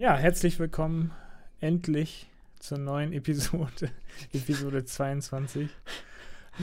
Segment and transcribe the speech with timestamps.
[0.00, 1.10] Ja, herzlich willkommen
[1.60, 2.28] endlich
[2.60, 3.90] zur neuen Episode,
[4.32, 5.68] Episode 22.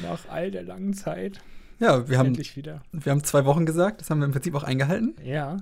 [0.02, 1.42] Nach all der langen Zeit.
[1.80, 2.82] Ja, wir haben, endlich wieder.
[2.94, 5.16] wir haben zwei Wochen gesagt, das haben wir im Prinzip auch eingehalten.
[5.22, 5.58] Ja.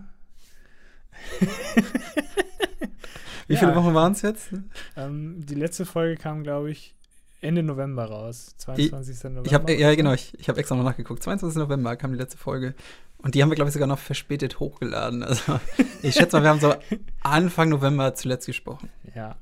[3.47, 3.59] Wie Ja.
[3.59, 4.49] viele Wochen waren es jetzt?
[4.95, 6.93] Ähm, die letzte Folge kam, glaube ich,
[7.43, 8.55] Ende November raus.
[8.57, 9.23] 22.
[9.23, 9.45] November.
[9.45, 11.21] Ich habe ja genau, ich, ich habe extra noch nachgeguckt.
[11.23, 11.57] 22.
[11.57, 12.75] November kam die letzte Folge
[13.17, 15.23] und die haben wir glaube ich sogar noch verspätet hochgeladen.
[15.23, 15.59] Also
[16.01, 16.73] ich schätze mal, wir haben so
[17.21, 18.89] Anfang November zuletzt gesprochen.
[19.15, 19.37] Ja.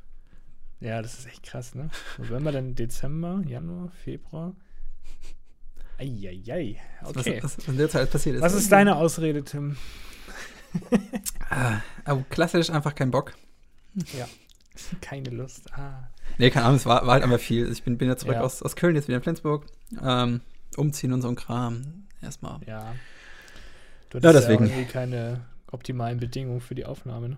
[0.80, 1.92] Ja, das ist echt krass, ne?
[2.18, 4.56] November, dann Dezember, Januar, Februar.
[6.00, 6.78] Eieiei.
[7.04, 7.40] Okay.
[7.44, 8.42] Was, was in der Zeit passiert ist.
[8.42, 9.78] Was ist deine Ausrede, Tim?
[11.50, 13.34] Ah, oh, klassisch einfach kein Bock.
[14.18, 14.28] Ja.
[15.02, 15.72] Keine Lust.
[15.74, 16.10] Ah.
[16.38, 17.72] Nee, keine Ahnung, es war, war halt einfach viel.
[17.72, 18.42] Ich bin, bin ja zurück Ja.
[18.42, 19.66] aus, aus Köln, jetzt wieder in Flensburg.
[20.02, 20.42] Ähm,
[20.78, 22.06] umziehen und so ein Kram.
[22.22, 22.60] Erstmal.
[22.66, 22.94] Ja.
[24.10, 24.66] Du Ja, hattest deswegen.
[24.68, 27.38] Ja irgendwie keine optimalen Bedingungen für die Aufnahme, ne?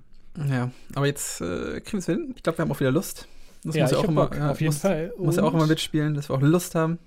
[0.49, 2.33] Ja, aber jetzt äh, kriegen wir es hin.
[2.35, 3.27] Ich glaube, wir haben auch wieder Lust.
[3.63, 5.14] Das ja, muss ja ich auch immer, ja, auf jeden muss, Fall.
[5.17, 6.97] muss ja auch Und- immer mitspielen, dass wir auch Lust haben.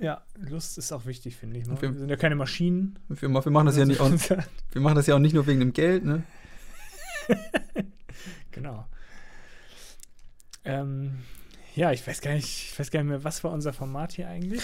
[0.00, 1.66] Ja, Lust ist auch wichtig, finde ich.
[1.66, 1.72] Ne?
[1.72, 2.98] Und wir- Wir sind ja keine Maschinen.
[3.08, 4.10] Wir, wir, machen das ja nicht, auch,
[4.72, 6.22] wir machen das ja auch nicht nur wegen dem Geld, ne?
[8.52, 8.86] genau.
[10.66, 11.12] Ähm,
[11.74, 14.28] ja, ich weiß gar nicht, ich weiß gar nicht mehr, was war unser Format hier
[14.28, 14.62] eigentlich?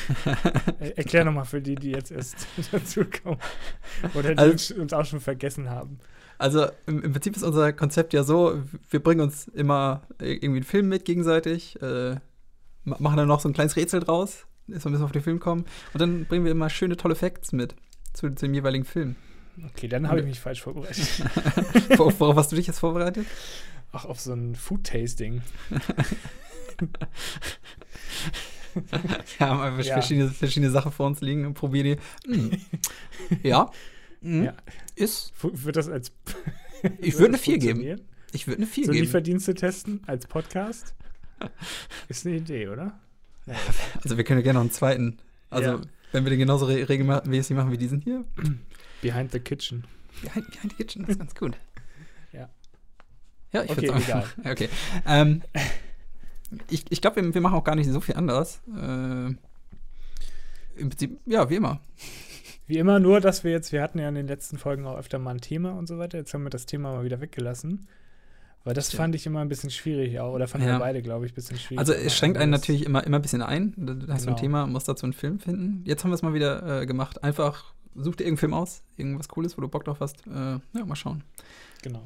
[0.81, 3.39] Er, erklär nochmal für die, die jetzt erst dazukommen.
[4.15, 5.99] Oder die Also- uns, auch schon vergessen haben.
[6.39, 10.65] Also im, im Prinzip ist unser Konzept ja so, wir bringen uns immer irgendwie einen
[10.65, 12.17] Film mit gegenseitig, äh,
[12.85, 15.39] ma- machen dann noch so ein kleines Rätsel draus, erstmal müssen wir auf den Film
[15.39, 17.77] kommen und dann bringen wir immer schöne, tolle Facts mit
[18.13, 19.15] zu, zu dem jeweiligen Film.
[19.69, 21.07] Okay, dann habe ich mich falsch vorbereitet.
[21.99, 23.27] Worauf hast du dich jetzt vorbereitet?
[23.93, 25.43] Ach, auf so ein Food-Tasting.
[29.39, 29.95] Wir haben einfach Ja.
[29.95, 32.31] verschiedene, verschiedene Sachen vor uns liegen und probieren die.
[32.33, 32.51] Mm.
[33.43, 33.71] Ja.
[34.23, 34.45] Mm.
[34.45, 34.55] Ja.
[34.97, 35.33] Ist.
[35.43, 36.13] Wird das als.
[37.01, 38.01] Ich würde eine das 4 geben.
[38.33, 39.05] Ich würde eine 4 So geben.
[39.05, 40.95] Lieferdienste testen als Podcast?
[42.09, 42.99] Ist eine Idee, oder?
[44.03, 45.19] Also wir können ja gerne noch einen zweiten.
[45.51, 45.83] Also
[46.13, 48.25] wenn wir den genauso re regelmäßig machen wie diesen hier.
[49.03, 49.85] Behind the Kitchen.
[50.23, 51.57] Behind, behind the Kitchen, das ist ganz gut.
[53.53, 53.63] Ja.
[53.65, 54.23] Ich Okay, würde egal.
[54.23, 54.27] sagen.
[54.51, 54.69] Okay.
[55.07, 55.43] Ähm,
[56.71, 58.61] ich ich glaube, wir, wir machen auch gar nicht so viel anders.
[58.77, 59.27] Äh,
[60.77, 61.81] Im Prinzip, ja, wie immer.
[62.67, 65.19] Wie immer, nur, dass wir jetzt, wir hatten ja in den letzten Folgen auch öfter
[65.19, 66.19] mal ein Thema und so weiter.
[66.19, 67.87] Jetzt haben wir das Thema mal wieder weggelassen.
[68.65, 70.33] Weil das fand ich immer ein bisschen schwierig, auch.
[70.33, 70.75] Oder fanden Ja.
[70.75, 71.81] wir beide, glaube ich, ein bisschen schwierig.
[71.81, 73.75] Also es schränkt einen natürlich immer, immer ein bisschen ein.
[73.77, 74.41] Da da hast du ein Genau.
[74.41, 75.83] Thema, musst dazu einen Film finden.
[75.85, 77.25] Jetzt haben wir es mal wieder äh, gemacht.
[77.25, 80.25] Einfach such dir irgendeinen Film aus, irgendwas Cooles, wo du Bock drauf hast.
[80.29, 81.25] Äh, ja, mal schauen.
[81.83, 82.03] Genau.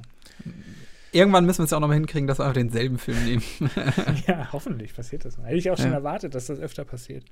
[1.17, 3.43] Irgendwann müssen wir es ja auch noch mal hinkriegen, dass wir einfach denselben Film nehmen.
[4.27, 5.47] ja, hoffentlich passiert das mal.
[5.47, 5.95] Hätte ich auch schon Ja.
[5.97, 7.25] erwartet, dass das öfter passiert.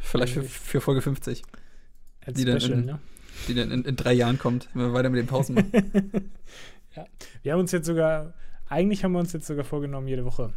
[0.00, 0.52] Vielleicht für, Eigentlich.
[0.58, 1.42] für Folge 50,
[2.26, 2.98] Als Die dann Special, in- ne?
[3.48, 5.72] die dann in, in drei Jahren kommt, wenn wir weiter mit den Pausen machen.
[7.42, 8.34] Wir haben uns jetzt sogar,
[8.68, 10.52] eigentlich haben wir uns jetzt sogar vorgenommen, jede Woche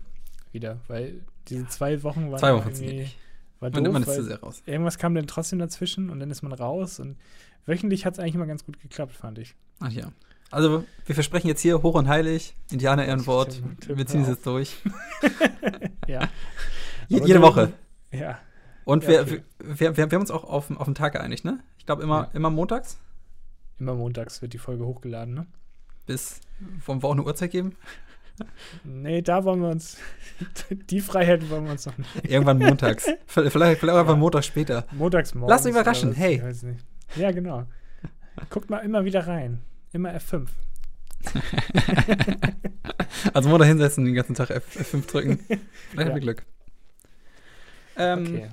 [0.52, 3.08] wieder, weil diese zwei Wochen waren Zwei Wochen irgendwie,
[3.62, 4.62] war Man, doof, man ist weil zu sehr raus.
[4.66, 7.16] irgendwas kam dann trotzdem dazwischen und dann ist man raus und
[7.66, 9.56] wöchentlich hat es eigentlich immer ganz gut geklappt, fand ich.
[9.80, 10.12] Ach ja.
[10.52, 13.54] Also, wir versprechen jetzt hier hoch und heilig, Indianer Ehrenwort.
[13.54, 14.76] Tim- Tim, Wir ziehen es jetzt durch.
[16.08, 16.30] Ja.
[17.08, 17.74] Jede du- Woche.
[18.12, 18.38] Ja.
[18.86, 19.44] Und Ja, wir, okay.
[19.60, 21.60] wir, wir, wir haben uns auch auf, auf den Tag geeinigt, ne?
[21.80, 22.30] Ich glaube immer, Ja.
[22.34, 23.00] immer montags.
[23.80, 25.48] Immer montags wird die Folge hochgeladen, ne?
[26.06, 26.40] Bis,
[26.86, 27.76] wollen wir auch eine Uhrzeit geben?
[28.84, 29.96] Nee, da wollen wir uns,
[30.90, 32.10] die Freiheit wollen wir uns noch nicht.
[32.30, 33.06] Irgendwann montags.
[33.28, 34.18] vielleicht vielleicht vielleicht einfach Ja.
[34.20, 34.86] Montag später.
[34.92, 35.50] Montags morgens.
[35.52, 36.44] Lass dich überraschen, was, hey.
[37.16, 37.64] Ja, genau.
[38.50, 39.62] Guckt mal immer wieder rein.
[39.96, 40.48] Immer F5.
[43.34, 45.40] Also Montag hinsetzen und den ganzen Tag F, F5 drücken.
[45.48, 45.62] Vielleicht
[45.96, 46.02] Ja.
[46.06, 46.44] haben wir Glück.
[47.98, 48.50] Ähm, Okay.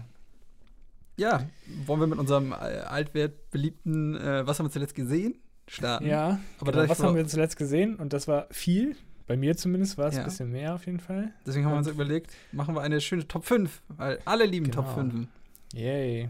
[1.16, 1.46] Ja,
[1.86, 5.34] wollen wir mit unserem äh, altwert beliebten äh, Was haben wir zuletzt gesehen?
[5.68, 6.06] starten.
[6.06, 6.88] Ja, aber genau.
[6.88, 7.96] was haben wir zuletzt gesehen?
[7.96, 8.96] Und das war viel.
[9.26, 10.20] Bei mir zumindest war es Ja.
[10.20, 11.32] ein bisschen mehr auf jeden Fall.
[11.46, 14.82] Deswegen haben wir uns überlegt, machen wir eine schöne Top 5, weil alle lieben Genau.
[14.82, 15.26] Top 5.
[15.74, 16.28] Yay.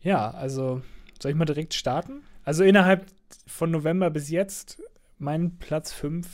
[0.00, 0.82] Ja, also
[1.22, 2.22] soll ich mal direkt starten?
[2.46, 3.06] Also innerhalb
[3.46, 4.80] von November bis jetzt
[5.18, 6.26] mein Platz 5.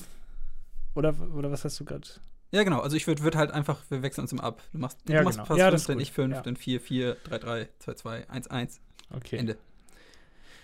[0.94, 2.06] Oder, oder was hast du gerade?
[2.52, 2.80] Ja, genau.
[2.80, 4.62] Also ich würde würd halt einfach, wir wechseln uns immer ab.
[4.72, 5.46] Du machst, Ja, du machst genau.
[5.46, 6.42] Platz Ja, 5, das ist dann ich 5, Ja.
[6.42, 8.80] dann 4, 4, 3, 3, 2, 2, 1, 1.
[9.10, 9.36] Okay.
[9.38, 9.56] Ende.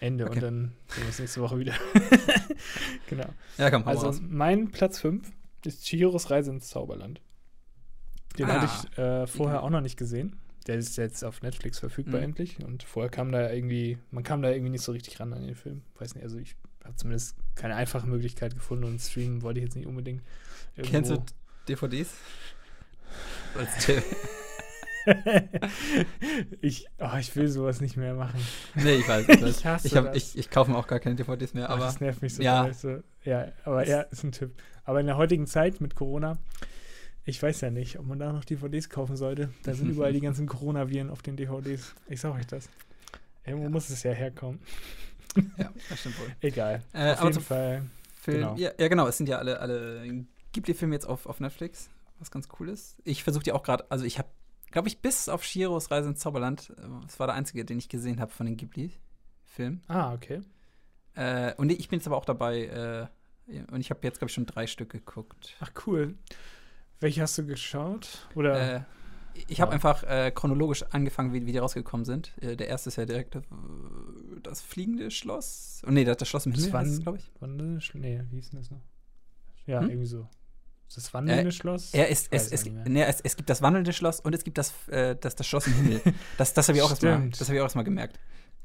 [0.01, 0.27] Ende.
[0.27, 0.35] Okay.
[0.35, 1.73] Und dann sehen wir uns nächste Woche wieder.
[3.09, 3.27] genau.
[3.57, 4.21] Ja, komm, hau Also raus.
[4.23, 5.33] mein Platz 5
[5.65, 7.21] ist Chihiros Reise ins Zauberland.
[8.39, 8.61] Den Ah.
[8.61, 10.37] hatte ich äh, vorher auch noch nicht gesehen.
[10.69, 12.25] Der ist jetzt auf Netflix verfügbar Mhm.
[12.27, 12.63] endlich.
[12.65, 15.55] Und vorher kam da irgendwie, man kam da irgendwie nicht so richtig ran an den
[15.57, 15.83] Film.
[15.99, 16.55] Weiß nicht, also ich
[16.85, 20.23] habe zumindest keine einfache Möglichkeit gefunden und streamen wollte ich jetzt nicht unbedingt.
[20.77, 21.33] Kennst du irgendwo.
[21.67, 22.11] DVDs?
[23.57, 24.03] Als Tipp.
[26.61, 28.41] ich, oh, ich will sowas nicht mehr machen.
[28.75, 29.27] Nee, ich weiß.
[29.29, 29.59] Ich, weiß.
[29.59, 30.17] Ich hasse ich, hab, das.
[30.17, 32.43] ich, ich kaufe mir auch gar keine DVDs mehr, Aber aber das nervt mich so.
[32.43, 32.73] ja.
[32.73, 34.53] So, ja, aber ja, ist ein Tipp.
[34.85, 36.39] Aber in der heutigen Zeit mit Corona,
[37.29, 39.51] ich weiß ja nicht, ob man da noch DVDs kaufen sollte.
[39.63, 41.95] Da sind überall die ganzen Coronaviren auf den DVDs.
[42.09, 42.69] Ich sag euch das.
[43.45, 43.71] Irgendwo Ja.
[43.71, 44.61] muss es ja herkommen.
[45.59, 46.29] ja, das stimmt wohl.
[46.41, 46.83] Egal.
[46.93, 47.83] Äh, auf jeden Fall.
[48.15, 48.57] Film, Genau.
[48.57, 51.89] Ja, ja, genau, es sind ja alle, alle Ghibli-Filme jetzt auf, auf Netflix,
[52.19, 52.97] was ganz cool ist.
[53.05, 54.29] Ich versuche die auch gerade, also ich habe,
[54.71, 57.89] glaube ich, bis auf Shiros Reise ins Zauberland, äh, das war der einzige, den ich
[57.89, 59.83] gesehen habe von den Ghibli-Filmen.
[59.89, 60.41] Ah, okay.
[61.15, 63.09] Äh, und ich bin jetzt aber auch dabei,
[63.47, 65.57] äh, und ich habe jetzt, glaube ich, schon drei Stück geguckt.
[65.61, 66.15] Ach, cool.
[67.01, 68.29] Welche hast du geschaut?
[68.35, 68.77] Oder?
[68.77, 68.81] Äh,
[69.47, 69.75] ich habe Ja.
[69.75, 72.33] einfach äh, chronologisch angefangen, wie, wie die rausgekommen sind.
[72.41, 73.41] Äh, der erste ist ja direkt äh,
[74.43, 75.83] das fliegende Schloss.
[75.87, 77.31] Oh, nee, das, das Schloss im Himmel, es, glaube ich.
[77.41, 78.03] Wandelnde Schloss?
[78.03, 78.81] Nee, wie hieß denn das noch?
[79.67, 79.91] Ja, Hm?
[79.91, 80.29] irgendwie so.
[80.89, 81.93] Ist das wandelnde Äh, Schloss?
[81.93, 82.89] Er ist, Weiß es, ich es, nicht mehr.
[82.89, 85.67] nee, es, es gibt das wandelnde Schloss und es gibt das, äh, das, das Schloss
[85.67, 86.01] im Himmel.
[86.39, 87.41] Das, das habe ich auch erstmal Stimmt.
[87.41, 88.19] das hab ich auch erst mal gemerkt.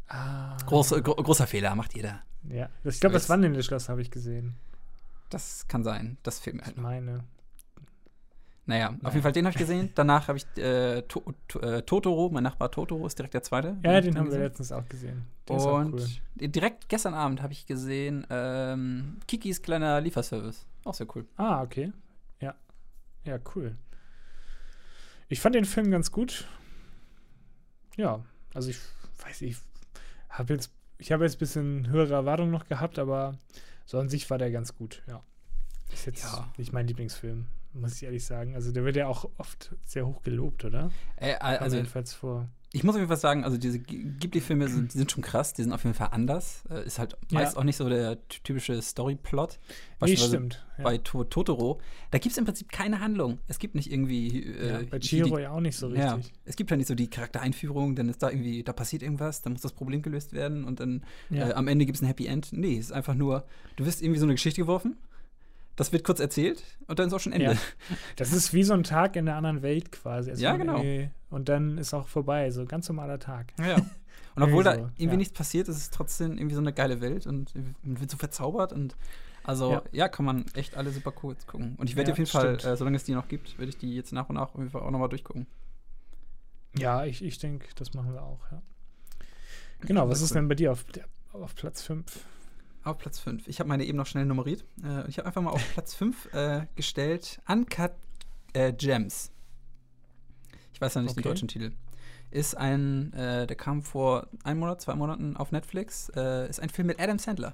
[0.08, 0.58] Ah.
[0.66, 2.22] Groß, gro großer Fehler, macht jeder.
[2.50, 4.56] Ja, das, ich glaube, das wandelnde Schloss habe ich gesehen.
[5.30, 6.18] Das kann sein.
[6.24, 6.84] Das fehlt mir Ich halt noch.
[6.84, 7.24] meine.
[8.66, 9.10] Naja, auf Naja.
[9.12, 9.90] jeden Fall den habe ich gesehen.
[9.94, 13.76] Danach habe ich äh, to to äh, Totoro, mein Nachbar Totoro ist direkt der zweite.
[13.84, 14.42] Ja, den dann haben wir gesehen.
[14.42, 15.26] letztens auch gesehen.
[15.50, 16.48] Der ist auch Und cool.
[16.48, 20.66] direkt gestern Abend habe ich gesehen ähm, Kikis kleiner Lieferservice.
[20.86, 21.26] Auch sehr cool.
[21.36, 21.92] Ah, okay.
[22.40, 22.56] Ja.
[23.26, 23.76] Ja, cool.
[25.28, 26.48] Ich fand den Film ganz gut.
[27.98, 28.24] Ja,
[28.54, 28.78] also ich
[29.26, 29.58] weiß ich
[30.30, 33.38] habe jetzt, ich habe jetzt ein bisschen höhere Erwartungen noch gehabt, aber
[33.86, 35.22] so an sich war der ganz gut, ja.
[35.92, 36.50] Ist jetzt Ja.
[36.58, 38.56] nicht mein Lieblingsfilm, muss ich ehrlich sagen.
[38.56, 40.92] Also der wird ja auch oft sehr hoch gelobt, oder?
[41.18, 42.48] Äh, also jedenfalls vor.
[42.72, 45.72] ich muss auf jeden Fall sagen, also diese Ghibli-Filme sind, sind schon krass, die sind
[45.74, 46.64] auf jeden Fall anders.
[46.70, 47.40] Äh, ist halt Ja.
[47.40, 49.60] meist auch nicht so der ty- typische Story-Plot.
[50.02, 50.66] Nee, stimmt.
[50.78, 50.84] Ja.
[50.86, 51.80] bei to Totoro,
[52.12, 53.38] da gibt es im Prinzip keine Handlung.
[53.48, 54.44] Es gibt nicht irgendwie.
[54.44, 56.34] Äh, ja, bei Chihiro ja auch nicht so ja, richtig.
[56.46, 59.54] es gibt ja nicht so die Charaktereinführung, dann ist da irgendwie, da passiert irgendwas, dann
[59.54, 61.50] muss das Problem gelöst werden und dann Ja.
[61.50, 62.54] äh, am Ende gibt es ein Happy End.
[62.54, 63.46] Nee, es ist einfach nur,
[63.76, 64.98] du wirst irgendwie so eine Geschichte geworfen,
[65.76, 67.54] das wird kurz erzählt und dann ist auch schon Ende.
[67.54, 67.58] Ja.
[68.16, 70.32] Das ist wie so ein Tag in der anderen Welt quasi.
[70.32, 70.84] Es Ja, genau.
[71.30, 73.54] Und dann ist auch vorbei, so ganz normaler Tag.
[73.60, 73.78] Ja.
[74.36, 75.16] Und obwohl da so, irgendwie ja.
[75.18, 77.54] nichts passiert, ist es trotzdem irgendwie so eine geile Welt und
[77.84, 78.96] man wird so verzaubert und
[79.44, 80.10] also ja, Ja.
[80.10, 81.76] kann man echt alle super cool gucken.
[81.78, 83.78] Und ich werde Ja, auf jeden Fall, äh, solange es die noch gibt, werde ich
[83.78, 85.48] die jetzt nach und nach auf jeden Fall auch nochmal durchgucken.
[86.78, 88.62] Ja, ich, ich denke, das machen wir auch, ja.
[89.82, 90.86] Genau, was ist denn bei dir auf,
[91.34, 92.26] auf Platz 5?
[92.84, 93.48] Auf Platz 5.
[93.48, 94.66] Ich habe meine eben noch schnell nummeriert.
[94.84, 97.92] Äh, ich habe einfach mal auf Platz 5 äh, gestellt Uncut
[98.54, 99.32] äh, Gems.
[100.74, 101.30] Ich weiß ja nicht den Okay.
[101.30, 101.72] deutschen Titel.
[102.32, 106.10] Ist ein, äh, der kam vor einem Monat, zwei Monaten auf Netflix.
[106.16, 107.54] Äh, ist ein Film mit Adam Sandler.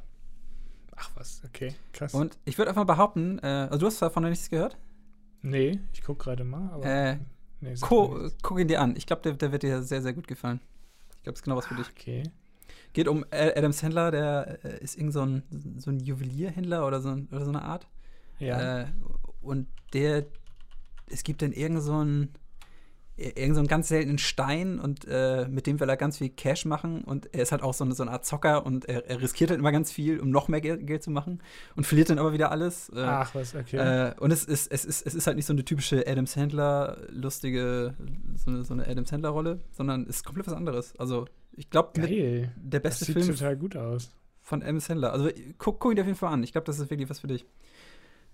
[0.95, 2.13] Ach was, okay, krass.
[2.13, 4.77] Und ich würde einfach mal behaupten, äh, also du hast davon noch nichts gehört?
[5.41, 7.17] nee, ich gucke gerade mal, aber Äh,
[7.61, 8.95] nee, guck ihn dir an.
[8.97, 10.59] Ich glaube, der, der wird dir sehr, sehr gut gefallen.
[11.15, 11.89] Ich glaube, es ist genau was für dich.
[11.91, 12.23] Okay.
[12.94, 15.44] Geht um Adam Sandler, der äh, ist irgend so ein,
[15.77, 17.88] so ein Juwelierhändler oder so, oder so eine Art.
[18.39, 18.81] Ja.
[18.81, 18.86] Äh,
[19.42, 20.25] und der,
[21.10, 22.33] es gibt dann irgend so einen,
[23.19, 26.66] irgend so einen ganz seltenen Stein und äh, mit dem will er ganz viel Cash
[26.66, 29.22] machen und er ist halt auch so eine, so eine Art Zocker und er, er
[29.22, 31.42] riskiert halt immer ganz viel, um noch mehr Geld, Geld zu machen
[31.75, 32.89] und verliert dann aber wieder alles.
[32.89, 33.77] Äh, Ach was, okay.
[33.77, 36.98] äh, und es ist, es, ist, es ist halt nicht so eine typische Adam Sandler,
[37.10, 37.94] lustige,
[38.36, 40.94] so eine, so eine Adam Sandler-Rolle, sondern es ist komplett was anderes.
[40.98, 44.12] Also, ich glaube, der Das beste sieht Film total gut aus.
[44.42, 45.12] von Adam Sandler.
[45.13, 46.44] Also, guck, guck ihn dir auf jeden Fall an.
[46.44, 47.46] Ich glaube, das ist wirklich was für dich.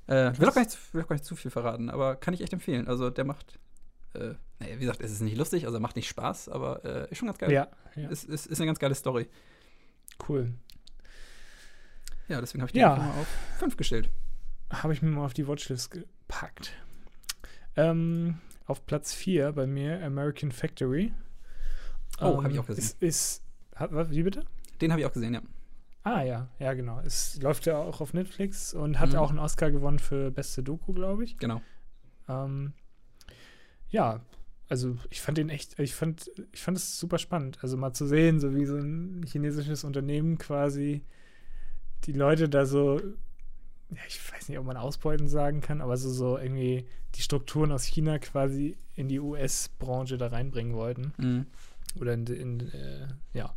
[0.07, 2.33] Äh, will, auch gar nicht, zu- will auch gar nicht zu viel verraten, aber kann
[2.33, 2.87] ich echt empfehlen.
[2.87, 3.57] Also, der macht,
[4.13, 7.17] äh, naja, wie gesagt, es ist nicht lustig, also macht nicht Spaß, aber äh, ist
[7.17, 7.51] schon ganz geil.
[7.51, 8.09] Ja, ja.
[8.09, 9.27] Es ist, ist eine ganz geile Story.
[10.29, 10.53] cool.
[12.27, 12.93] Ja, deswegen habe ich den Ja.
[12.93, 13.27] einfach mal auf
[13.59, 14.09] 5 gestellt.
[14.71, 16.73] Habe ich mir mal auf die Watchlist gepackt.
[17.75, 21.13] Ähm, auf Platz 4 bei mir American Factory.
[22.21, 22.83] Oh, Ähm, hab ich auch gesehen.
[22.83, 23.43] Ist, ist,
[23.75, 24.43] hat, wie bitte?
[24.81, 25.41] Den habe ich auch gesehen, ja.
[26.03, 26.99] Ah ja, ja genau.
[27.03, 29.15] Es läuft ja auch auf Netflix und hat Mhm.
[29.17, 31.37] auch einen Oscar gewonnen für beste Doku, glaube ich.
[31.37, 31.61] Genau.
[32.29, 32.73] Ähm,
[33.89, 34.21] ja,
[34.69, 37.59] also ich fand den echt, ich fand, ich fand es super spannend.
[37.61, 41.03] Also mal zu sehen, so wie so ein chinesisches Unternehmen quasi
[42.05, 46.09] die Leute da so, ja, ich weiß nicht, ob man ausbeuten sagen kann, aber so,
[46.09, 51.13] so irgendwie die Strukturen aus China quasi in die US-Branche da reinbringen wollten.
[51.17, 51.45] Mhm.
[51.99, 53.53] Oder in, in äh, ja.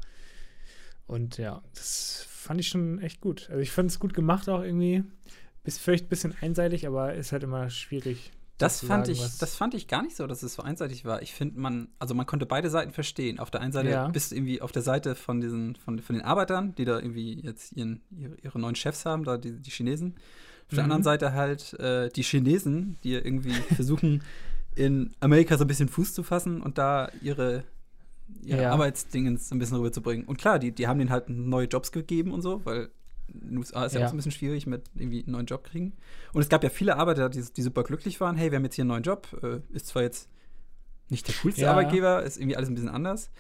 [1.07, 3.49] Und ja, das fand ich schon echt gut.
[3.51, 5.05] Also ich fand es gut gemacht auch irgendwie.
[5.65, 8.31] Ist vielleicht ein bisschen einseitig, aber ist halt immer schwierig.
[8.59, 11.23] Das fand sagen, ich, das fand ich gar nicht so, dass es so einseitig war.
[11.23, 13.39] Ich finde, man, also man konnte beide Seiten verstehen.
[13.39, 14.09] Auf der einen Seite Ja.
[14.09, 17.41] bist du irgendwie auf der Seite von diesen, von, von den Arbeitern, die da irgendwie
[17.41, 18.01] jetzt ihren,
[18.43, 20.17] ihre, neuen Chefs haben, da die, die Chinesen.
[20.69, 20.85] Auf der Mhm.
[20.85, 24.23] anderen Seite halt äh, die Chinesen, die irgendwie versuchen,
[24.75, 27.63] in Amerika so ein bisschen Fuß zu fassen und da ihre,
[28.43, 28.73] ihre Ja.
[28.73, 30.27] Arbeitsdingens ein bisschen rüberzubringen.
[30.27, 32.91] Und klar, die, die haben denen halt neue Jobs gegeben und so, weil
[33.29, 34.07] in den USA ist ja, Ja.
[34.07, 35.93] auch so ein bisschen schwierig mit irgendwie einen neuen Job kriegen.
[36.33, 38.37] Und es gab ja viele Arbeiter, die, die super glücklich waren.
[38.37, 39.29] Hey, wir haben jetzt hier einen neuen Job.
[39.43, 40.29] Äh, ist zwar jetzt
[41.11, 41.71] nicht der coolste Ja.
[41.73, 43.31] Arbeitgeber, ist irgendwie alles ein bisschen anders.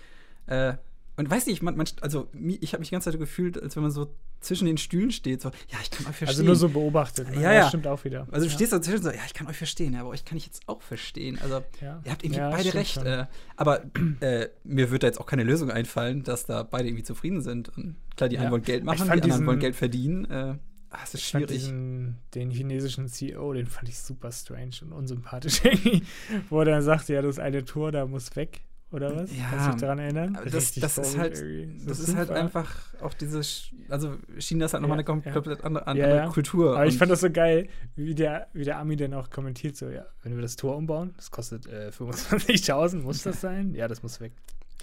[0.47, 0.75] Äh,
[1.19, 2.29] und weiß nicht, man, man, also
[2.61, 5.43] ich habe mich die ganze Zeit gefühlt, als wenn man so zwischen den Stühlen steht.
[5.43, 6.29] So, ja, ich kann euch verstehen.
[6.29, 7.29] Also nur so beobachtet.
[7.35, 7.43] Ne?
[7.43, 7.69] Ja, ja.
[7.69, 8.27] Stimmt auch wieder.
[8.31, 8.57] Also du ja.
[8.57, 11.39] stehst dazwischen so, ja, ich kann euch verstehen, aber euch kann ich jetzt auch verstehen.
[11.43, 12.01] Also Ja.
[12.05, 12.97] ihr habt irgendwie Ja, beide recht.
[12.99, 13.83] Äh, aber
[14.21, 17.69] äh, mir wird da jetzt auch keine Lösung einfallen, dass da beide irgendwie zufrieden sind.
[17.77, 20.25] Und klar, die einen wollen Geld machen, die anderen diesen- wollen Geld verdienen.
[20.31, 20.55] Äh,
[20.91, 21.49] ah, es ist Ich schwierig.
[21.49, 25.61] diesen, den chinesischen CEO, den fand ich super strange und unsympathisch
[26.49, 29.30] wo er dann sagt, ja, das eine Tor, da muss weg, oder was?
[29.37, 30.38] Ja, Kannst du dich daran erinnern?
[30.50, 31.87] das- das ist halt- irgendwie.
[31.87, 33.40] Das So ist halt einfach auch diese,
[33.88, 35.33] also China ist halt nochmal Ja, eine kom ja.
[35.33, 36.26] komplett andere, andere ja.
[36.28, 36.75] Kultur.
[36.75, 39.88] Aber ich fand das so geil, wie der, wie der Ami dann auch kommentiert, so,
[39.90, 43.75] ja, wenn wir das Tor umbauen, das kostet äh, 25.000, muss das sein?
[43.75, 44.33] Ja, das muss weg.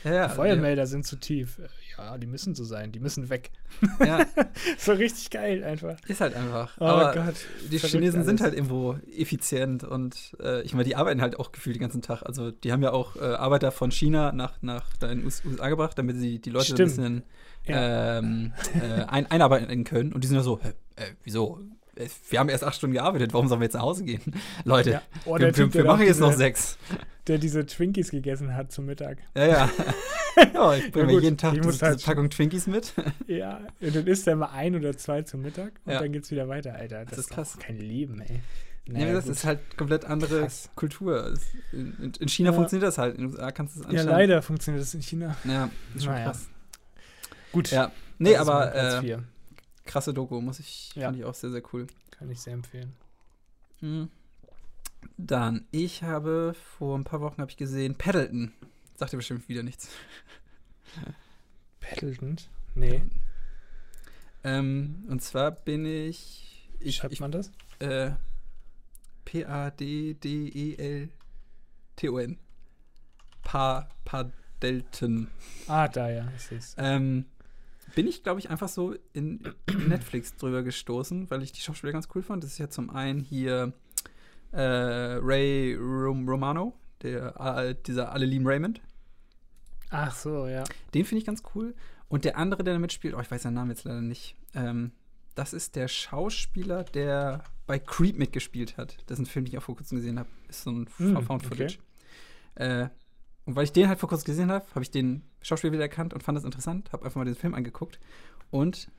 [0.04, 1.60] Ja, ja, Die Feuermelder sind zu tief.
[1.98, 3.52] Ja, die müssen so sein, die müssen weg.
[4.00, 4.26] ja, ja,
[4.78, 5.98] so richtig geil einfach.
[6.08, 6.76] ist halt einfach.
[6.80, 7.36] Oh aber Gott.
[7.72, 8.42] die Chinesen sind alles.
[8.42, 12.22] halt irgendwo effizient und äh, ich meine, die arbeiten halt auch gefühlt den ganzen Tag.
[12.24, 15.98] Also die haben ja auch äh, Arbeiter von China nach, nach den US- USA gebracht,
[15.98, 16.90] damit sie die Leute so ein Stimmt.
[16.90, 17.24] bisschen
[17.68, 18.18] Ja.
[18.20, 20.12] ähm, äh, ein, einarbeiten können.
[20.14, 21.62] Und die sind ja so, hä, äh, wieso?
[22.30, 24.22] Wir haben erst acht Stunden gearbeitet, warum sollen wir jetzt nach Hause gehen?
[24.66, 25.02] Leute, Ja.
[25.26, 26.78] Oh, wir, Typ, wir, wir machen jetzt noch diese- sechs.
[27.28, 29.18] Der diese Twinkies gegessen hat zum Mittag.
[29.36, 29.70] Ja, ja.
[30.54, 32.94] ja ich bringe mir jeden Tag diese, muss halt diese Packung Twinkies mit.
[33.28, 36.02] Ja, und dann isst er mal ein oder zwei zum Mittag und Ja.
[36.02, 37.04] dann geht's wieder weiter, Alter.
[37.06, 37.58] Das, ist ist krass.
[37.60, 38.42] kein Leben, ey.
[38.88, 39.34] Nee, das gut.
[39.34, 40.70] ist halt komplett andere Krass.
[40.76, 41.34] Kultur.
[41.72, 42.56] In, in China Ja.
[42.56, 43.16] funktioniert das halt.
[43.18, 45.36] In den USA kannst du es ja, leider funktioniert das in China.
[45.46, 46.26] Ja, ist schon Naja.
[46.26, 46.48] krass.
[47.52, 47.72] Gut.
[47.72, 49.18] Ja, nee, das aber äh.
[49.86, 51.08] Krasse Doku, muss ich, Ja.
[51.08, 51.88] fand ich auch sehr, sehr cool.
[52.12, 52.94] Kann ich sehr empfehlen.
[53.82, 54.10] Mhm.
[55.18, 58.54] Dann, ich habe vor ein paar Wochen habe ich gesehen, Paddleton.
[58.96, 59.90] Sagt dir bestimmt wieder nichts.
[61.80, 62.38] Paddleton?
[62.74, 63.04] Nee.
[64.44, 66.70] Ähm, und zwar bin ich.
[66.80, 67.52] Wie Ich, schreibt ich man das?
[67.80, 68.12] äh,
[70.86, 72.38] P-A-D-D-E-L-T-O-N.
[73.44, 75.28] Pa Paddleton.
[75.68, 76.76] Ah, da ja, ich sehe es.
[76.78, 77.26] Ähm,
[77.94, 79.42] bin ich, glaube ich, einfach so in
[79.88, 82.44] Netflix drüber gestoßen, weil ich die Schauspieler ganz cool fand.
[82.44, 83.74] Das ist ja zum einen hier
[84.52, 88.82] äh, Ray Rom Romano, der, äh, dieser alle lieben Raymond.
[89.90, 90.64] Ach so, ja.
[90.94, 91.76] Den finde ich ganz cool.
[92.08, 94.36] Und der andere, der da mitspielt, oh, ich weiß seinen Namen jetzt leider nicht.
[94.54, 94.92] Ähm,
[95.36, 98.98] das ist der Schauspieler, der bei Creep mitgespielt hat.
[99.08, 100.30] Das ist ein Film, den ich auch vor kurzem gesehen habe.
[100.48, 101.48] Ist so ein Hm, Found okay.
[101.48, 101.78] Footage.
[102.56, 102.88] Äh,
[103.46, 106.14] und weil ich den halt vor kurzem gesehen habe, habe ich den Schauspieler wieder erkannt
[106.14, 106.92] und fand das interessant.
[106.92, 108.00] Habe einfach mal den Film angeguckt.
[108.50, 108.90] Und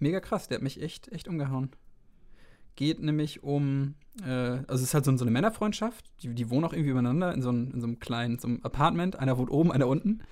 [0.00, 1.70] mega krass, der hat mich echt, echt umgehauen.
[2.74, 6.10] Geht nämlich um, äh, also es ist halt so, so eine Männerfreundschaft.
[6.22, 8.60] Die, die wohnen auch irgendwie übereinander in so, einem, in so einem kleinen, so einem
[8.64, 9.16] Apartment.
[9.16, 10.22] Einer wohnt oben, einer unten.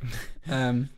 [0.48, 0.88] ähm,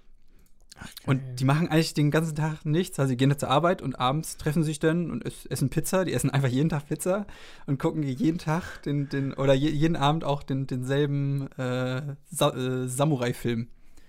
[1.06, 1.34] und geil.
[1.38, 2.98] die machen eigentlich den ganzen Tag nichts.
[2.98, 6.04] Also, sie gehen da zur Arbeit und abends treffen sich dann und es- essen Pizza.
[6.04, 7.26] Die essen einfach jeden Tag Pizza
[7.66, 12.50] und gucken jeden Tag den, den oder je, jeden Abend auch den, denselben äh, Sa
[12.50, 13.68] äh, Samurai-Film.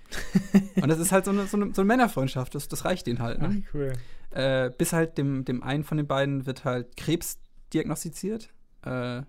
[0.82, 2.54] und das ist halt so eine, so eine, so eine Männerfreundschaft.
[2.56, 3.40] Das, das reicht ihnen halt.
[3.42, 3.64] Ach, Ne?
[3.74, 3.94] cool.
[4.32, 7.40] Äh, bis halt dem, dem einen von den beiden wird halt Krebs
[7.74, 8.50] diagnostiziert.
[8.84, 9.22] Äh,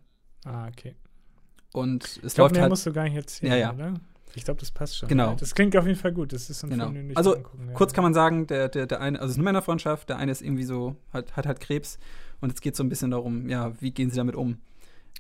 [0.45, 0.95] Ah, okay.
[1.73, 2.71] und es Ich glaube, läuft mehr halt.
[2.71, 3.73] musst du gar nicht erzählen, Ja, ja.
[3.75, 3.95] oder?
[4.35, 5.09] Ich glaube, das passt schon.
[5.09, 5.35] Genau.
[5.35, 6.33] Das klingt auf jeden Fall gut.
[6.33, 6.90] Das ist ein Genau.
[6.90, 7.95] Film, Also, angucken Kurz werde.
[7.95, 10.42] kann man sagen, der, der, der eine, also es ist eine Männerfreundschaft, der eine ist
[10.42, 11.99] irgendwie so, hat, hat halt Krebs
[12.40, 14.59] und es geht so ein bisschen darum, ja, wie gehen sie damit um?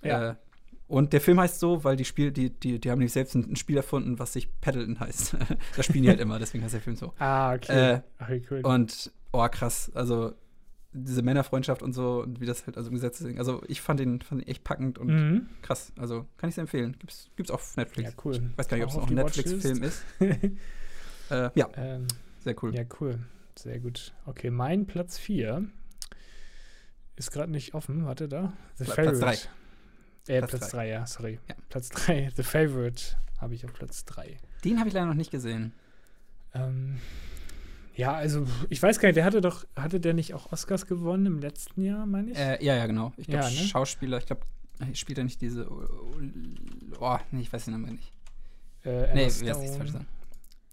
[0.02, 0.30] Ja.
[0.30, 0.34] Äh,
[0.88, 3.56] und der Film heißt so, weil die Spiel, die, die, die haben nämlich selbst ein,
[3.56, 5.36] Spiel erfunden, was sich Paddleton heißt.
[5.76, 7.12] das spielen die halt immer, deswegen heißt der Film so.
[7.18, 7.94] Ah, okay.
[7.94, 8.60] Äh, Ach, cool.
[8.62, 10.34] Und, oh krass, also
[10.96, 13.38] diese Männerfreundschaft und so und wie das halt also umgesetzt ist.
[13.38, 15.48] Also ich fand ihn, fand ihn echt packend und mhm.
[15.62, 15.92] krass.
[15.98, 16.96] Also kann ich sehr empfehlen.
[16.98, 18.10] Gibt's, gibt's auf Netflix.
[18.10, 18.34] Ja, cool.
[18.34, 20.04] Ich weiß gar nicht, ob es Auch ein Netflix-Film ist.
[21.30, 22.06] äh, ja, ähm,
[22.40, 22.74] sehr cool.
[22.74, 23.18] Ja, cool.
[23.56, 24.14] Sehr gut.
[24.24, 25.66] Okay, mein Platz 4
[27.16, 28.04] ist gerade nicht offen.
[28.04, 28.52] Warte da.
[28.76, 29.20] The Platz Favorite.
[29.20, 30.34] drei.
[30.34, 30.78] Äh, Platz Platz drei.
[30.78, 31.38] 3, ja, sorry.
[31.48, 31.54] Ja.
[31.68, 32.32] Platz 3.
[32.36, 34.36] The Favorite habe ich auf Platz 3.
[34.64, 35.72] Den habe ich leider noch nicht gesehen.
[36.54, 36.98] Ähm,
[37.96, 41.26] ja, also ich weiß gar nicht, der hatte doch, hatte der nicht auch Oscars gewonnen
[41.26, 42.38] im letzten Jahr, meine ich?
[42.38, 43.12] Äh, ja, ja, genau.
[43.16, 43.56] Ich glaube, Ja, ne?
[43.56, 44.42] Schauspieler, ich glaube,
[44.94, 45.68] spielt er nicht diese.
[45.70, 48.12] Oh, nee, ich weiß den Namen nicht.
[48.84, 49.50] äh, Nee, Stone.
[49.50, 50.06] heißt das falsch sagen?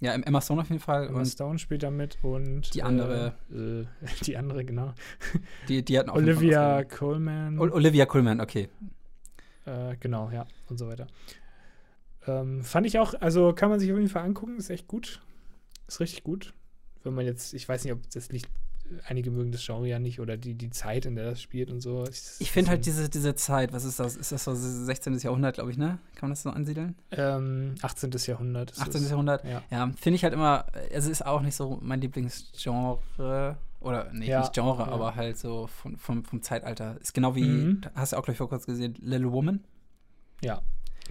[0.01, 1.07] Ja, Emma Stone auf jeden Fall.
[1.07, 3.85] Emma Und Stone spielt da mit und Die andere- äh, äh,
[4.25, 4.93] die andere, genau.
[5.69, 6.83] die, die hatten auch Olivia.
[6.83, 7.57] Coleman.
[7.57, 8.67] Ol- Olivia Colman, okay.
[9.65, 11.07] Äh, genau, ja, und so weiter.
[12.27, 15.21] Ähm, fand ich auch, also kann man sich auf jeden Fall angucken, ist echt gut.
[15.87, 16.53] Ist richtig gut.
[17.03, 18.49] Wenn man jetzt, ich weiß nicht, ob das liegt,
[19.07, 21.79] einige mögen das Genre ja nicht oder die, die Zeit, in der das spielt und
[21.81, 22.03] so.
[22.39, 24.15] Ich finde halt diese, diese Zeit, was ist das?
[24.15, 25.17] Ist das so 16.
[25.19, 25.99] Jahrhundert, glaube ich, ne?
[26.15, 26.95] Kann man das so ansiedeln?
[27.11, 28.11] Ähm, 18.
[28.27, 28.73] Jahrhundert.
[28.79, 29.07] 18.
[29.07, 29.43] Jahrhundert?
[29.45, 33.57] Ja, ja finde ich halt immer, also ist auch nicht so mein Lieblingsgenre.
[33.79, 34.89] Oder nee, Ja, nicht Genre, ja.
[34.91, 36.95] aber halt so vom, vom, vom Zeitalter.
[37.01, 37.81] Ist genau wie, Mhm.
[37.95, 39.61] hast du auch gleich vor kurz gesehen, Little Woman?
[40.41, 40.61] ja,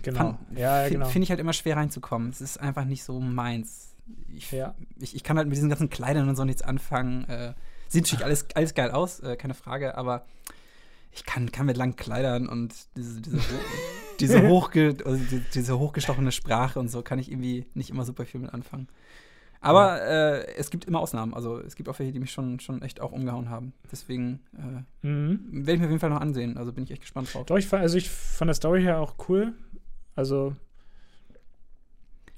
[0.02, 0.18] genau.
[0.18, 1.06] Fand- ja, genau.
[1.08, 2.30] Finde ich halt immer schwer reinzukommen.
[2.30, 3.91] Es ist einfach nicht so meins.
[4.28, 4.74] Ich, Ja.
[4.98, 7.24] ich, ich kann halt mit diesen ganzen Kleidern und so nichts anfangen.
[7.28, 7.54] Äh,
[7.88, 10.26] sieht natürlich alles, alles geil aus, äh, keine Frage, aber
[11.12, 13.38] ich kann, kann mit langen Kleidern und diese, diese,
[14.20, 18.24] diese, hochge, also die, diese hochgestochene Sprache und so kann ich irgendwie nicht immer super
[18.24, 18.88] viel mit anfangen.
[19.64, 21.34] Aber äh, es gibt immer Ausnahmen.
[21.34, 23.72] Also es gibt auch welche, die mich schon, schon echt auch umgehauen haben.
[23.92, 25.38] Deswegen äh, Mhm.
[25.52, 26.56] werde ich mir auf jeden Fall noch ansehen.
[26.56, 27.46] Also bin ich echt gespannt drauf.
[27.46, 29.52] Doch, ich fand, also ich von der Story her auch cool.
[30.16, 30.56] Also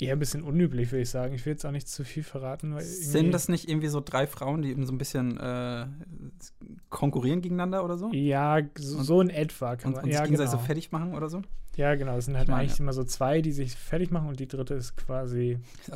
[0.04, 1.34] eher ein bisschen unüblich, würde ich sagen.
[1.34, 2.78] Ich will jetzt auch nicht zu viel verraten.
[2.80, 5.86] Sind das nicht irgendwie so drei Frauen, die eben so ein bisschen äh,
[6.90, 8.10] konkurrieren gegeneinander oder so?
[8.12, 10.04] Ja, so, Und- so in etwa kann Und, man.
[10.04, 10.60] und ja, sich gegenseitig genau.
[10.62, 11.42] so fertig machen oder so?
[11.76, 12.16] ja, genau.
[12.16, 14.74] Es sind halt Ich eigentlich immer so zwei, die sich fertig machen und die dritte
[14.74, 15.92] ist quasi Ist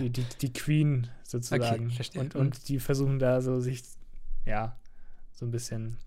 [0.00, 1.86] die, die, die Queen sozusagen.
[1.86, 2.22] Okay, verstehe.
[2.22, 2.40] und, Mhm.
[2.40, 3.82] und die versuchen da so sich,
[4.44, 4.76] ja,
[5.32, 5.98] so ein bisschen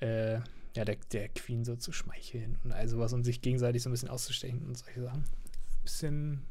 [0.00, 0.34] äh,
[0.76, 3.92] ja, der, der Queen so zu schmeicheln und all sowas und sich gegenseitig so ein
[3.92, 5.24] bisschen auszustechen und solche Sachen.
[5.84, 6.42] Bisschen,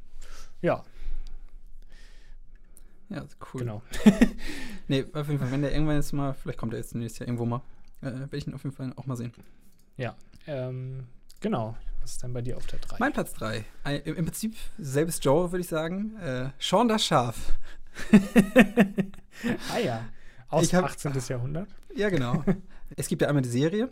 [0.61, 0.83] ja,
[3.09, 3.61] Ja, cool.
[3.61, 3.81] genau.
[4.87, 7.27] Nee, auf jeden Fall, wenn der irgendwann jetzt mal, vielleicht kommt er jetzt nächstes Jahr
[7.27, 7.61] irgendwo mal,
[8.01, 9.33] äh, werde ich ihn auf jeden Fall auch mal sehen.
[10.45, 11.07] Ähm,
[11.39, 11.77] genau.
[12.01, 12.97] Was ist denn bei dir auf der 3?
[12.99, 13.63] Mein Platz 3.
[14.03, 16.17] Im, Im Prinzip selbes Joe, würde ich sagen.
[16.17, 17.57] Äh, Sean das Schaf.
[19.73, 20.05] ah ja.
[20.49, 21.13] Aus hab- 18.
[21.29, 21.69] Jahrhundert.
[21.95, 22.43] Ja, genau.
[22.97, 23.87] es gibt ja einmal die Serie,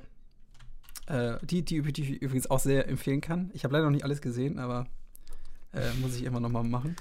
[1.07, 3.49] äh, die, die, die ich übrigens auch sehr empfehlen kann.
[3.53, 4.87] Ich habe leider noch nicht alles gesehen, aber
[5.73, 6.95] äh, muss ich immer noch mal machen.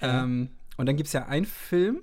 [0.00, 0.24] Ja.
[0.24, 2.02] Ähm, und dann gibt es ja einen Film,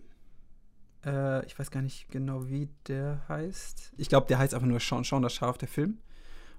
[1.06, 3.94] äh, ich weiß gar nicht genau, wie der heißt.
[3.98, 6.00] Ich glaube, der heißt einfach nur Sean, Sean das Schaf, der Film.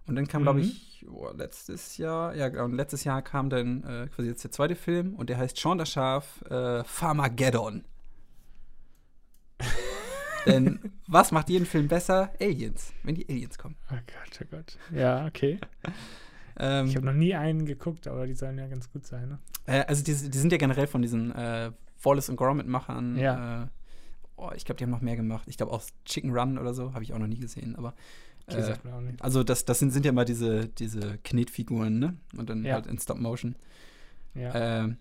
[0.07, 0.65] Und dann kam, glaube Mhm.
[0.67, 4.53] ich, oh, letztes Jahr, ja, genau, und letztes Jahr kam dann äh, quasi jetzt der
[4.53, 7.85] zweite Film und der heißt Sean das Schaf, äh, Farmageddon.
[10.47, 12.33] Denn was macht jeden Film besser?
[12.41, 13.75] Aliens, wenn die Aliens kommen.
[13.91, 14.79] Oh Gott, oh Gott.
[14.93, 15.59] Ja, okay.
[16.59, 19.39] Ähm, Ich habe noch nie einen geguckt, aber die sollen ja ganz gut sein, ne?
[19.67, 21.71] äh, also die, die sind ja generell von diesen äh,
[22.03, 23.17] Wallace und Gromit-Machern.
[23.19, 23.65] Ja.
[23.65, 23.67] Äh,
[24.37, 25.45] oh, ich glaube, die haben noch mehr gemacht.
[25.49, 27.77] Ich glaube auch Chicken Run oder so, habe ich auch noch nie gesehen.
[27.77, 27.95] Aber
[28.47, 28.75] äh,
[29.21, 32.17] also das, das sind, sind ja immer diese, diese Knetfiguren, ne?
[32.37, 32.75] Und dann Ja.
[32.75, 33.57] halt in Stop Motion.
[34.35, 34.83] Ja.
[34.85, 34.97] Ähm,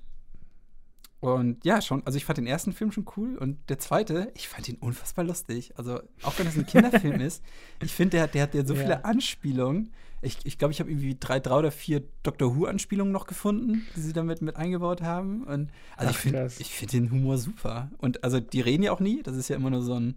[1.34, 4.48] und ja, schon, also ich fand den ersten Film schon cool und der zweite, ich
[4.48, 5.74] fand ihn unfassbar lustig.
[5.78, 7.44] Also, auch wenn es ein Kinderfilm ist,
[7.82, 8.82] ich finde, der, hat- der hat ja so Ja.
[8.82, 9.92] viele Anspielungen.
[10.22, 13.86] Ich glaube, ich, glaub, ich habe irgendwie drei, drei oder vier Doctor Who-Anspielungen noch gefunden,
[13.96, 15.44] die sie damit mit eingebaut haben.
[15.44, 17.92] Und also Ach, ich finde find den Humor super.
[18.00, 20.16] Und also die reden ja auch nie, das ist ja immer nur so ein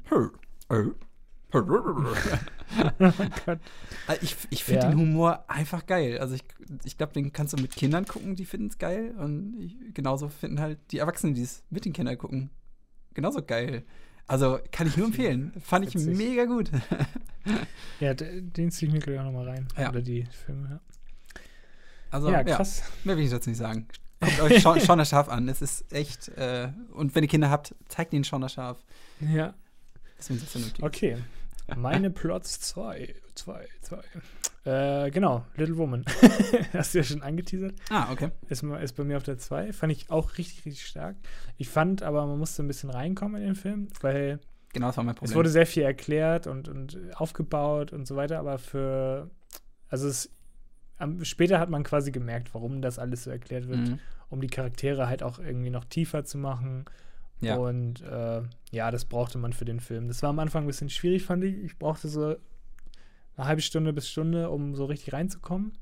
[4.06, 4.90] Also Ich, ich finde Ja.
[4.90, 6.18] den Humor einfach geil.
[6.18, 6.44] Also ich,
[6.84, 9.14] ich glaube, den kannst du mit Kindern gucken, die finden es geil.
[9.18, 12.50] Und ich, genauso finden halt die Erwachsenen, die es mit den Kindern gucken,
[13.14, 13.84] genauso geil.
[14.26, 15.52] Also kann ich nur empfehlen.
[15.60, 16.16] Fand ich Witzig.
[16.16, 16.70] mega gut.
[17.98, 19.66] Ja, den ziehe ich mir gleich auch nochmal rein.
[19.78, 19.88] Ja.
[19.88, 20.80] Oder die Filme, ja.
[22.10, 22.82] Also ja, ja, krass.
[23.04, 23.88] mehr will ich dazu nicht sagen.
[24.20, 25.48] Guckt euch Shaun das Schaf an.
[25.48, 26.28] Es ist echt.
[26.36, 28.84] Äh, und wenn ihr Kinder habt, zeigt ihnen Shaun das Schaf.
[29.20, 29.54] Ja,
[30.82, 31.16] okay.
[31.76, 33.14] Meine Plots 2.
[33.34, 33.98] 2, 2.
[35.06, 36.04] Äh, genau, Little Woman.
[36.72, 37.74] Hast du ja schon angeteasert.
[37.90, 38.30] Ah, okay.
[38.48, 39.72] Ist, ist bei mir auf der 2.
[39.72, 41.16] Fand ich auch richtig, richtig stark.
[41.56, 44.40] Ich fand aber, man musste ein bisschen reinkommen in den Film, weil
[44.72, 45.30] Genau, das war mein Problem.
[45.30, 49.30] es wurde sehr viel erklärt und, und aufgebaut und so weiter, aber für,
[49.88, 50.30] also es,
[50.98, 53.98] am, später hat man quasi gemerkt, warum das alles so erklärt wird, Mhm.
[54.28, 56.84] um die Charaktere halt auch irgendwie noch tiefer zu machen.
[57.40, 57.56] Ja.
[57.56, 60.08] Und äh, ja, das brauchte man für den Film.
[60.08, 61.56] Das war am Anfang ein bisschen schwierig, fand ich.
[61.58, 62.36] Ich brauchte so
[63.36, 65.72] eine halbe Stunde bis Stunde, um so richtig reinzukommen.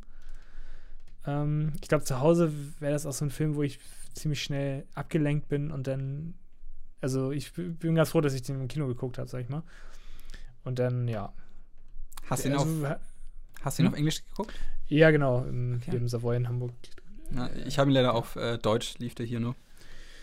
[1.27, 3.79] Ähm, ich glaube, zu Hause wäre das auch so ein Film, wo ich
[4.15, 6.35] ziemlich schnell abgelenkt bin und dann,
[7.01, 9.63] also ich bin ganz froh, dass ich den im Kino geguckt habe, sag ich mal.
[10.65, 11.33] Und dann, ja.
[12.29, 13.01] Hast du ihn, Also, auf, ha-
[13.63, 13.93] hast du ihn hm?
[13.93, 14.53] auf Englisch geguckt?
[14.89, 15.97] ja, genau, im, Okay.
[15.97, 16.73] im Savoy in Hamburg.
[17.31, 19.55] Na, ich habe ihn leider auf äh, Deutsch, lief der hier nur.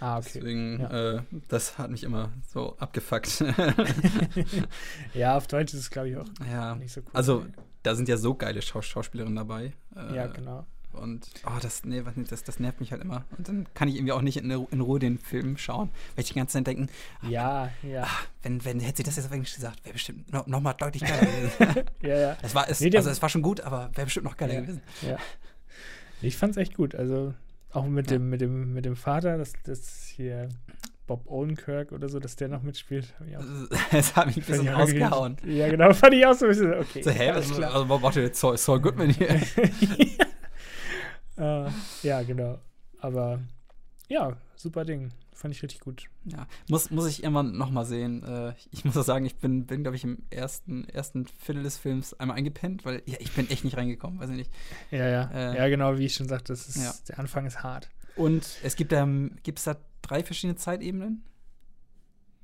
[0.04, 0.32] Ah, okay.
[0.36, 1.14] Deswegen, Ja.
[1.16, 3.40] äh, das hat mich immer so abgefuckt.
[5.14, 7.08] ja, auf Deutsch ist es, glaube ich, auch ja, nicht so cool.
[7.14, 7.46] also
[7.84, 9.74] da sind ja so geile Schaus Schauspielerinnen dabei.
[9.96, 10.66] Äh, ja, genau.
[10.94, 13.24] Und oh, das, nee, was das, das nervt mich halt immer.
[13.38, 16.30] Und dann kann ich irgendwie auch nicht in, in Ruhe den Film schauen, weil ich
[16.30, 16.88] die ganze Zeit denken,
[17.28, 18.06] Ja, ja.
[18.44, 21.04] wenn, wenn hätte sie das jetzt auf Englisch gesagt, wäre bestimmt noch, noch mal deutlich
[21.04, 21.86] geiler gewesen.
[22.02, 22.38] ja, ja.
[22.44, 24.62] es war, es, Nee, also es war schon gut, aber wäre bestimmt noch geiler Ja.
[24.62, 24.82] gewesen.
[25.02, 25.18] Ja.
[26.22, 26.94] Ich fand's echt gut.
[26.94, 27.34] Also
[27.74, 28.18] auch mit Ja.
[28.18, 30.50] dem, mit dem, mit dem Vater, das, das hier,
[31.08, 33.14] Bob Odenkirk oder so, dass der noch mitspielt.
[33.20, 33.44] Hab
[33.92, 37.02] Das hat mich ein bisschen irgendwie- Ja, genau, fand ich auch so ein bisschen, okay.
[37.02, 37.74] So, hä, was, klar.
[37.74, 39.28] also, warte, jetzt Saul, Saul Goodman hier.
[41.36, 41.66] Äh,
[42.04, 42.60] ja, genau.
[43.00, 43.40] Aber
[44.08, 45.10] ja, super Ding.
[45.44, 46.06] Fand ich richtig gut.
[46.24, 48.24] Ja, muss, muss ich immer noch mal sehen.
[48.24, 51.78] Äh, ich muss auch sagen, ich bin, bin glaube ich, im ersten, ersten Viertel des
[51.78, 54.52] Films einmal eingepennt, weil ja, ich bin echt nicht reingekommen, weiß ich nicht.
[54.90, 55.30] Ja, ja.
[55.34, 56.94] Äh, ja, genau, wie ich schon sagte, das ist, ja.
[57.10, 57.90] der Anfang ist hart.
[58.16, 59.06] Und es gibt da,
[59.44, 61.26] gibt's da drei verschiedene Zeitebenen?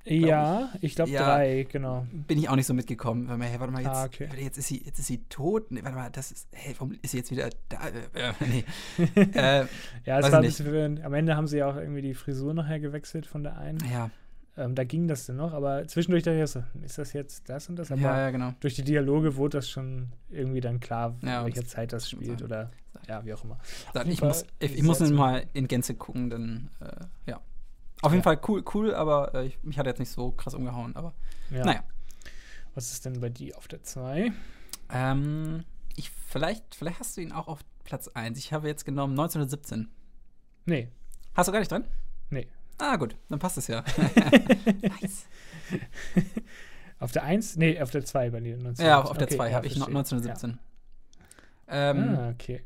[0.05, 1.23] Ja, ich glaube Ja.
[1.25, 2.05] drei, genau.
[2.11, 3.27] Bin ich auch nicht so mitgekommen.
[3.27, 4.29] Weil man, hey, warte mal, jetzt, Ah, okay.
[4.37, 5.71] jetzt, ist sie, jetzt ist sie tot.
[5.71, 7.77] Nee, warte mal, das ist, hey, warum ist sie jetzt wieder da?
[7.87, 9.21] Äh, äh, nee.
[9.33, 9.65] äh,
[10.05, 11.03] Ja, es war ein ich bisschen verwirrend.
[11.03, 13.79] Am Ende haben sie ja auch irgendwie die Frisur nachher gewechselt von der einen.
[13.91, 14.09] ja,
[14.57, 17.69] Ähm, da ging das dann noch, aber zwischendurch dachte ich so, ist das jetzt das
[17.69, 17.91] und das?
[17.91, 18.53] Aber ja, ja, genau.
[18.59, 22.39] durch die Dialoge wurde das schon irgendwie dann klar, Ja, in welcher Zeit das spielt
[22.39, 22.45] sein.
[22.45, 22.71] oder
[23.07, 23.57] ja, wie auch immer.
[23.95, 27.39] Jeden ich, muss, ich, ich muss zu- mal in Gänze gucken, denn äh, ja.
[28.01, 28.23] Auf jeden Ja.
[28.23, 30.95] Fall cool, cool, aber äh, ich, mich hat er jetzt nicht so krass umgehauen.
[30.95, 31.13] Aber
[31.49, 31.65] Ja.
[31.65, 31.83] naja.
[32.75, 34.31] Was ist denn bei dir auf der 2?
[34.91, 38.37] Ähm, ich, vielleicht, vielleicht hast du ihn auch auf Platz 1.
[38.37, 39.89] Ich habe jetzt genommen 1917.
[40.65, 40.89] Nee,
[41.35, 41.85] Hast du gar nicht drin?
[42.29, 42.47] nee.
[42.81, 43.83] Ah, gut, dann passt es ja.
[44.81, 45.25] nice.
[46.99, 47.55] Auf der 1?
[47.57, 48.57] Nee, auf der 2 bei dir.
[48.57, 48.85] 19.
[48.85, 50.19] Ja, auf der Okay, 2 ja, habe ich noch verstehe.
[50.31, 50.59] 1917.
[51.67, 51.91] Ja.
[51.91, 52.61] Ähm, Ah, okay.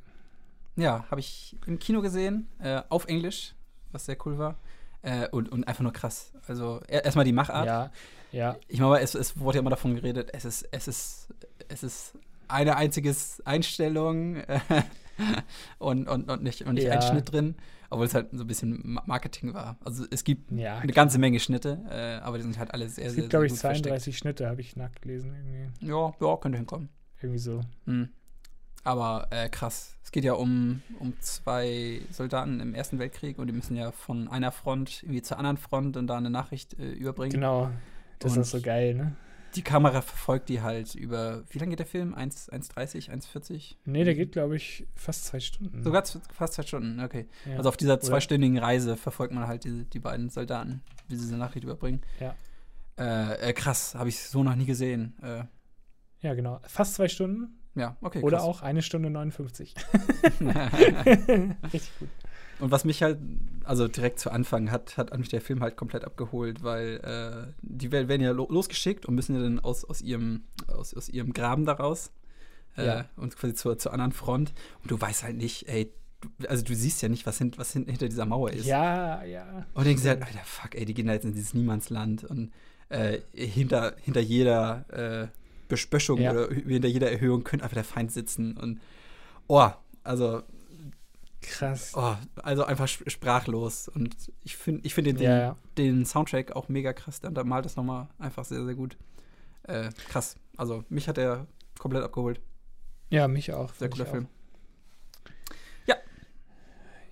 [0.76, 3.54] Ja, habe ich im Kino gesehen, äh, auf Englisch,
[3.92, 4.58] was sehr cool war.
[5.04, 6.32] Äh, und, und einfach nur krass.
[6.48, 7.66] Also er- erstmal die Machart.
[7.68, 7.92] Ja,
[8.32, 8.58] ja.
[8.68, 11.34] Ich meine, es, es wurde ja immer davon geredet, es ist, es ist,
[11.68, 13.14] es ist eine einzige
[13.46, 14.60] Einstellung äh,
[15.80, 17.08] und, und, und nicht, und nicht ein Ja.
[17.08, 17.56] Schnitt drin,
[17.90, 19.78] obwohl es halt so ein bisschen Ma- Marketing war.
[19.84, 23.06] Also es gibt Ja, eine ganze Menge Schnitte, äh, aber die sind halt alle sehr,
[23.08, 23.86] Es sehr, gibt, glaube sehr ich, gut versteckt.
[23.88, 25.34] 32 Schnitte, habe ich nachgelesen.
[25.36, 26.90] Irgendwie, Ja, ja, könnte hinkommen.
[27.22, 27.62] irgendwie so.
[27.86, 28.10] Mhm.
[28.84, 29.96] Aber äh, krass.
[30.04, 34.28] Es geht ja um, um zwei Soldaten im Ersten Weltkrieg und die müssen ja von
[34.28, 37.32] einer Front irgendwie zur anderen Front und da eine Nachricht äh, überbringen.
[37.34, 37.72] Genau.
[38.20, 39.16] Das Und- ist so geil, ne?
[39.56, 42.16] Die Kamera verfolgt die halt über, wie lange geht der Film?
[42.16, 43.76] 1 1,30, 1,40?
[43.86, 45.84] Nee, der geht, glaube ich, fast zwei Stunden.
[45.84, 47.28] Sogar fast zwei Stunden, okay.
[47.46, 47.58] Ja.
[47.58, 51.38] Also auf dieser zweistündigen Reise verfolgt man halt die, die beiden Soldaten, wie sie diese
[51.38, 52.02] Nachricht überbringen.
[52.20, 52.34] Ja.
[52.98, 55.14] Äh, äh, krass, habe ich so noch nie gesehen.
[55.22, 55.44] Äh,
[56.22, 56.60] ja, genau.
[56.68, 58.22] Fast zwei Stunden ja, okay.
[58.22, 58.46] oder krass.
[58.48, 59.76] auch eine Stunde 59.
[61.74, 62.10] Richtig gut.
[62.60, 63.18] Und was mich halt,
[63.64, 67.92] also direkt zu Anfang hat, hat mich der Film halt komplett abgeholt, weil äh, die
[67.92, 71.66] werden ja lo losgeschickt und müssen ja dann aus, aus, ihrem, aus, aus ihrem Graben
[71.66, 72.12] daraus
[72.78, 73.06] äh, Ja.
[73.18, 74.54] und quasi zur, zur anderen Front.
[74.82, 77.74] Und du weißt halt nicht, ey, du, also du siehst ja nicht, was, hin, was
[77.74, 78.66] hinten hinter dieser Mauer ist.
[78.66, 79.66] Ja, ja.
[79.74, 82.52] Und denkst dir halt, Alter, fuck, ey, die gehen da jetzt in dieses Niemandsland und
[82.90, 84.86] äh, hinter, hinter jeder
[85.24, 85.28] äh,
[85.68, 86.32] Bespöschung Ja.
[86.32, 88.80] oder hinter jeder Erhöhung könnte einfach der Feind sitzen und
[89.48, 89.70] oh,
[90.04, 90.44] also
[91.42, 91.92] Krass.
[91.96, 93.90] Oh, also einfach sp- sprachlos.
[93.90, 95.58] Und ich finde ich find den, Ja, ja.
[95.78, 97.20] den Soundtrack auch mega krass.
[97.20, 98.96] Der untermalt das nochmal einfach sehr, sehr gut.
[99.64, 100.38] Äh, krass.
[100.56, 101.46] Also, mich hat er
[101.78, 102.40] komplett abgeholt.
[103.10, 103.74] Ja, mich auch.
[103.74, 104.26] Sehr cooler Film.
[104.26, 104.30] Auch.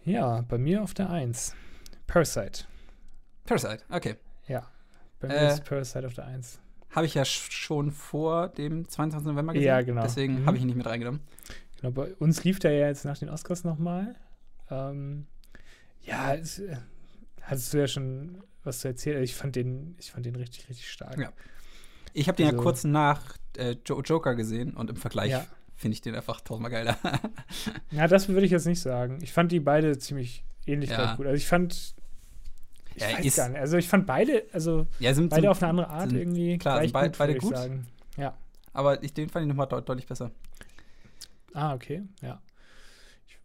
[0.04, 1.54] Ja, bei mir auf der 1.
[2.08, 2.64] Parasite.
[3.46, 4.16] Parasite, okay.
[4.48, 4.68] Ja.
[5.20, 6.60] Bei mir Äh, ist Parasite auf der 1.
[6.92, 9.28] Habe ich ja sch- schon vor dem 22.
[9.32, 9.68] November gesehen.
[9.68, 10.02] Ja, genau.
[10.04, 10.46] Deswegen Mhm.
[10.46, 11.22] habe ich ihn nicht mit reingenommen.
[11.80, 14.16] Genau, bei uns lief der ja jetzt nach den Oscars nochmal.
[14.70, 15.26] Ähm,
[16.04, 16.78] ja, es, äh,
[17.42, 19.24] hattest du ja schon was zu erzählen.
[19.24, 21.18] Ich fand den, ich fand den richtig, richtig stark.
[21.18, 21.32] Ja.
[22.14, 25.46] Ich habe den ja Also- kurz nach äh, Jo- Joker gesehen und im Vergleich Ja.
[25.76, 26.98] finde ich den einfach tausendmal geiler.
[27.92, 29.20] Ja, das würde ich jetzt nicht sagen.
[29.22, 31.16] Ich fand die beide ziemlich ähnlich Ja.
[31.16, 31.26] gut.
[31.26, 31.96] Also ich fand,
[32.96, 33.60] ich Ja, weiß gar nicht.
[33.60, 36.58] Also ich fand beide, also ja, sind, beide sind, auf eine andere Art sind- irgendwie
[36.58, 37.56] klar, sind beid- gut, beide gut.
[37.56, 37.88] sagen.
[38.18, 38.36] Ja.
[38.74, 40.32] aber ich, den fand ich nochmal deut deutlich besser.
[41.54, 42.42] Ah, okay, ja.
[43.28, 43.38] Ich-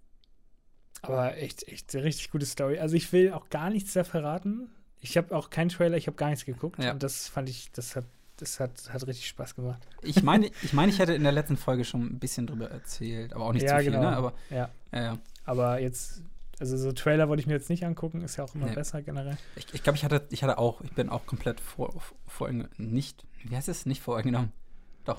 [1.02, 2.78] Aber echt, echt eine richtig gute Story.
[2.78, 4.68] Also ich will auch gar nichts da verraten.
[5.00, 6.82] Ich habe auch keinen Trailer, ich habe gar nichts geguckt.
[6.82, 6.92] Ja.
[6.92, 8.06] Und das fand ich, das hat,
[8.38, 9.82] das hat, hat richtig Spaß gemacht.
[10.02, 13.32] Ich meine, ich meine, ich hätte in der letzten Folge schon ein bisschen drüber erzählt,
[13.32, 14.10] aber auch nicht ja, zu viel, genau.
[14.10, 14.16] ne?
[14.16, 14.68] Aber ja.
[14.92, 15.18] ja, ja.
[15.44, 16.22] Aber jetzt,
[16.58, 18.74] also so Trailer wollte ich mir jetzt nicht angucken, ist ja auch immer Nee.
[18.74, 19.36] besser generell.
[19.56, 21.94] Ich, ich glaube, ich hatte, ich hatte auch, ich bin auch komplett vor,
[22.26, 23.86] vor nicht, wie heißt es?
[23.86, 24.52] Nicht voreingenommen.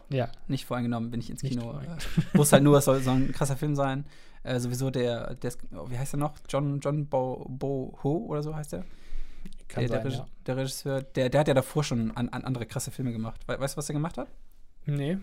[0.10, 1.80] Ja, Nicht voreingenommen bin ich ins Kino.
[1.80, 4.06] Äh, wusste halt nur, es soll, soll ein krasser Film sein.
[4.43, 6.34] Äh, sowieso der, der oh, wie heißt er noch?
[6.50, 8.84] John, John Bo, Bo Ho oder so heißt der?
[9.69, 10.28] kann der, der, sein, Reg- ja.
[10.45, 13.41] der Regisseur, der, der hat ja davor schon an, an andere krasse Filme gemacht.
[13.47, 14.28] We weißt du, was er gemacht hat?
[14.86, 15.17] Nee,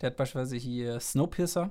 [0.00, 1.70] Der hat beispielsweise hier Snowpiercer.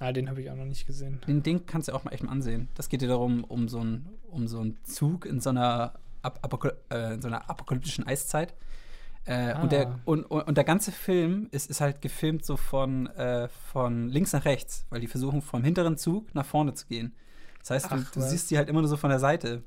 [0.00, 1.20] Ah, den habe ich auch noch nicht gesehen.
[1.26, 2.68] Den, den kannst du auch mal echt mal ansehen.
[2.74, 6.38] Das geht dir darum, um so einen um so einen Zug in so einer, Ap
[6.42, 8.54] Apokaly äh, in so einer apokalyptischen Eiszeit.
[9.24, 9.98] Äh, und, der, Ah.
[10.06, 14.44] und, und, der ganze Film ist, ist halt gefilmt so von, äh, von links nach
[14.46, 17.14] rechts, weil die versuchen vom hinteren Zug nach vorne zu gehen.
[17.60, 18.30] Das heißt, du, Ach, du was.
[18.30, 19.62] siehst die halt immer nur so von der Seite.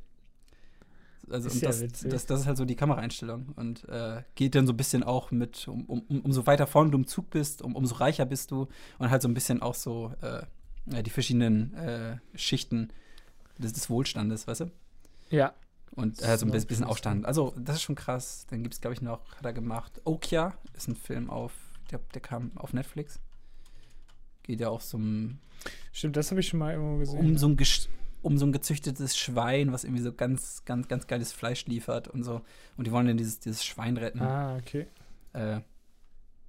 [1.32, 2.12] Also Ist ja das, witzig.
[2.12, 3.50] das, das ist halt so die Kameraeinstellung.
[3.56, 6.92] Und äh, geht dann so ein bisschen auch mit, um, um, um, umso weiter vorne
[6.92, 8.68] du im Zug bist, um, umso reicher bist du.
[9.00, 10.44] Und halt so ein bisschen auch so äh,
[11.04, 12.90] die verschiedenen äh, Schichten
[13.58, 14.72] des, des Wohlstandes, weißt du?
[15.30, 15.54] Ja.
[15.96, 16.90] Und äh, so ein bisschen Business.
[16.90, 17.26] Aufstand.
[17.26, 18.46] Also, das ist schon krass.
[18.50, 20.00] Dann gibt es, glaube ich, noch, hat er gemacht.
[20.06, 21.52] Okja ist ein Film auf,
[21.92, 23.20] der, der kam auf Netflix.
[24.44, 25.38] Geht ja auch so um,
[25.92, 27.20] Stimmt, das habe ich schon mal irgendwo gesehen.
[27.20, 27.88] um, so ein Gesch-
[28.22, 32.24] um so ein gezüchtetes Schwein, was irgendwie so ganz, ganz, ganz geiles Fleisch liefert und
[32.24, 32.42] so.
[32.78, 34.22] Und die wollen dann dieses, dieses Schwein retten.
[34.22, 34.88] ah, okay.
[35.34, 35.62] Äh,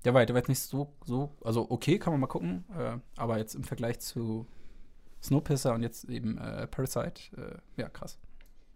[0.05, 2.65] der war, der war jetzt nicht so, so, also okay, kann man mal gucken.
[2.77, 4.47] Äh, aber jetzt im Vergleich zu
[5.23, 8.19] Snowpisser und jetzt eben äh, Parasite, äh, ja, krass.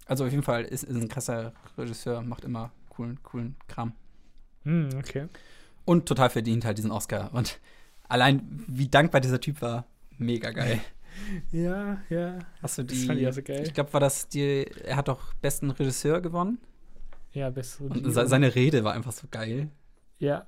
[0.06, 3.92] Also auf jeden Fall ist, ist ein krasser Regisseur, macht immer coolen, coolen Kram.
[4.62, 5.28] Hm, okay.
[5.84, 7.34] Und total verdient halt diesen Oscar.
[7.34, 7.60] Und
[8.08, 10.80] allein, wie dankbar dieser Typ war, mega geil.
[11.52, 12.38] Ja, ja.
[12.62, 12.94] Hast du die?
[12.94, 13.62] Das fand ich auch so geil.
[13.64, 14.66] Ich glaube, war das die.
[14.84, 16.58] Er hat doch besten Regisseur gewonnen.
[17.32, 19.68] Ja, bessere Und se seine Rede war einfach so geil.
[20.18, 20.46] Ja,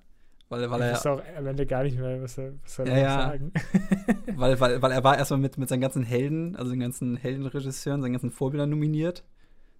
[0.48, 2.86] Weil, weil ich er, wusste auch am Ende gar nicht mehr, was er, was er
[2.86, 3.20] Ja, ja.
[3.28, 3.52] sagen.
[4.36, 8.00] weil, weil, weil er war erstmal mit, mit seinen ganzen Helden, also den ganzen Heldenregisseuren,
[8.00, 9.24] seinen ganzen Vorbildern nominiert.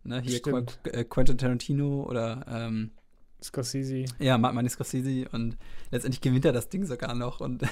[0.04, 0.78] Ne, hier Stimmt.
[0.84, 2.90] äh, Quentin Tarantino oder ähm,
[3.42, 4.04] Scorsese.
[4.18, 5.56] ja, Ma- Martin Scorsese und
[5.90, 7.62] letztendlich gewinnt er das Ding sogar noch und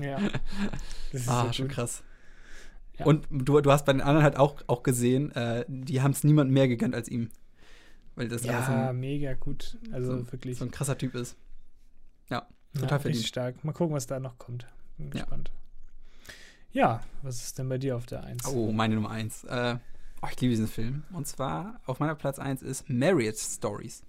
[0.00, 0.18] Ja.
[1.12, 1.74] Das ist ah, so schon gut.
[1.76, 2.02] krass.
[2.98, 3.06] Ja.
[3.06, 6.24] Und du, du hast bei den anderen halt auch, auch gesehen, äh, die haben es
[6.24, 7.28] niemand mehr gegönnt als ihm.
[8.14, 9.78] Weil das so Ja, ein, mega gut.
[9.92, 10.58] Also so, wirklich.
[10.58, 11.36] so ein krasser Typ ist.
[12.30, 13.26] ja, total richtig verdient.
[13.26, 13.64] stark.
[13.64, 14.66] Mal gucken, was da noch kommt.
[14.96, 15.20] Bin Ja.
[15.20, 15.50] gespannt.
[16.72, 18.46] Ja, was ist denn bei dir auf der Eins?
[18.46, 19.44] Oh, meine Nummer eins.
[19.44, 19.76] Äh,
[20.22, 21.04] oh, ich liebe diesen Film.
[21.12, 24.02] Und zwar auf meiner Platz eins ist Marriage Stories.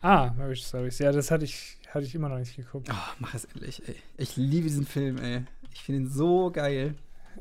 [0.00, 0.98] Ah, Marriage Stories.
[0.98, 2.88] Ja, das hatte ich, hatte ich immer noch nicht geguckt.
[2.90, 3.96] Oh, mach es endlich, ey.
[4.16, 5.44] Ich liebe diesen Film, ey.
[5.72, 6.94] Ich finde ihn so geil.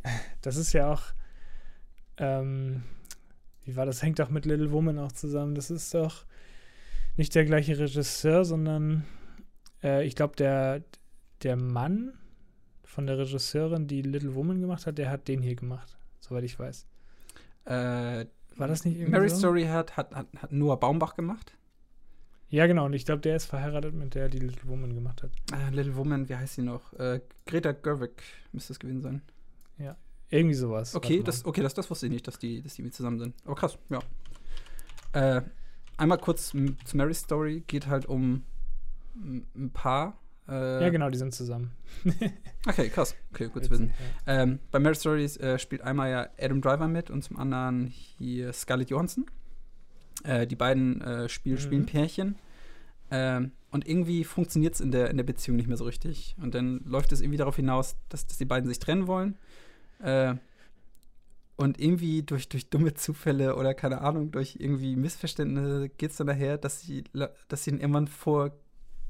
[0.41, 1.01] Das ist ja auch,
[2.17, 2.83] ähm,
[3.63, 4.01] wie war das?
[4.01, 5.55] Hängt doch mit Little Woman auch zusammen.
[5.55, 6.25] Das ist doch
[7.17, 9.05] nicht der gleiche Regisseur, sondern
[9.83, 10.83] äh, ich glaube, der,
[11.43, 12.13] der Mann
[12.83, 16.57] von der Regisseurin, die Little Woman gemacht hat, der hat den hier gemacht, soweit ich
[16.57, 16.87] weiß.
[17.65, 19.39] Äh, War das nicht irgendwie Marriage so?
[19.39, 21.57] Story hat, hat, hat, hat Noah Baumbach gemacht.
[22.49, 22.85] Ja, genau.
[22.85, 25.31] Und ich glaube, der ist verheiratet mit der, die Little Woman gemacht hat.
[25.53, 26.93] Äh, Little Woman, wie heißt sie noch?
[26.93, 29.21] Äh, Greta Gerwig müsste es gewesen sein.
[30.29, 30.93] Irgendwie sowas.
[30.93, 33.33] Okay, das, okay das, das wusste ich nicht, dass die, dass die mit zusammen sind.
[33.45, 33.99] Aber krass, ja.
[35.13, 35.41] Äh,
[35.95, 37.63] einmal kurz zu Mary's Story.
[37.67, 38.43] Geht halt um
[39.15, 40.17] ein Paar.
[40.49, 41.71] Äh, Ja, genau, die sind zusammen.
[42.67, 43.15] Okay, krass.
[43.31, 43.93] Okay, gut zu wissen.
[44.25, 44.41] Ja.
[44.43, 48.51] Ähm, bei Marriage Stories äh, spielt einmal ja Adam Driver mit und zum anderen hier
[48.51, 49.25] Scarlett Johansson.
[50.25, 51.59] Äh, die beiden äh, spiel, Mhm.
[51.59, 52.35] spielen Pärchen.
[53.09, 56.35] Ähm, und irgendwie funktioniert es in der, in der Beziehung nicht mehr so richtig.
[56.41, 59.37] Und dann läuft es irgendwie darauf hinaus, dass, dass die beiden sich trennen wollen.
[59.99, 60.35] Äh,
[61.55, 66.27] und irgendwie durch, durch dumme Zufälle oder keine Ahnung, durch irgendwie Missverständnisse geht es dann
[66.27, 67.03] daher, dass sie,
[67.47, 68.51] dass sie dann irgendwann vor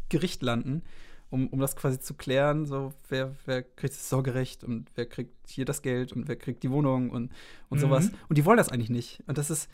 [0.07, 0.83] Gericht landen,
[1.29, 5.33] um, um das quasi zu klären, so wer, wer kriegt das Sorgerecht und wer kriegt
[5.49, 7.33] hier das Geld und wer kriegt die Wohnung und,
[7.67, 7.81] und Mhm.
[7.81, 8.11] sowas.
[8.29, 9.21] Und die wollen das eigentlich nicht.
[9.27, 9.69] Und das ist,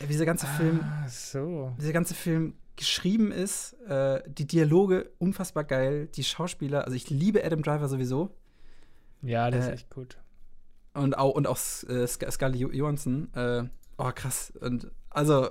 [0.00, 1.72] äh, wie dieser ganze Film, Ah, so.
[1.78, 7.44] dieser ganze Film geschrieben ist, äh, die Dialoge unfassbar geil, die Schauspieler, also ich liebe
[7.44, 8.34] Adam Driver sowieso
[9.26, 10.16] Ja, das Äh, ist echt gut.
[10.94, 11.56] und auch, und auch
[11.88, 13.64] äh, Sc- Scarlett Jo- Johansson, äh,
[13.98, 15.50] oh krass, und also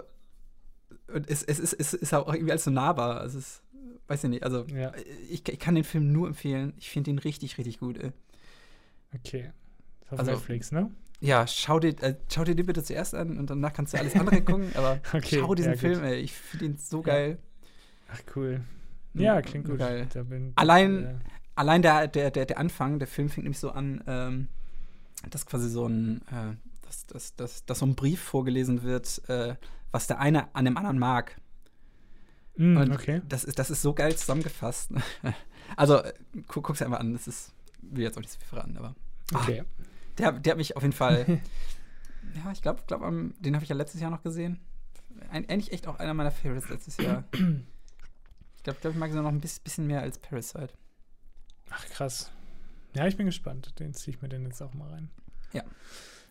[1.14, 3.62] und es, es, ist, es ist auch irgendwie alles so nahbar, es ist,
[4.08, 4.92] weiß ich nicht, also Ja,
[5.30, 8.12] ich, ich kann den Film nur empfehlen, ich finde ihn richtig, richtig gut, ey.
[9.14, 9.52] okay.
[10.04, 10.92] Ist auf Also- Netflix, ne?
[11.22, 14.16] Ja, schau dir, äh, schau dir den bitte zuerst an und danach kannst du alles
[14.16, 15.78] andere gucken, aber Okay, schau diesen ja.
[15.78, 17.38] Film, ey, ich finde ihn so geil.
[18.12, 18.62] Ach, cool.
[19.14, 19.80] Ja, klingt gut.
[19.80, 20.08] geil.
[20.56, 21.16] Allein- äh,
[21.56, 24.48] Allein der, der, der, der Anfang, der Film fängt nämlich so an, ähm,
[25.30, 29.56] dass quasi so ein, äh, dass, dass, dass, dass so ein Brief vorgelesen wird, äh,
[29.92, 31.40] was der eine an dem anderen mag.
[32.58, 33.22] mm, Und okay.
[33.28, 34.92] das ist, das ist so geil zusammengefasst.
[35.78, 36.14] also, äh,
[36.48, 38.94] gu guck's einfach an, das ist, will jetzt auch nicht so viel verraten, aber
[39.34, 39.64] ah, Okay.
[40.18, 41.26] der, der hat mich auf jeden Fall,
[42.36, 44.60] ja, ich glaube, glaub, den habe ich ja letztes Jahr noch gesehen.
[45.30, 47.24] Ein, eigentlich echt auch einer meiner Favorites letztes Jahr.
[48.58, 50.70] Ich glaube, glaub, ich mag ihn noch ein bisschen mehr als Parasite.
[51.70, 52.32] Ach, krass.
[52.94, 53.80] Ja, ich bin gespannt.
[53.80, 55.10] Den ziehe ich mir denn jetzt auch mal rein.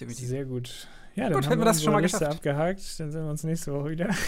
[0.01, 0.29] Definitiv.
[0.29, 0.88] Sehr gut.
[1.14, 2.38] Ja, dann Gut, haben wir das schon mal Liste geschafft.
[2.38, 2.99] abgehakt.
[3.01, 4.11] Dann sehen wir uns nächste Woche wieder.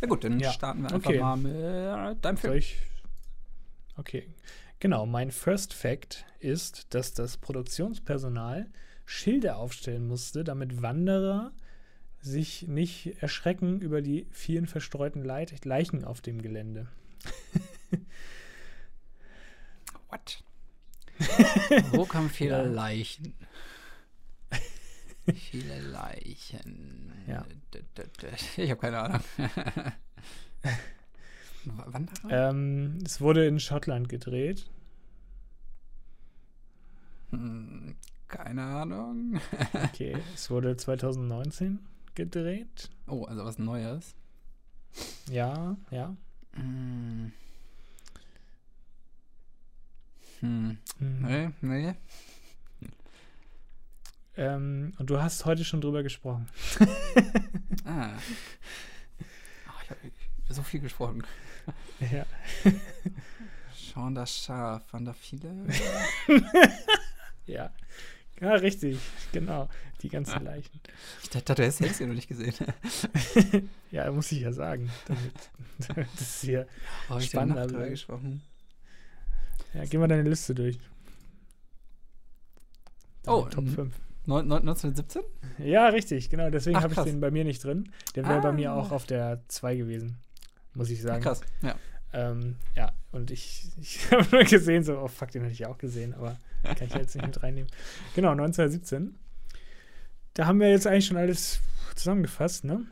[0.00, 0.50] Ja gut, dann Ja.
[0.50, 1.20] starten wir einfach Okay.
[1.20, 2.60] mal mit deinem Film.
[3.96, 4.26] Okay.
[4.80, 8.66] Genau, mein First Fact ist, dass das Produktionspersonal
[9.04, 11.52] Schilder aufstellen musste, damit Wanderer
[12.22, 16.88] sich nicht erschrecken über die vielen verstreuten Leichen auf dem Gelände.
[20.10, 20.42] What?
[21.92, 22.62] Wo kommen viele Ja.
[22.62, 23.34] Leichen?
[25.34, 27.12] viele Leichen.
[27.26, 27.44] Ja.
[28.56, 29.20] Ich habe keine Ahnung.
[31.64, 32.30] W- Wann war?
[32.50, 34.66] Ähm, es wurde in Schottland gedreht.
[37.30, 37.94] Hm,
[38.28, 39.40] Keine Ahnung.
[39.74, 41.78] Okay, es wurde 2019
[42.14, 42.90] gedreht.
[43.06, 44.14] Oh, also was Neues.
[45.30, 46.16] Ja, ja.
[46.54, 47.32] Hm.
[50.40, 50.78] Hm.
[50.98, 51.26] Mhm.
[51.26, 51.94] Nee, nee.
[54.36, 56.48] Ähm, und du hast heute schon drüber gesprochen.
[57.86, 58.12] Ah.
[59.68, 59.98] Ach, ich habe
[60.50, 61.22] so viel gesprochen.
[62.12, 62.26] Ja.
[63.74, 64.92] Schauen das Schaf.
[64.92, 65.66] Waren da viele?
[67.46, 67.72] Ja.
[68.40, 68.98] Ja, richtig.
[69.32, 69.68] Genau.
[70.02, 70.80] Die ganzen Leichen.
[71.22, 72.54] Ich dachte, du hättest es ja noch nicht gesehen.
[73.90, 74.88] Ja, muss ich ja sagen.
[75.06, 75.50] Damit,
[75.88, 76.68] damit das hier.
[77.08, 77.90] Oh, Spannender drüber bleibt.
[77.92, 78.42] gesprochen.
[79.74, 80.78] Ja, geh mal deine Liste durch.
[83.26, 83.74] Oh, Top mhm.
[83.74, 83.94] 5.
[84.26, 85.22] Neun- neun- 1917?
[85.58, 86.50] Ja, richtig, genau.
[86.50, 87.90] Deswegen Ach, habe ich den bei mir nicht drin.
[88.14, 88.76] Der wäre bei mir Ah.
[88.76, 90.16] auch auf der 2 gewesen.
[90.74, 91.22] Muss ich Ach, sagen.
[91.22, 91.40] krass.
[91.62, 91.74] Ja.
[92.12, 95.78] Ähm, ja, und ich, ich habe nur gesehen, so, oh fuck, den hatte ich auch
[95.78, 97.70] gesehen, aber kann ich jetzt nicht mit reinnehmen.
[98.14, 99.14] Genau, 1917.
[100.34, 101.60] Da haben wir jetzt eigentlich schon alles
[101.94, 102.84] zusammengefasst, ne?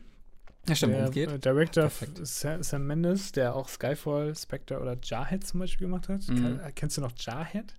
[0.69, 1.29] Ja, stimmt, der es geht.
[1.31, 1.91] äh, Director.
[2.23, 6.27] Sam, Sam Mendes, der auch Skyfall, Spectre oder Jarhead zum Beispiel gemacht hat.
[6.27, 6.59] Mhm.
[6.63, 7.73] Äh, kennst du noch Jarhead?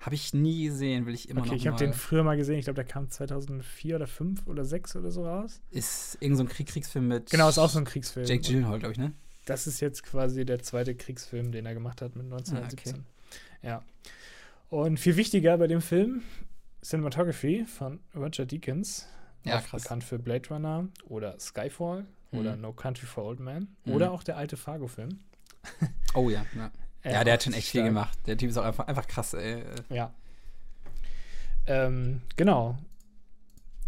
[0.00, 2.58] Habe ich nie gesehen, will ich immer Okay, noch ich habe den früher mal gesehen.
[2.58, 5.60] Ich glaube, der kam 2004 oder 5 oder 6 oder so raus.
[5.70, 8.24] Ist irgend so ein Krieg Kriegsfilm mit Genau, ist auch so ein Kriegsfilm.
[8.24, 9.12] Jake Gyllenhaal, glaube ich, ne?
[9.46, 13.04] Das ist jetzt quasi der zweite Kriegsfilm, den er gemacht hat mit 1917.
[13.62, 13.82] Ja.
[14.68, 16.22] Und viel wichtiger bei dem Film,
[16.84, 19.06] Cinematography von Roger Deakins.
[19.48, 19.82] Ja, krass.
[19.82, 22.62] Bekannt für Blade Runner oder Skyfall oder Mhm.
[22.62, 23.68] No Country for Old Men.
[23.84, 23.92] Mhm.
[23.92, 25.18] Oder auch der alte Fargo-Film.
[26.14, 26.70] Oh ja, ja.
[27.02, 28.18] Äh, ja, der hat schon echt viel gemacht.
[28.26, 29.62] Der Typ ist auch einfach, einfach krass, ey.
[29.90, 30.12] Ja.
[31.66, 32.78] Ähm, genau.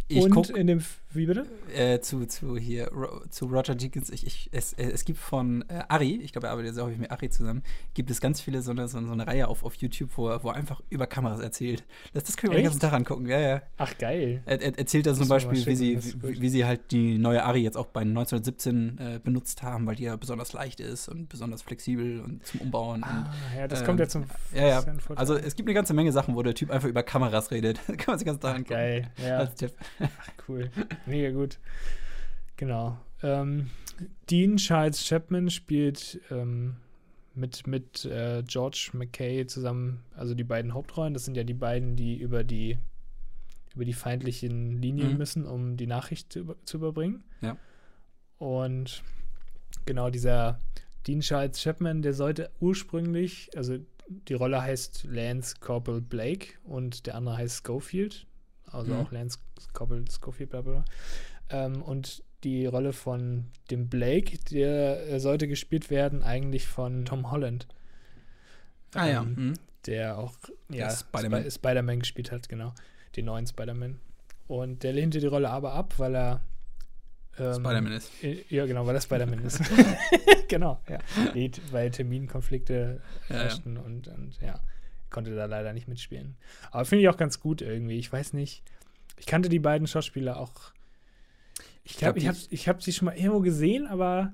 [0.09, 1.47] Ich Und in dem, F- wie bitte?
[1.75, 5.65] äh, zu, zu hier, Ro zu Roger Deakins, ich, ich, es, äh, es gibt von
[5.69, 7.63] äh, Ari, ich glaube, er arbeitet sehr häufig mit Ari zusammen,
[7.95, 10.49] gibt es ganz viele so eine, so, eine Reihe auf, auf YouTube, wo er, wo
[10.49, 11.85] er einfach über Kameras erzählt.
[12.13, 13.63] Das, das können wir den ganzen Tag angucken, ja, ja.
[13.79, 14.43] Ach, geil.
[14.45, 17.61] Er, er erzählt da zum Beispiel, wie sie, wie, wie sie halt die neue Ari
[17.61, 21.63] jetzt auch bei 1917 äh, benutzt haben, weil die ja besonders leicht ist und besonders
[21.63, 23.03] flexibel und zum Umbauen.
[23.03, 24.85] Ah, ja, das ähm, kommt ja zum ja, ja.
[25.17, 27.81] Also es gibt eine ganze Menge Sachen, wo der Typ einfach über Kameras redet.
[27.87, 28.71] kann man sich ganz da angucken.
[28.71, 29.39] Geil, ja.
[29.39, 29.73] Als Tipp.
[30.49, 30.71] Cool.
[31.07, 31.59] Mega gut.
[32.57, 32.99] Genau.
[33.23, 33.69] Ähm,
[34.31, 36.77] Dean Charles Chapman spielt ähm,
[37.35, 41.15] mit, mit äh, George McKay zusammen, also die beiden Hauptrollen.
[41.15, 42.79] Das sind ja die beiden, die über die
[43.75, 45.19] über die feindlichen Linien Mhm.
[45.19, 47.23] müssen, um die Nachricht zu, zu überbringen.
[47.43, 47.57] Ja.
[48.39, 49.05] Und
[49.85, 50.61] genau dieser
[51.07, 57.15] Dean Charles Chapman, der sollte ursprünglich, also die Rolle heißt Lance Corporal Blake und der
[57.15, 58.27] andere heißt Schofield,
[58.73, 59.01] also Mhm.
[59.01, 59.39] auch Lance
[59.75, 60.73] Schofield, bla bla.
[60.73, 60.85] bla.
[61.51, 67.31] Ähm, und die Rolle von dem Blake, der äh, sollte gespielt werden eigentlich von Tom
[67.31, 67.67] Holland.
[68.95, 69.23] Ah ja.
[69.23, 69.55] Ähm, Mhm.
[69.87, 70.35] Der auch
[70.69, 71.45] ja, Spider-Man.
[71.49, 72.75] Sp- Spider-Man gespielt hat, genau.
[73.17, 73.99] Den neuen Spider-Man.
[74.49, 76.41] Und der lehnte die Rolle aber ab, weil er
[77.39, 78.11] ähm, Spider-Man ist.
[78.51, 79.61] Ja, genau, weil er Spider-Man ist.
[80.49, 80.99] genau, ja.
[81.71, 83.43] Weil Terminkonflikte Ja, ja.
[83.43, 84.61] herrschten und, und ja,
[85.11, 86.37] konnte da leider nicht mitspielen.
[86.71, 87.99] Aber finde ich auch ganz gut irgendwie.
[87.99, 88.63] Ich weiß nicht.
[89.19, 90.53] Ich kannte die beiden Schauspieler auch.
[91.85, 94.33] Ich glaub, glaube, ich habe ich hab sie schon mal irgendwo gesehen, aber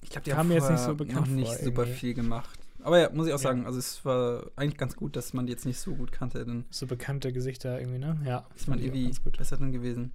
[0.00, 1.98] Ich glaube, die haben mir jetzt nicht so bekannt noch nicht vor super irgendwie.
[1.98, 2.58] viel gemacht.
[2.84, 3.42] Aber ja, muss ich auch Ja.
[3.42, 6.44] sagen, also es war eigentlich ganz gut, dass man die jetzt nicht so gut kannte,
[6.44, 8.20] dann so bekannte Gesichter irgendwie, ne?
[8.24, 10.12] Ja, ist man irgendwie besser drin gewesen.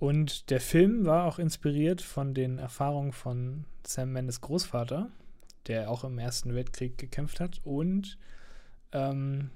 [0.00, 5.08] Und der Film war auch inspiriert von den Erfahrungen von Sam Mendes Großvater,
[5.68, 7.60] der auch im Ersten Weltkrieg gekämpft hat.
[7.64, 8.18] Und
[8.92, 9.50] ähm,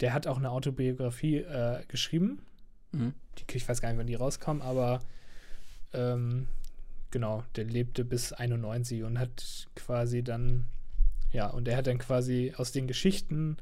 [0.00, 2.42] der hat auch eine Autobiografie äh, geschrieben.
[2.92, 3.14] Mhm.
[3.38, 5.00] Die, ich weiß gar nicht, wann die rauskam, aber
[5.92, 6.48] ähm,
[7.10, 10.66] genau, der lebte bis 91 und hat quasi dann,
[11.32, 13.58] ja, und er hat dann quasi aus den Geschichten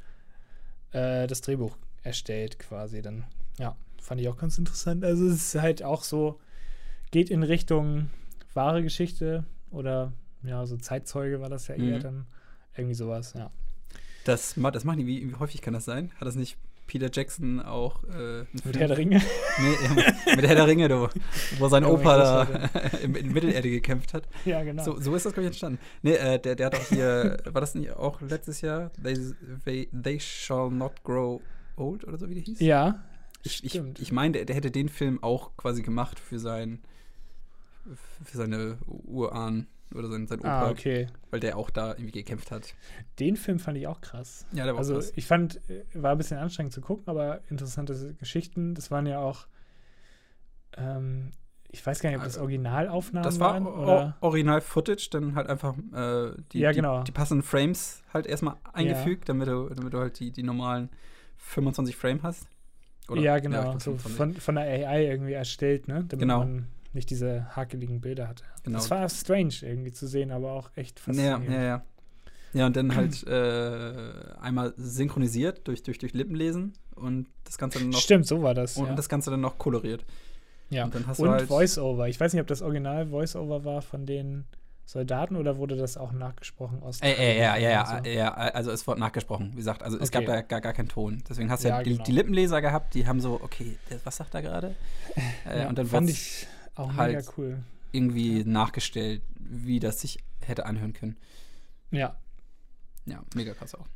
[0.93, 3.25] äh, das Drehbuch erstellt, quasi dann.
[3.59, 5.05] Ja, fand ich auch ganz interessant.
[5.05, 6.41] Also es ist halt auch so,
[7.11, 8.11] geht in Richtung
[8.55, 12.03] wahre Geschichte oder ja, so Zeitzeuge war das ja eher Mhm.
[12.03, 12.27] dann.
[12.77, 13.51] Irgendwie sowas, ja.
[14.25, 16.13] Das, das machen die, wie, wie häufig kann das sein?
[16.21, 19.21] Hat das nicht Peter Jackson auch äh, Mit Herr der Ringe.
[19.61, 21.09] Nee, mit Herr der Ringe, du,
[21.59, 22.43] wo sein Ja, mein Opa da
[23.03, 24.27] in, in Mittelerde gekämpft hat.
[24.45, 24.83] ja, genau.
[24.85, 25.79] So, so ist das, glaube ich, entstanden.
[26.03, 28.91] Nee, äh, der, der hat auch hier, war das nicht auch letztes Jahr?
[29.03, 29.17] They,
[29.65, 31.41] they, they Shall Not Grow
[31.77, 32.61] Old oder so, wie der hieß?
[32.61, 33.03] ja,
[33.43, 36.81] Ich, ich, ich meine, der, der hätte den Film auch quasi gemacht für sein,
[38.25, 41.07] für seine Urahn oder sein, sein Opa, ah, okay.
[41.31, 42.75] weil der auch da irgendwie gekämpft hat.
[43.19, 44.47] Den Film fand ich auch krass.
[44.53, 45.13] Ja, der war Also krass.
[45.17, 48.75] ich fand, äh, war ein bisschen anstrengend zu gucken, aber interessante Geschichten.
[48.75, 49.47] Das waren ja auch
[50.77, 51.33] Ähm,
[51.73, 54.17] ich weiß gar nicht, ob das Also, Originalaufnahmen Das war waren oder.
[54.21, 57.03] Original-Footage, dann halt einfach äh, die, Ja, die, genau.
[57.05, 60.89] die passenden Frames halt erstmal eingefügt, damit, du, damit du halt die, die normalen
[61.39, 62.49] 25 Frame hast.
[63.15, 63.63] ja, ich genau.
[63.63, 64.17] glaub, so 25.
[64.17, 66.05] von, von der AI irgendwie erstellt, ne?
[66.09, 66.39] Damit Genau.
[66.41, 68.45] man nicht diese hakeligen Bilder hatte.
[68.65, 68.79] Genau.
[68.79, 71.49] Das war strange irgendwie zu sehen, aber auch echt Ja, faszinierend.
[71.51, 71.83] ja, ja.
[72.53, 77.91] Ja, und dann halt äh, einmal synchronisiert durch, durch, durch Lippenlesen und das Ganze dann
[77.91, 78.77] noch Stimmt, so war das.
[78.77, 78.95] und ja.
[78.95, 80.05] das Ganze dann noch koloriert.
[80.69, 80.85] ja.
[80.85, 82.09] Und dann hast Und du halt Voice-Over.
[82.09, 84.47] Ich weiß nicht, ob das Original Voice-Over war von den
[84.85, 88.11] Soldaten oder wurde das auch nachgesprochen aus Äh, äh, ja, ja, ja, so?
[88.11, 90.25] ja, also es wurde nachgesprochen, wie gesagt, also es Okay.
[90.25, 91.23] gab da gar, gar keinen Ton.
[91.29, 92.03] Deswegen hast du ja, Ja, die, genau.
[92.03, 94.75] die Lippenleser gehabt, die haben so, okay, was sagt er gerade?
[95.49, 97.59] Äh, Ja, und dann fand ich auch halt- mega cool.
[97.93, 101.17] irgendwie nachgestellt, wie das sich hätte anhören können.
[101.91, 102.17] Ja.
[103.07, 103.87] Ja, mega krass auch.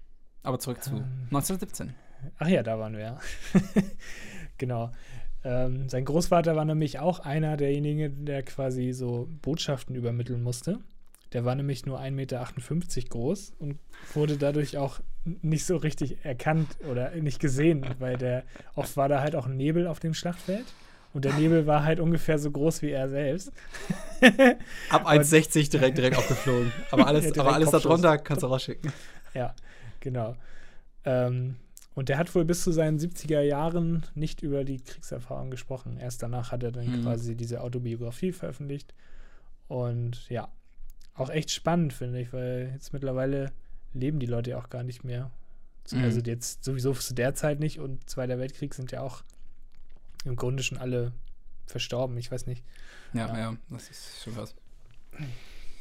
[0.43, 1.05] Aber zurück zu Ähm.
[1.31, 1.95] 1917.
[2.39, 3.19] Ach ja, da waren wir ja.
[4.59, 4.91] genau.
[5.45, 10.81] Ähm, sein Großvater war nämlich auch einer derjenigen, der quasi so Botschaften übermitteln musste.
[11.33, 13.79] Der war nämlich nur 1,58 Meter groß und
[14.15, 18.45] wurde dadurch auch nicht so richtig erkannt oder nicht gesehen, weil der
[18.75, 20.65] oft war da halt auch Nebel auf dem Schlachtfeld
[21.15, 23.51] und der Nebel war halt ungefähr so groß wie er selbst.
[24.91, 26.73] Ab 1,60 direkt, direkt aufgeflogen.
[26.91, 28.93] Aber alles, Ja, aber alles darunter kannst du rausschicken.
[29.33, 29.55] Ja,
[30.01, 30.37] genau.
[31.05, 31.57] Ähm,
[31.95, 35.97] und der hat wohl bis zu seinen 70er Jahren nicht über die Kriegserfahrung gesprochen.
[35.99, 37.03] Erst danach hat er dann Mhm.
[37.03, 38.95] quasi diese Autobiografie veröffentlicht.
[39.69, 40.49] Und ja,
[41.15, 43.53] auch echt spannend, finde ich, weil jetzt mittlerweile
[43.93, 45.31] leben die Leute ja auch gar nicht mehr.
[45.85, 46.05] Zu- Mhm.
[46.05, 49.23] Also jetzt sowieso zu der Zeit nicht und Zweiter Weltkrieg sind ja auch
[50.25, 51.13] im Grunde schon alle
[51.67, 52.17] verstorben.
[52.19, 52.65] Ich weiß nicht.
[53.13, 53.39] Ja, Ja.
[53.39, 54.55] ja, das ist schon was.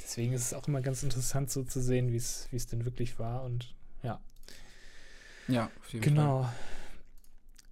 [0.02, 3.44] Deswegen ist es auch immer ganz interessant so zu sehen, wie es denn wirklich war.
[3.44, 3.74] Und
[4.04, 4.20] ja,
[5.48, 6.50] Ja, auf jeden Genau.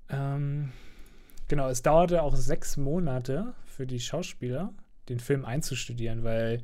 [0.10, 0.72] Ähm,
[1.48, 4.74] genau, es dauerte auch sechs Monate für die Schauspieler,
[5.10, 6.64] den Film einzustudieren, weil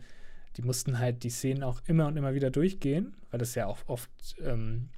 [0.57, 3.77] die mussten halt die Szenen auch immer und immer wieder durchgehen, weil das ja auch
[3.87, 4.09] oft,
[4.41, 4.89] ähm,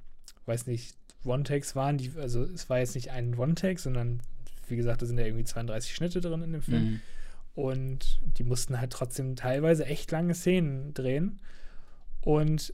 [0.46, 1.98] weiß nicht, One-Takes waren.
[1.98, 4.22] Die, also es war jetzt nicht ein One-Take, sondern
[4.70, 6.62] wie gesagt, da sind ja irgendwie 32 Schnitte drin in dem.
[6.62, 6.82] Film.
[6.84, 7.00] Mhm.
[7.54, 11.40] Und die mussten halt trotzdem teilweise echt lange Szenen drehen.
[12.22, 12.72] Und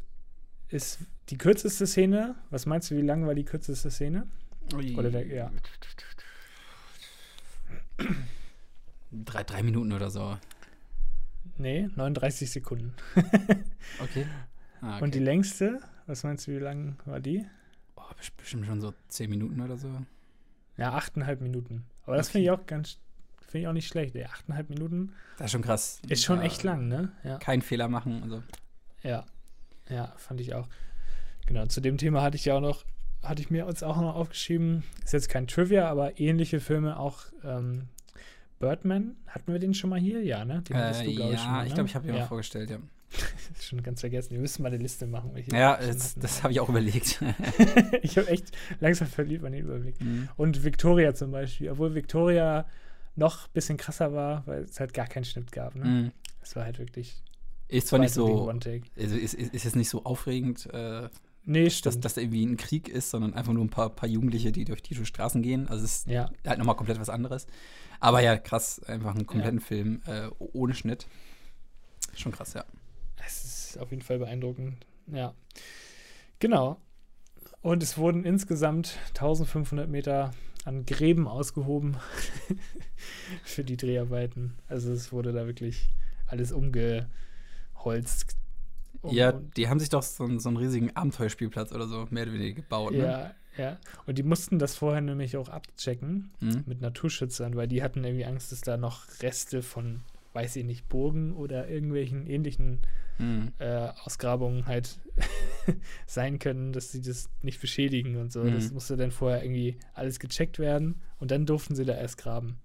[0.69, 0.99] ist
[1.31, 4.27] die kürzeste Szene, was meinst du, wie lang war die kürzeste Szene?
[4.75, 4.95] Ui.
[4.97, 5.51] Oder der- ja.
[9.13, 10.37] Drei, drei Minuten oder so.
[11.59, 12.93] Nee, 39 Sekunden.
[14.03, 14.27] Okay.
[14.83, 15.05] Ah, okay.
[15.05, 17.47] Und die längste, was meinst du, wie lang war die?
[17.95, 19.89] oh, best- bestimmt schon so zehn Minuten oder so.
[20.77, 21.87] Ja, achteinhalb Minuten.
[22.05, 22.33] Aber das Okay.
[22.33, 22.99] finde ich auch ganz,
[23.41, 24.15] finde ich auch nicht schlecht.
[24.15, 24.25] Ey.
[24.25, 26.01] Achteinhalb Minuten Das ist schon krass.
[26.09, 27.13] ist schon Ja, echt lang, ne?
[27.25, 27.39] Ja.
[27.39, 28.23] Keinen Fehler machen.
[28.23, 28.43] Also.
[29.03, 29.25] Ja.
[29.89, 30.69] Ja, fand ich auch.
[31.47, 32.85] Genau, zu dem Thema hatte ich ja auch noch,
[33.23, 37.21] hatte ich mir jetzt auch noch aufgeschrieben, ist jetzt kein Trivia, aber ähnliche Filme auch
[37.45, 37.89] ähm,
[38.59, 40.23] Birdman, hatten wir den schon mal hier?
[40.25, 40.63] Ja, ne?
[40.63, 41.75] Den Äh, du, glaub ja, schon mal, ich ne?
[41.75, 42.21] glaube, ich habe ihn ja.
[42.21, 42.79] mal vorgestellt, ja.
[43.61, 44.33] schon ganz vergessen.
[44.33, 45.31] Wir müssen mal eine Liste machen.
[45.35, 47.23] welche Ja, schon das, habe ich auch überlegt.
[48.03, 50.01] ich habe echt langsam verliebt an den Überblick.
[50.01, 50.29] Mhm.
[50.37, 52.67] Und Victoria zum Beispiel, obwohl Victoria
[53.15, 55.75] noch ein bisschen krasser war, weil es halt gar keinen Schnitt gab.
[55.75, 55.85] Ne?
[55.85, 56.13] Mhm.
[56.43, 57.23] Es war halt wirklich
[57.69, 61.09] Ist zwar nicht so, also ist, ist, ist jetzt nicht so aufregend, äh,
[61.49, 64.51] Nee, dass, dass da irgendwie ein Krieg ist, sondern einfach nur ein paar, paar Jugendliche,
[64.51, 65.69] die durch die Straßen gehen.
[65.69, 67.47] Also es ist ja, halt nochmal komplett was anderes.
[68.01, 71.07] Aber ja, krass, einfach einen kompletten Film äh, ohne Schnitt.
[72.17, 72.65] Schon krass, ja.
[73.27, 74.77] Es ist auf jeden Fall beeindruckend.
[75.09, 75.35] Ja,
[76.39, 76.81] genau.
[77.63, 80.33] Und es wurden insgesamt 1500 Meter
[80.65, 81.97] an Gräben ausgehoben
[83.45, 84.55] für die Dreharbeiten.
[84.69, 85.91] Also es wurde da wirklich
[86.27, 88.37] alles umgeholzt.
[89.03, 92.25] Um- ja, die haben sich doch so, einen- so einen riesigen Abenteuerspielplatz oder so mehr
[92.25, 92.99] oder weniger gebaut, ne?
[92.99, 93.79] Ja, ja.
[94.07, 96.65] Und die mussten das vorher nämlich auch abchecken Mhm.
[96.67, 100.01] mit Naturschützern, weil die hatten irgendwie Angst, dass da noch Reste von,
[100.33, 102.81] weiß ich nicht, Burgen oder irgendwelchen ähnlichen
[103.19, 103.53] Mhm.
[103.59, 104.99] äh, Ausgrabungen halt
[106.07, 108.45] sein können, dass sie das nicht beschädigen und so.
[108.45, 108.53] Mhm.
[108.55, 112.59] Das musste dann vorher irgendwie alles gecheckt werden und dann durften sie da erst graben.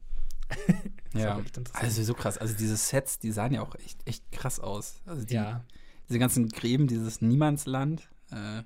[1.14, 1.84] Das Ja, war echt interessant.
[1.84, 2.38] also so krass.
[2.38, 5.02] Also diese Sets, die sahen ja auch echt, echt krass aus.
[5.06, 5.64] Also die, ja,
[6.08, 8.64] diese ganzen Gräben, dieses Niemandsland, äh,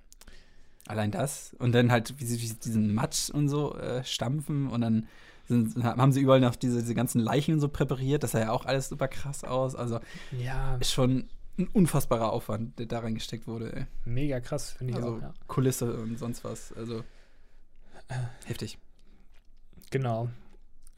[0.87, 1.55] allein das.
[1.57, 5.07] Und dann halt, wie sie, diesen Matsch und so äh, stampfen und dann
[5.47, 8.21] sind, haben sie überall noch diese, diese ganzen Leichen so präpariert.
[8.23, 9.75] Das sah ja auch alles super krass aus.
[9.75, 9.99] Also
[10.31, 11.27] ja, schon
[11.57, 13.73] ein unfassbarer Aufwand, der da reingesteckt wurde.
[13.75, 13.85] Ey.
[14.05, 15.21] mega krass, finde ich Also auch.
[15.21, 15.33] Ja.
[15.47, 16.73] Kulisse und sonst was.
[16.73, 17.03] Also
[18.45, 18.77] heftig.
[19.91, 20.29] Genau.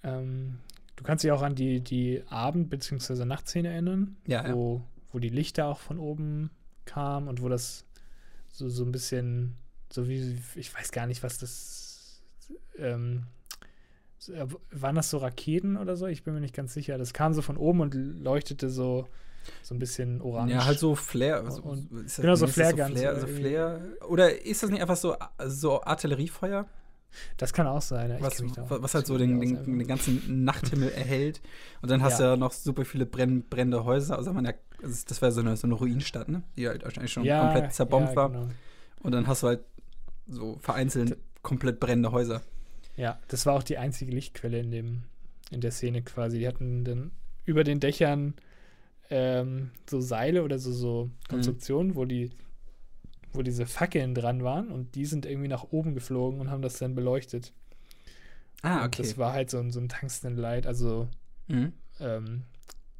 [0.03, 0.59] Ähm,
[0.95, 3.25] du kannst dich auch an die, die Abend- bzw.
[3.25, 4.53] Nachtszene erinnern, Ja, ja.
[4.53, 4.81] wo,
[5.11, 6.49] wo die Lichter auch von oben
[6.85, 7.85] kamen und wo das
[8.49, 9.55] so, so ein bisschen,
[9.91, 12.21] so wie, ich weiß gar nicht, was das,
[12.77, 13.23] ähm,
[14.29, 16.07] äh, waren das so Raketen oder so?
[16.07, 16.97] Ich bin mir nicht ganz sicher.
[16.97, 19.07] Das kam so von oben und leuchtete so,
[19.63, 20.51] so ein bisschen orange.
[20.53, 21.45] Ja, halt so Flare.
[21.45, 23.41] Also, Und- das- genau, so oder so irgendwie.
[23.49, 23.81] Flare.
[24.07, 25.15] Oder ist das nicht einfach so,
[25.47, 26.65] so Artilleriefeuer?
[27.37, 28.11] Das kann auch sein.
[28.11, 28.17] ja.
[28.21, 31.41] Was, was halt so den, den, den ganzen Nachthimmel erhält.
[31.81, 32.25] Und dann hast Ja.
[32.27, 34.17] du ja noch super viele brenn, brennende Häuser.
[34.17, 36.43] Also man ja, also das wäre so eine, so eine Ruinenstadt, ne?
[36.57, 38.29] Die halt wahrscheinlich schon ja, komplett zerbombt war.
[38.29, 38.47] Genau.
[39.01, 39.61] Und dann hast du halt
[40.27, 42.41] so vereinzelt komplett brennende Häuser.
[42.97, 45.03] Ja, das war auch die einzige Lichtquelle in dem,
[45.49, 46.39] in der Szene quasi.
[46.39, 47.11] Die hatten dann
[47.45, 48.33] über den Dächern
[49.09, 50.75] ähm, so Seile oder so, Mhm.
[50.75, 52.31] so Konstruktionen, wo die,
[53.33, 56.77] wo diese Fackeln dran waren und die sind irgendwie nach oben geflogen und haben das
[56.79, 57.53] dann beleuchtet.
[58.63, 61.07] Ah, Und Das war halt so ein, so ein Tungstenlight, also
[61.47, 61.73] Mhm.
[61.99, 62.43] ähm,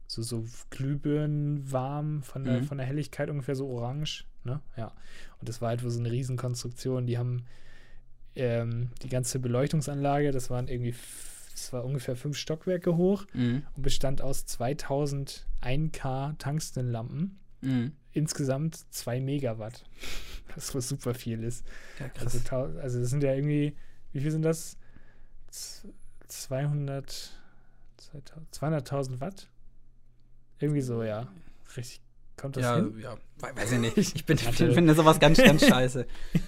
[0.05, 2.63] so, so Glühbirnen warm von der, Mhm.
[2.63, 4.61] von der Helligkeit ungefähr so orange, ne?
[4.77, 4.93] Ja.
[5.39, 7.07] Und das war halt so eine Riesenkonstruktion.
[7.07, 7.45] Die haben
[8.35, 10.93] ähm, die ganze Beleuchtungsanlage, das waren irgendwie,
[11.53, 13.63] das war ungefähr fünf Stockwerke hoch Mhm.
[13.75, 17.39] und bestand aus 2000 1K Tungstenlampen.
[17.61, 17.91] Mhm.
[18.11, 19.83] Insgesamt 2 Megawatt.
[20.55, 21.65] Was wohl super viel ist.
[21.99, 22.35] Ja, krass.
[22.51, 23.75] Also, also das sind ja irgendwie,
[24.13, 24.77] wie viel sind das?
[25.49, 25.91] Z-
[26.27, 27.31] 200,
[27.97, 29.47] 2000 200.000 Watt?
[30.59, 31.27] Irgendwie so, ja.
[31.75, 32.01] Richtig.
[32.37, 32.99] Kommt das ja, hin?
[32.99, 33.97] ja, we- weiß ich nicht.
[33.97, 36.05] Ich bin, finde sowas ganz, ganz scheiße.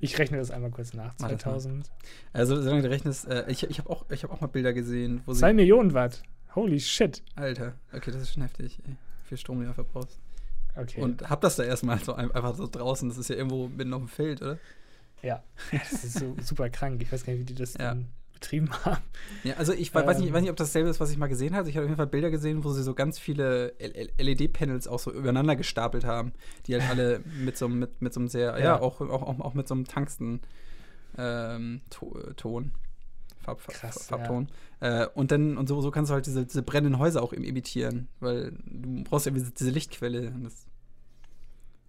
[0.00, 1.14] Ich rechne das einmal kurz nach.
[1.18, 1.52] Mach das mal.
[1.52, 1.90] 2000.
[2.32, 5.20] Also, solange du rechnest, äh, ich, ich habe auch, ich hab auch mal Bilder gesehen,
[5.26, 5.54] wo 2 sie.
[5.54, 6.22] Millionen Watt.
[6.54, 7.22] Holy shit.
[7.36, 8.78] Alter, okay, das ist schon heftig.
[8.86, 8.92] Ey.
[9.22, 10.18] Wie viel Strom du da verbrauchst.
[10.76, 11.00] Okay.
[11.00, 13.08] Und hab das da erstmal so ein- einfach so draußen.
[13.08, 14.58] Das ist ja irgendwo mitten auf dem Feld, oder?
[15.22, 15.42] ja,
[15.72, 17.02] das ist so super krank.
[17.02, 17.90] Ich weiß gar nicht, wie die das Ja.
[17.90, 19.02] dann betrieben haben.
[19.44, 20.34] Ja, also ich we- weiß, nicht, Ähm.
[20.34, 21.68] weiß nicht, ob das dasselbe ist, was ich mal gesehen habe.
[21.68, 23.74] Ich habe auf jeden Fall Bilder gesehen, wo sie so ganz viele
[24.18, 26.32] LED-Panels auch so übereinander gestapelt haben,
[26.66, 28.80] die halt alle mit so, einem- mit, mit so einem sehr, ja, Ja.
[28.80, 30.40] auch, auch, auch, mit so einem Tungsten
[31.18, 31.82] ähm.
[33.42, 34.48] Farb, Farb, Krass, Farbton.
[34.80, 37.44] Äh, und dann, und so, so kannst du halt diese, diese brennenden Häuser auch eben
[37.44, 40.28] imitieren, weil du brauchst ja diese, diese Lichtquelle.
[40.28, 40.66] Und, das,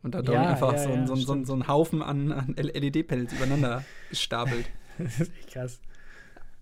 [0.03, 3.33] und da Ja, einfach ja, so, ja, so, so, so ein Haufen an, an LED-Panels
[3.33, 4.71] übereinander gestapelt.
[4.97, 5.79] das ist echt krass.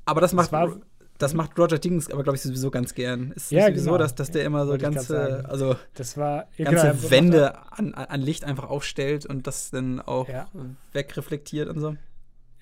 [0.06, 0.80] Aber das macht, Das
[1.18, 3.32] das macht Roger Dings aber, glaube ich, sowieso ganz gern.
[3.34, 3.98] Ist Ja, sowieso, genau.
[3.98, 8.22] dass, dass der immer so ganze, also Das war ja, ganze genau, Wände an, an
[8.22, 10.50] Licht einfach aufstellt und das dann auch Ja.
[10.94, 11.96] wegreflektiert und so.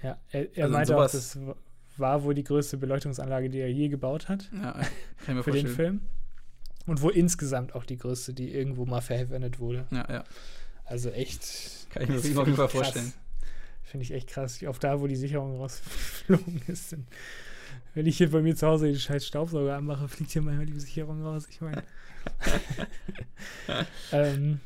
[0.04, 1.38] Ja, er, er Also meinte auch, das
[2.00, 4.84] war wohl die größte Beleuchtungsanlage, die er je gebaut hat Ja, kann
[5.28, 5.76] ich mir für den vorstellen.
[5.76, 6.02] Film.
[6.86, 9.86] Und wohl insgesamt auch die größte, die irgendwo mal verwendet wurde.
[9.92, 10.24] Ja, ja.
[10.86, 11.88] Also echt.
[11.90, 13.14] Kann ich mir das auf jeden Fall vorstellen.
[13.84, 14.64] Finde ich echt krass.
[14.66, 16.94] Auch da, wo die Sicherung rausgeflogen ist.
[16.94, 17.08] Dann,
[17.94, 20.80] wenn ich hier bei mir zu Hause den scheiß Staubsauger anmache, fliegt hier manchmal die
[20.80, 21.48] Sicherung raus.
[21.50, 21.84] Ich meine.
[24.12, 24.60] ähm,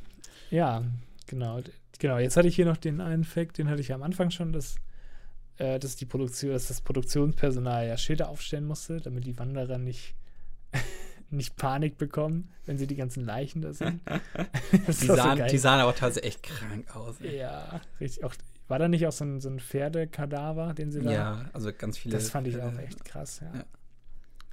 [0.51, 0.83] ja,
[1.27, 1.61] genau.
[1.99, 4.31] Genau, jetzt hatte ich hier noch den einen Fact, den hatte ich ja am Anfang
[4.31, 4.77] schon, dass,
[5.61, 10.15] äh, dass die Produktion, dass das Produktionspersonal ja Schilder aufstellen musste, damit die Wanderer nicht,
[11.29, 14.01] nicht Panik bekommen, wenn sie die ganzen Leichen da sehen.
[14.87, 15.49] Das Die so sahen, geil.
[15.49, 17.21] die sahen aber tatsächlich echt krank aus.
[17.21, 17.37] ey.
[17.37, 18.23] Ja, richtig.
[18.23, 18.33] Auch,
[18.69, 21.11] war da nicht auch so ein, so ein Pferdekadaver, den sie da.
[21.11, 22.15] Ja, also ganz viele.
[22.15, 23.51] das fand ich auch echt krass, ja.
[23.53, 23.65] ja.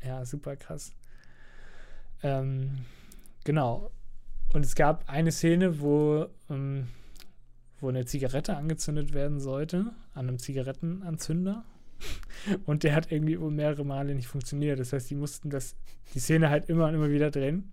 [0.04, 0.92] Ja, super krass.
[2.22, 2.84] Ähm,
[3.44, 3.90] genau.
[4.52, 6.88] Und es gab eine Szene, wo, ähm,
[7.80, 11.64] wo eine Zigarette angezündet werden sollte, an einem Zigarettenanzünder.
[12.66, 14.78] Und der hat irgendwie mehrere Male nicht funktioniert.
[14.78, 15.74] Das heißt, die mussten das,
[16.14, 17.72] die Szene halt immer und immer wieder drehen.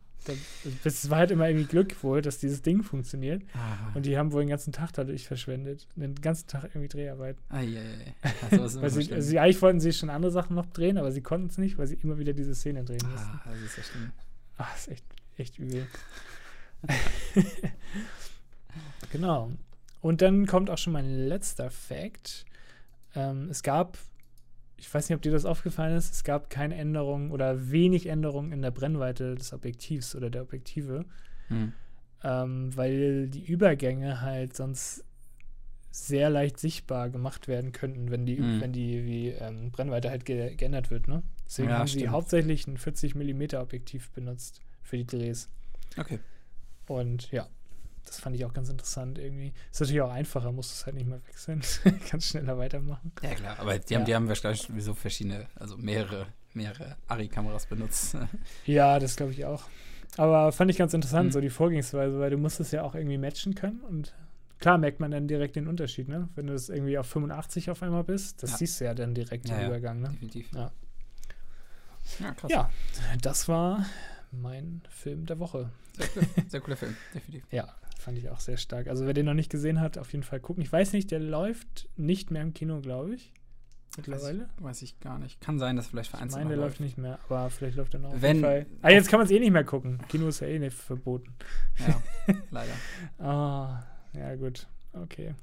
[0.84, 3.44] Es war halt immer irgendwie Glück wohl, dass dieses Ding funktioniert.
[3.54, 5.88] Ah, Und die haben wohl den ganzen Tag dadurch verschwendet.
[5.96, 7.38] Den ganzen Tag irgendwie Dreharbeit.
[7.50, 7.90] ah, ja, ja,
[8.52, 8.60] ja.
[8.60, 11.48] Also, Weil sie, also eigentlich wollten sie schon andere Sachen noch drehen, aber sie konnten
[11.50, 13.30] es nicht, weil sie immer wieder diese Szene drehen mussten.
[13.30, 14.12] ah, das ist ja schlimm.
[14.58, 15.06] Ach, ist echt,
[15.38, 15.86] echt übel.
[19.12, 19.52] genau.
[20.06, 22.46] Und dann kommt auch schon mein letzter Fact.
[23.16, 23.98] Ähm, es gab,
[24.78, 28.52] ich weiß nicht, ob dir das aufgefallen ist, es gab keine Änderung oder wenig Änderung
[28.52, 31.06] in der Brennweite des Objektivs oder der Objektive,
[31.48, 31.74] Hm.
[32.24, 35.04] ähm, weil die Übergänge halt sonst
[35.90, 38.62] sehr leicht sichtbar gemacht werden könnten, wenn die, Mhm.
[38.62, 41.08] wenn die wie, ähm, Brennweite halt ge geändert wird.
[41.08, 41.24] Ne?
[41.48, 42.12] Deswegen Ja, haben sie stimmt.
[42.12, 45.50] hauptsächlich ein 40 mm Objektiv benutzt für die Drehs.
[45.98, 46.20] Okay.
[46.88, 47.48] Und ja,
[48.06, 49.54] das fand ich auch ganz interessant irgendwie.
[49.72, 51.62] Ist natürlich auch einfacher, musst es halt nicht mehr wechseln.
[52.10, 53.12] Kannst schneller weitermachen.
[53.22, 54.00] Ja, klar, aber die Ja.
[54.00, 58.16] haben, die haben wahrscheinlich sowieso verschiedene, also mehrere, mehrere Ari-Kameras benutzt.
[58.66, 59.64] Ja, das glaube ich auch.
[60.18, 61.32] Aber fand ich ganz interessant, Mhm.
[61.32, 64.14] so die Vorgehensweise, weil du musst es ja auch irgendwie matchen können und
[64.60, 66.30] klar merkt man dann direkt den Unterschied, ne?
[66.36, 68.58] Wenn du es irgendwie auf 85 auf einmal bist, das Ja.
[68.58, 69.68] siehst du ja dann direkt Ja, ja.
[69.68, 70.10] Übergang, ne?
[70.10, 70.52] Definitiv.
[70.54, 70.72] Ja.
[72.20, 72.52] Ja, krass.
[72.52, 72.70] Ja,
[73.22, 73.86] das war
[74.32, 75.70] mein Film der Woche.
[75.98, 76.24] Sehr, cool.
[76.48, 77.44] Sehr cooler Film, definitiv.
[77.52, 77.74] Ja,
[78.06, 78.88] fand ich auch sehr stark.
[78.88, 80.64] Also wer den noch nicht gesehen hat, auf jeden Fall gucken.
[80.64, 83.34] Ich weiß nicht, der läuft nicht mehr im Kino, glaube ich.
[83.98, 84.40] mittlerweile.
[84.42, 85.42] Weiß ich, weiß ich gar nicht.
[85.42, 88.00] Kann sein, dass vielleicht Ich vereinzelt meine, der läuft nicht mehr, aber vielleicht läuft er
[88.02, 88.10] noch.
[88.14, 88.66] auf Wenn- jeden Fall.
[88.82, 90.00] Ah, jetzt kann man es eh nicht mehr gucken.
[90.10, 91.34] Kino ist ja eh nicht verboten.
[91.80, 92.02] Ja,
[92.52, 92.74] leider.
[93.20, 93.84] Ah,
[94.14, 94.68] ja, gut.
[94.94, 95.34] Okay.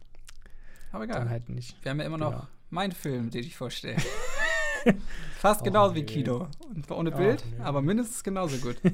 [0.93, 1.31] Aber Dann egal.
[1.31, 1.77] halt nicht.
[1.83, 2.47] Wir haben ja immer noch Genau.
[2.71, 3.97] meinen Film, den ich vorstelle.
[5.39, 6.05] Fast Oh, genauso wie.
[6.05, 6.49] Kino.
[6.75, 7.63] Und zwar ohne Oh, Bild, nee.
[7.65, 8.77] aber mindestens genauso gut.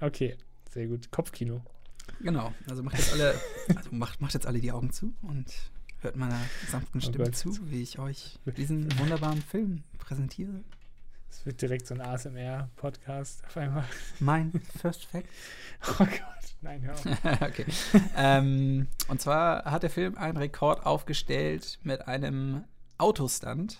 [0.00, 0.36] Okay,
[0.70, 1.10] sehr gut.
[1.10, 1.62] Kopfkino.
[2.24, 2.52] Genau.
[2.68, 3.34] Also macht jetzt alle,
[3.76, 5.52] also macht, macht jetzt alle die Augen zu und
[6.00, 7.36] hört meiner sanften Oh Stimme Gott.
[7.36, 10.64] zu, wie ich euch diesen wunderbaren Film präsentiere.
[11.30, 13.84] Es wird direkt so ein ASMR-Podcast auf einmal.
[14.20, 15.28] Mein First Fact.
[15.86, 16.08] Oh Gott,
[16.62, 17.04] nein, hör auf.
[17.42, 17.66] okay.
[18.16, 22.64] ähm, und zwar hat der Film einen Rekord aufgestellt mit einem
[22.98, 23.78] Autostunt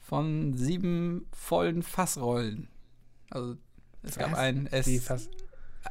[0.00, 2.68] von sieben vollen Fassrollen.
[3.30, 3.56] Also
[4.02, 4.38] es gab Was?
[4.38, 5.30] ein, es, Die fast.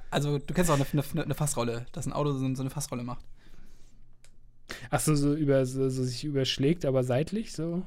[0.09, 3.03] Also du kennst auch eine, eine, eine Fassrolle, dass ein Auto so, so eine Fassrolle
[3.03, 3.23] macht.
[4.89, 7.83] Ach so, so, über, so, so sich überschlägt, aber seitlich so?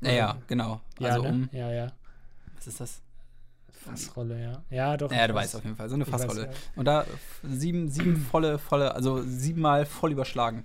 [0.00, 0.80] Ja, ja, genau.
[0.98, 1.28] Ja, also ne?
[1.28, 1.92] um, ja, ja.
[2.56, 3.00] was ist das?
[3.70, 4.62] Fassrolle, ja.
[4.68, 5.12] Ja, doch.
[5.12, 6.46] Ja, du weißt auf jeden Fall, so eine ich weiß, Fassrolle.
[6.46, 6.52] ja.
[6.74, 7.06] Und da
[7.42, 10.64] sieben, sieben volle, volle, also siebenmal voll überschlagen.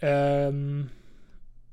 [0.00, 0.90] Ähm,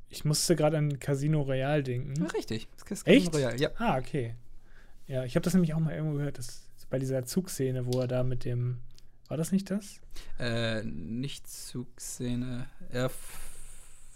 [0.10, 2.14] ich musste gerade an Casino Royale denken.
[2.22, 2.68] Ja, richtig.
[2.88, 3.14] Das Hm?
[3.14, 3.34] Echt?
[3.34, 3.60] Royal.
[3.60, 3.70] Ja.
[3.78, 4.36] Ah, okay.
[5.08, 8.08] Ja, ich habe das nämlich auch mal irgendwo gehört, dass bei dieser Zugszene, wo er
[8.08, 8.80] da mit dem.
[9.28, 10.00] War das nicht das?
[10.40, 12.66] Äh, nicht Zugszene.
[12.92, 13.12] Er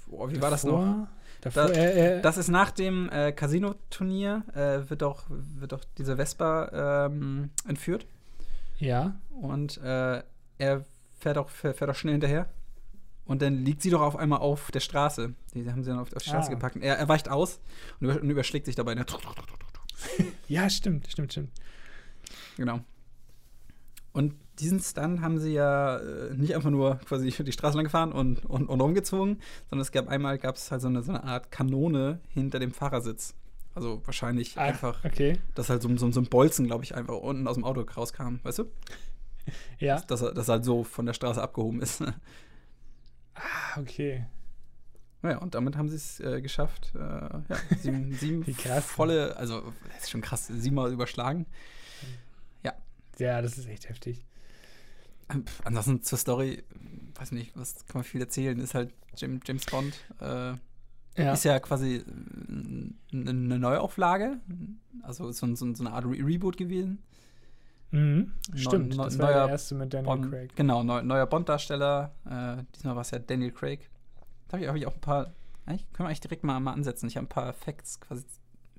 [0.09, 0.79] oh, wie war das noch?
[0.79, 1.07] Davor?
[1.41, 6.15] Davor, Da- er, er, Das ist nach dem äh, Casino-Turnier, äh, wird doch, wird diese
[6.15, 8.05] Vespa ähm, entführt.
[8.79, 9.15] ja.
[9.41, 10.23] Und äh,
[10.57, 10.85] er
[11.19, 12.47] fährt auch, fährt, auch schnell hinterher.
[13.25, 15.33] Und dann liegt sie doch auf einmal auf der Straße.
[15.53, 16.53] Die haben sie dann auf, auf die Straße Ah.
[16.53, 16.77] gepackt.
[16.77, 17.59] Er, er weicht aus
[17.99, 18.95] und, über, und überschlägt sich dabei.
[20.47, 21.51] Ja, stimmt, stimmt, stimmt.
[22.57, 22.79] Genau.
[24.11, 28.11] Und diesen Stunt haben sie ja äh, nicht einfach nur quasi die Straße lang gefahren
[28.11, 29.39] und, und, und rumgezogen,
[29.69, 32.71] sondern es gab einmal gab es halt so eine, so eine Art Kanone hinter dem
[32.71, 33.33] Fahrersitz.
[33.75, 35.39] Also wahrscheinlich Ah, einfach, Okay.
[35.55, 38.35] dass halt so, so, so ein Bolzen, glaube ich, einfach unten aus dem Auto rauskam,
[38.43, 38.65] weißt du?
[39.79, 39.99] Ja.
[40.01, 42.03] Dass er das halt so von der Straße abgehoben ist.
[43.35, 44.27] Ah, okay.
[45.23, 47.41] naja, und damit haben sie es äh, geschafft, äh, ja,
[47.79, 48.85] sieben, sieben krass.
[48.85, 51.47] volle, also das ist schon krass, siebenmal überschlagen.
[53.19, 54.25] Ja, das ist echt heftig.
[55.29, 56.63] Ähm, Ansonsten zur Story,
[57.15, 59.93] weiß nicht, was kann man viel erzählen, ist halt Jim, James Bond.
[60.19, 60.53] Äh,
[61.15, 61.33] Ja.
[61.33, 62.03] Ist ja quasi äh,
[63.13, 64.39] eine Neuauflage,
[65.03, 67.03] also so, so, so eine Art Re Reboot gewesen.
[67.91, 68.31] Mhm.
[68.51, 70.55] Neu- Stimmt, neu- das war neuer der erste mit Daniel Bond, Craig.
[70.55, 72.15] Genau, neu, neuer Bond-Darsteller.
[72.25, 73.87] Äh, diesmal war es ja Daniel Craig.
[74.47, 75.33] Da habe ich, hab ich auch ein paar,
[75.67, 77.07] eigentlich können wir eigentlich direkt mal, mal ansetzen.
[77.07, 78.25] Ich habe ein paar Facts, quasi,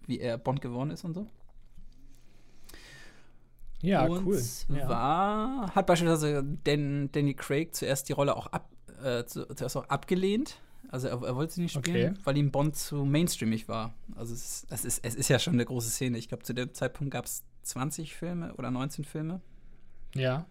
[0.08, 1.28] wie er Bond geworden ist und so.
[3.84, 4.42] Ja, und cool.
[4.68, 4.88] Ja.
[4.88, 8.68] War, hat beispielsweise Dan, Danny Craig zuerst die Rolle auch ab,
[9.02, 10.58] äh, zu, zuerst auch abgelehnt.
[10.88, 12.20] Also er, er wollte sie nicht spielen, Okay.
[12.24, 13.94] weil ihm Bond zu mainstreamig war.
[14.14, 16.18] Also es ist, es ist, es ist ja schon eine große Szene.
[16.18, 19.40] Ich glaube, zu dem Zeitpunkt gab es 20 Filme oder 19 Filme.
[20.14, 20.46] ja.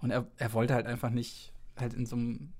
[0.00, 2.52] Und er, er wollte halt einfach nicht halt in so einem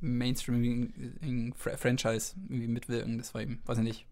[0.00, 3.18] Mainstreaming-Franchise irgendwie mitwirken.
[3.18, 4.06] Das war ihm, weiß ich nicht,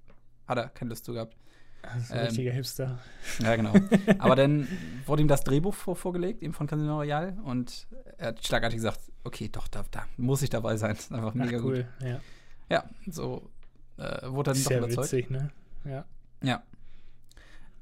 [0.46, 1.36] hat er keine Lust zu gehabt.
[1.82, 2.98] Das ist ein Ähm, richtiger Hipster.
[3.40, 3.72] Ja, genau.
[4.18, 4.68] Aber dann
[5.06, 7.36] wurde ihm das Drehbuch vor, vorgelegt, eben von Casino Royale.
[7.44, 7.86] Und
[8.18, 10.94] er hat schlagartig gesagt, okay, doch, da, da muss ich dabei sein.
[10.96, 11.84] Das ist einfach Ach, mega cool.
[12.00, 12.08] gut.
[12.08, 12.20] Ja.
[12.68, 13.50] Ja, so
[13.96, 15.12] äh, wurde er dann doch Sehr überzeugt.
[15.12, 15.50] witzig, ne?
[15.84, 16.04] Ja.
[16.42, 16.62] Ja.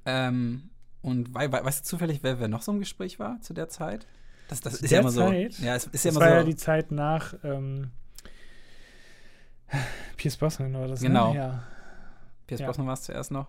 [0.07, 0.71] Ähm,
[1.03, 3.69] und wei wei weißt du zufällig, wer, wer noch so im Gespräch war zu der
[3.69, 4.07] Zeit?
[4.49, 5.53] Das, das Zu ist ja immer Zeit?
[5.53, 5.65] so.
[5.65, 6.35] Ja, es ist Das ja immer war so.
[6.37, 7.91] ja die Zeit nach ähm,
[10.17, 11.33] Pierce Brosnan oder das, Genau.
[11.33, 11.39] Ne?
[11.39, 11.63] Ja.
[12.47, 12.67] Pierce Ja.
[12.67, 13.49] Brosnan war es zuerst noch.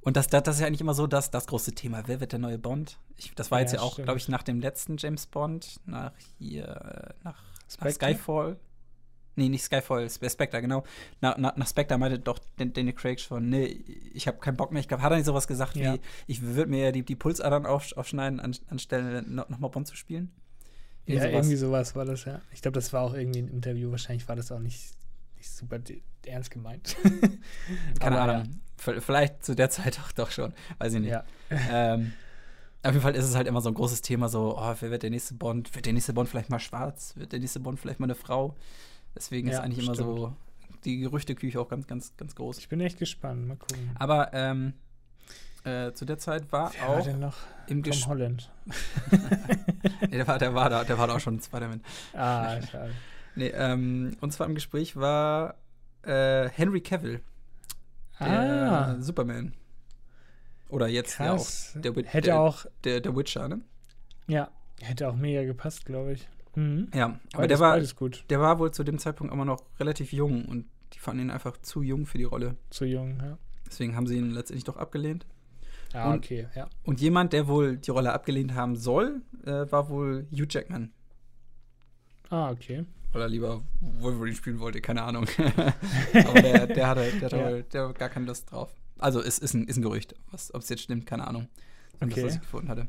[0.00, 2.02] Und das, das, das ist ja eigentlich immer so das, das große Thema.
[2.06, 2.98] Wer wird der neue Bond?
[3.16, 6.12] Ich, das war Ja, jetzt ja auch, glaube ich, nach dem letzten James Bond, nach
[6.38, 7.42] hier, äh, nach,
[7.80, 7.90] nach?
[7.90, 8.58] Skyfall.
[9.36, 10.82] Nee, nicht Skyfall, Spe- Spectre, genau.
[11.20, 13.64] Na, na, nach Spectre meinte doch Dan- Danny Craig schon, nee,
[14.12, 14.80] ich habe keinen Bock mehr.
[14.80, 15.94] Ich glaube, hat er nicht sowas gesagt Ja.
[15.94, 19.86] wie, ich würde mir ja die, die Pulsadern auf, aufschneiden, an, anstelle no, nochmal Bond
[19.86, 20.32] zu spielen?
[21.06, 21.32] Ja, sowas.
[21.32, 22.40] irgendwie sowas war das, ja.
[22.52, 23.90] Ich glaube, das war auch irgendwie ein Interview.
[23.90, 24.94] Wahrscheinlich war das auch nicht,
[25.36, 25.78] nicht super
[26.26, 26.96] ernst gemeint.
[28.00, 28.60] Keine Ahnung.
[28.80, 30.52] Vielleicht zu der Zeit doch, doch schon.
[30.78, 31.10] Weiß ich nicht.
[31.10, 31.24] Ja.
[31.50, 32.12] ähm,
[32.82, 35.02] auf jeden Fall ist es halt immer so ein großes Thema, so, oh, wer wird
[35.02, 35.74] der nächste Bond?
[35.74, 37.14] Wird der nächste Bond vielleicht mal schwarz?
[37.16, 38.56] Wird der nächste Bond vielleicht mal eine Frau?
[39.14, 40.34] Deswegen ist Ja, eigentlich immer so
[40.84, 42.58] die Gerüchteküche auch ganz, ganz, ganz groß.
[42.58, 43.46] Ich bin echt gespannt.
[43.46, 43.90] Mal gucken.
[43.98, 44.72] Aber ähm,
[45.64, 47.36] äh, zu der Zeit war Wer war auch denn noch?
[47.66, 48.06] im Tom.
[48.06, 48.50] Holland.
[50.02, 51.82] nee, der, war, der, war da, der war da auch schon Spider-Man.
[52.14, 52.92] Ah, schade.
[53.34, 55.54] Nee, ähm, und zwar im Gespräch war
[56.02, 57.20] äh, Henry Cavill,
[58.20, 59.54] Ah, Superman.
[60.68, 61.72] Oder jetzt krass.
[61.74, 63.60] ja auch der, hätte der, auch, der, der Witcher, ne?
[64.28, 64.48] ja,
[64.80, 66.28] hätte auch mega gepasst, glaube ich.
[66.54, 66.88] Mhm.
[66.94, 68.24] Ja, aber Beides- der war, gut.
[68.30, 71.56] der war wohl zu dem Zeitpunkt immer noch relativ jung und die fanden ihn einfach
[71.58, 72.56] zu jung für die Rolle.
[72.70, 73.38] Zu jung, ja.
[73.66, 75.26] Deswegen haben sie ihn letztendlich doch abgelehnt.
[75.92, 76.68] Ah, Und- okay, ja.
[76.84, 80.92] Und jemand, der wohl die Rolle abgelehnt haben soll, äh, war wohl Hugh Jackman.
[82.28, 82.84] Ah, okay.
[83.12, 85.26] Weil er lieber Wolverine spielen wollte, keine Ahnung.
[86.14, 87.62] Aber der, der hatte, der hatte Ja.
[87.62, 88.72] der gar keine Lust drauf.
[88.98, 90.14] Also es ist ein, ist ein Gerücht.
[90.52, 91.48] Ob es jetzt stimmt, keine Ahnung.
[92.00, 92.14] Okay.
[92.14, 92.86] Das, was ich gefunden hatte.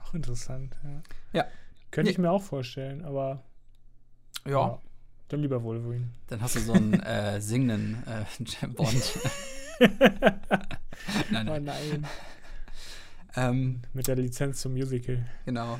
[0.00, 1.02] Auch interessant, ja.
[1.40, 1.46] Ja.
[1.90, 2.12] Könnte Nee.
[2.12, 3.42] ich mir auch vorstellen, aber
[4.46, 4.78] Ja,
[5.28, 6.08] dann lieber Wolverine.
[6.28, 9.18] dann hast du so einen äh, singenden äh, Bond.
[11.30, 11.64] nein, Oh nein.
[11.64, 12.06] nein.
[13.36, 15.24] Ähm, Mit der Lizenz zum Musical.
[15.44, 15.78] Genau.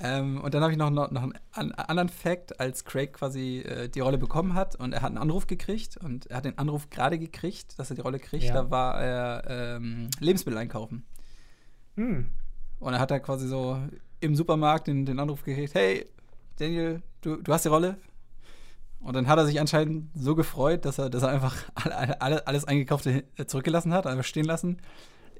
[0.00, 3.58] Ähm, und dann habe ich noch, noch, noch einen an, anderen Fact, als Craig quasi
[3.58, 6.58] äh, die Rolle bekommen hat und er hat einen Anruf gekriegt und er hat den
[6.58, 8.44] Anruf gerade gekriegt, dass er die Rolle kriegt.
[8.44, 8.54] Ja.
[8.54, 11.04] Da war er ähm, Lebensmittel einkaufen.
[11.96, 12.28] Hm.
[12.78, 13.78] Und er hat da quasi so
[14.20, 16.06] im Supermarkt den, den Anruf gekriegt: Hey,
[16.58, 17.96] Daniel, du, du hast die Rolle.
[19.00, 22.46] Und dann hat er sich anscheinend so gefreut, dass er, dass er einfach alle, alle,
[22.46, 24.78] alles Eingekaufte hin- zurückgelassen hat, einfach stehen lassen,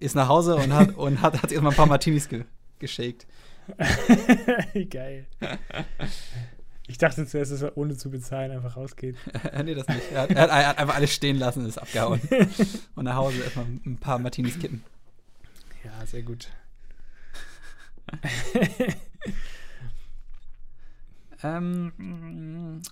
[0.00, 2.44] ist nach Hause und hat, und hat, hat sich erstmal ein paar Martinis ge,
[2.78, 3.26] geshakt.
[4.90, 5.26] Geil.
[6.86, 9.16] Ich dachte zuerst, dass er ohne zu bezahlen einfach rausgeht.
[9.64, 10.10] nee, das nicht.
[10.12, 12.20] Er hat, er, hat, er hat einfach alles stehen lassen und ist abgehauen.
[12.94, 14.82] und nach Hause erstmal ein paar Martinis kippen.
[15.84, 16.48] Ja, sehr gut.
[21.42, 22.82] Ähm,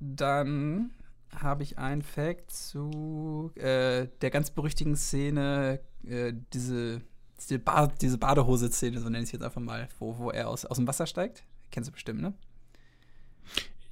[0.00, 0.90] dann
[1.34, 7.00] habe ich einen Fact zu äh, der ganz berüchtigen Szene, äh, diese,
[7.40, 10.64] diese, ba diese Badehose-Szene, so nenne ich es jetzt einfach mal, wo, wo er aus,
[10.64, 11.44] aus dem Wasser steigt.
[11.70, 12.34] Kennst du bestimmt, ne?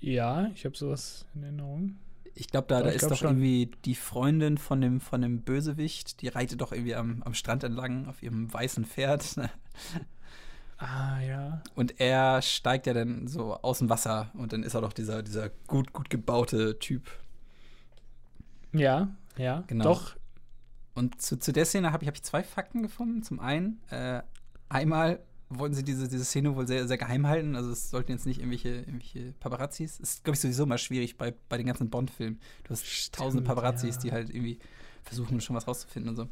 [0.00, 1.96] Ja, ich habe sowas in Erinnerung.
[2.34, 3.28] Ich glaube, da, Ja, da ist doch schon.
[3.28, 7.62] irgendwie die Freundin von dem, von dem Bösewicht, die reitet doch irgendwie am, am Strand
[7.62, 9.24] entlang auf ihrem weißen Pferd.
[10.78, 11.62] Ah, ja.
[11.76, 15.22] Und er steigt ja dann so aus dem Wasser und dann ist er doch dieser,
[15.22, 17.08] dieser gut, gut gebaute Typ.
[18.72, 19.62] Ja, ja.
[19.68, 19.84] Genau.
[19.84, 20.16] Doch.
[20.94, 23.22] Und zu, zu der Szene habe ich, hab ich zwei Fakten gefunden.
[23.22, 24.22] Zum einen, äh,
[24.68, 27.56] einmal wollten sie diese, diese Szene wohl sehr, sehr geheim halten.
[27.56, 30.00] Also es sollten jetzt nicht irgendwelche, irgendwelche Paparazzis.
[30.00, 32.40] Ist, glaube ich, sowieso mal schwierig bei, bei den ganzen Bond-Filmen.
[32.64, 34.00] Du hast Stimmt, tausende Paparazzis, ja.
[34.02, 34.58] die halt irgendwie
[35.02, 36.28] versuchen, schon was rauszufinden und so.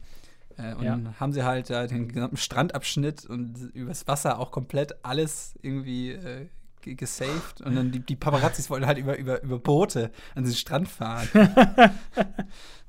[0.57, 0.93] Äh, und Ja.
[0.97, 6.13] dann haben sie halt da den gesamten Strandabschnitt und übers Wasser auch komplett alles irgendwie
[6.13, 6.49] äh,
[6.83, 7.61] gesaved.
[7.63, 11.29] Und dann die, die Paparazzis wollten halt über, über, über Boote an den Strand fahren.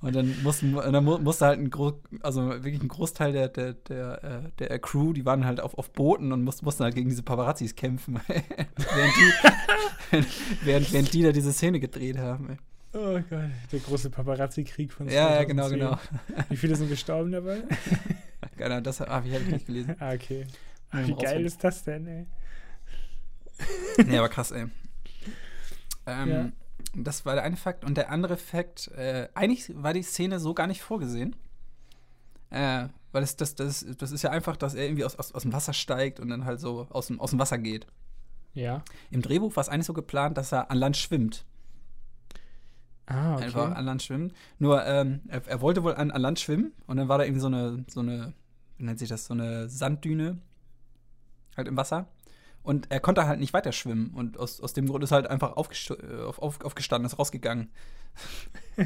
[0.01, 3.49] Und dann mussten, und dann mu- musste halt ein Gro also wirklich ein Großteil der,
[3.49, 6.95] der, der, äh, der Crew, die waren halt auf, auf Booten und mussten, mussten halt
[6.95, 10.25] gegen diese Paparazzis kämpfen, während, die,
[10.65, 12.49] während, während die da diese Szene gedreht haben.
[12.49, 12.57] ey.
[12.93, 15.79] Oh Gott, der große Paparazzi-Krieg von Ja, ja, genau, 2010.
[15.79, 16.45] genau.
[16.49, 17.61] Wie viele sind gestorben dabei?
[18.57, 19.95] Genau, das habe ich, hab ich nicht gelesen.
[19.99, 20.47] ah, okay.
[20.93, 22.25] Wie geil ist das denn, ey?
[24.05, 24.67] Nee, aber krass, ey.
[26.05, 26.51] Ähm, Ja.
[26.93, 27.85] Das war der eine Fakt.
[27.85, 31.35] Und der andere Fakt, äh, eigentlich war die Szene so gar nicht vorgesehen.
[32.49, 35.43] Äh, weil es, das, das, das ist ja einfach, dass er irgendwie aus, aus, aus
[35.43, 37.87] dem Wasser steigt und dann halt so aus dem, aus dem Wasser geht.
[38.53, 38.83] Ja.
[39.09, 41.45] Im Drehbuch war es eigentlich so geplant, dass er an Land schwimmt.
[43.05, 43.45] Ah, okay.
[43.45, 44.33] Einfach an Land schwimmen.
[44.59, 47.41] Nur, ähm, er, er wollte wohl an, an Land schwimmen und dann war da irgendwie
[47.41, 48.33] so eine, so eine,
[48.77, 50.39] wie nennt sich das, so eine Sanddüne
[51.57, 52.07] halt im Wasser.
[52.63, 54.11] Und er konnte halt nicht weiter schwimmen.
[54.13, 57.17] Und aus, aus dem Grund ist er halt einfach aufgest äh, auf, auf, aufgestanden, ist
[57.17, 57.69] rausgegangen.
[58.77, 58.83] so,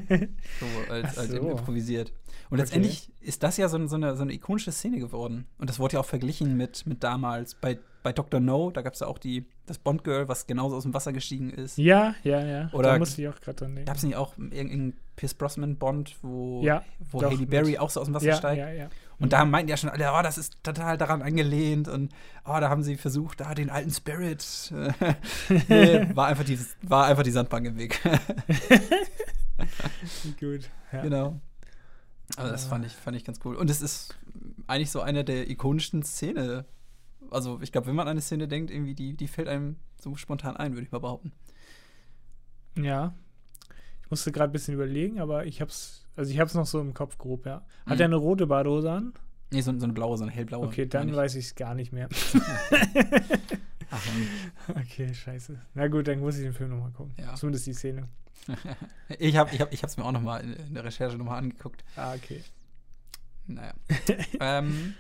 [0.94, 1.38] als, Ach als so.
[1.50, 2.10] improvisiert.
[2.50, 2.62] Und Okay.
[2.62, 5.46] letztendlich ist das ja so, so, eine, so eine ikonische Szene geworden.
[5.58, 8.40] Und das wurde ja auch verglichen mit, mit damals bei, bei Dr.
[8.40, 8.70] No.
[8.72, 11.78] Da gab es ja auch die, das Bond-Girl, was genauso aus dem Wasser gestiegen ist.
[11.78, 12.70] Ja, ja, ja.
[12.72, 13.88] Oder- da musste ich auch gerade dran denken.
[13.88, 17.90] Gab es nicht auch irgendeinen Pierce Brosnan Bond, wo, Ja, wo doch, Haley Berry auch
[17.90, 18.60] so aus dem Wasser ja, steigt?
[18.60, 18.90] ja, ja.
[19.20, 22.12] Und da meinten ja schon alle, oh, das ist total daran angelehnt und
[22.44, 24.46] oh, da haben sie versucht, da den alten Spirit.
[25.70, 28.02] nee, war einfach die, war einfach die Sandbank im Weg.
[30.40, 30.70] Gut.
[30.92, 31.02] Ja.
[31.02, 31.40] genau.
[32.38, 33.56] Also das fand ich, fand ich ganz cool.
[33.56, 34.16] Und es ist
[34.68, 36.66] eigentlich so eine der ikonischsten Szene.
[37.32, 40.16] Also ich glaube, wenn man an eine Szene denkt, irgendwie, die, die fällt einem so
[40.16, 41.32] spontan ein, würde ich mal behaupten.
[42.78, 43.14] Ja.
[44.04, 46.94] Ich musste gerade ein bisschen überlegen, aber ich hab's, also ich hab's noch so im
[46.94, 47.66] Kopf grob, ja.
[47.86, 48.02] Hat Mhm.
[48.02, 49.14] er eine rote Badehose an?
[49.52, 50.68] Nee, so, so eine blaue, so eine hellblaue.
[50.68, 51.16] Okay, dann ich.
[51.16, 52.10] weiß ich es gar nicht mehr.
[53.92, 54.02] Ach,
[54.70, 55.60] okay, scheiße.
[55.74, 57.14] Na gut, dann muss ich den Film nochmal gucken.
[57.18, 57.36] Ja.
[57.36, 58.10] Zumindest die Szene.
[59.20, 61.84] ich habe ich hab, ich hab's mir auch noch mal in, der Recherche nochmal angeguckt.
[61.96, 62.44] Ah, okay.
[63.48, 63.74] Naja.
[64.40, 64.96] ähm,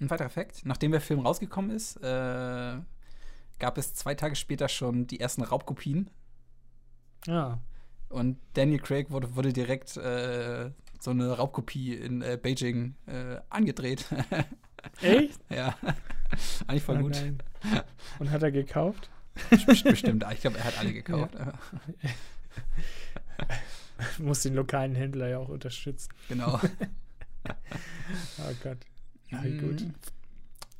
[0.00, 0.66] ein weiterer Fakt.
[0.66, 2.76] Nachdem der Film rausgekommen ist, äh,
[3.58, 6.10] gab es zwei Tage später schon die ersten Raubkopien.
[7.28, 7.58] Ah,
[8.12, 14.04] Und Daniel Craig wurde, wurde direkt äh, so eine Raubkopie in äh, Beijing äh, angedreht.
[15.02, 15.40] echt?
[15.48, 15.76] ja.
[16.66, 17.12] eigentlich voll Oh gut.
[17.12, 17.38] nein.
[18.18, 19.10] Und hat er gekauft?
[19.66, 20.24] Bestimmt.
[20.32, 21.34] Ich glaube, er hat alle gekauft.
[24.18, 26.10] Muss den lokalen Händler ja auch unterstützen.
[26.28, 26.60] Genau.
[27.48, 28.78] Oh Gott.
[29.30, 29.86] Ja, wie gut.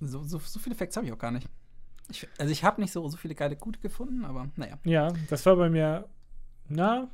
[0.01, 1.49] So, so, so viele Facts habe ich auch gar nicht.
[2.11, 4.79] Ich, also ich habe nicht so, so viele geile gute gefunden, aber naja.
[4.85, 6.09] Ja, das war bei mir,
[6.69, 7.09] na,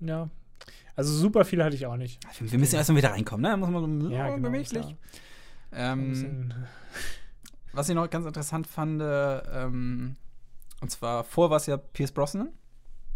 [0.00, 0.28] ja.
[0.94, 2.20] Also super viele hatte ich auch nicht.
[2.40, 3.50] Wir, müssen erstmal wieder reinkommen, ne?
[3.50, 4.44] Da muss man so Ja, oh, genau.
[4.48, 4.86] gemächlich.
[4.86, 6.54] ja Ähm,
[7.72, 10.16] was ich noch ganz interessant fand, ähm,
[10.80, 12.48] und zwar vor war es ja Pierce Brosnan.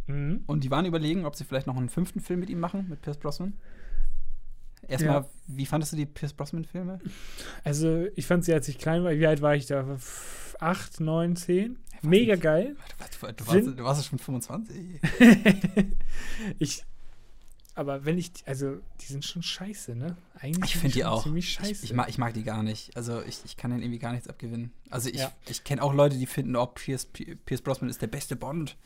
[0.07, 0.45] Mhm.
[0.47, 3.01] Und die waren überlegen, ob sie vielleicht noch einen fünften Film mit ihm machen, mit
[3.01, 3.55] Pierce Brosnan.
[4.87, 5.29] Erstmal, Ja.
[5.47, 6.99] wie fandest du die Pierce Brosnan-Filme?
[7.65, 9.85] Also ich fand sie, als ich klein war, wie alt war ich da?
[10.59, 11.79] Acht, neun, zehn?
[12.03, 12.43] Mega nicht.
[12.43, 12.77] geil.
[13.21, 15.01] Du, du, du, warst, du warst schon 25.
[16.59, 16.85] ich,
[17.75, 20.17] aber wenn ich, also die sind schon scheiße, ne?
[20.39, 21.23] Eigentlich Ich sind finde die auch.
[21.23, 21.85] ziemlich Ich, scheiße.
[21.85, 22.97] ich, mag, ich mag die gar nicht.
[22.97, 24.73] Also ich, ich kann denen irgendwie gar nichts abgewinnen.
[24.91, 25.33] Also ich, Ja.
[25.49, 28.77] ich kenne auch Leute, die finden, oh, Pierce, Pierce Brosnan ist der beste Bond.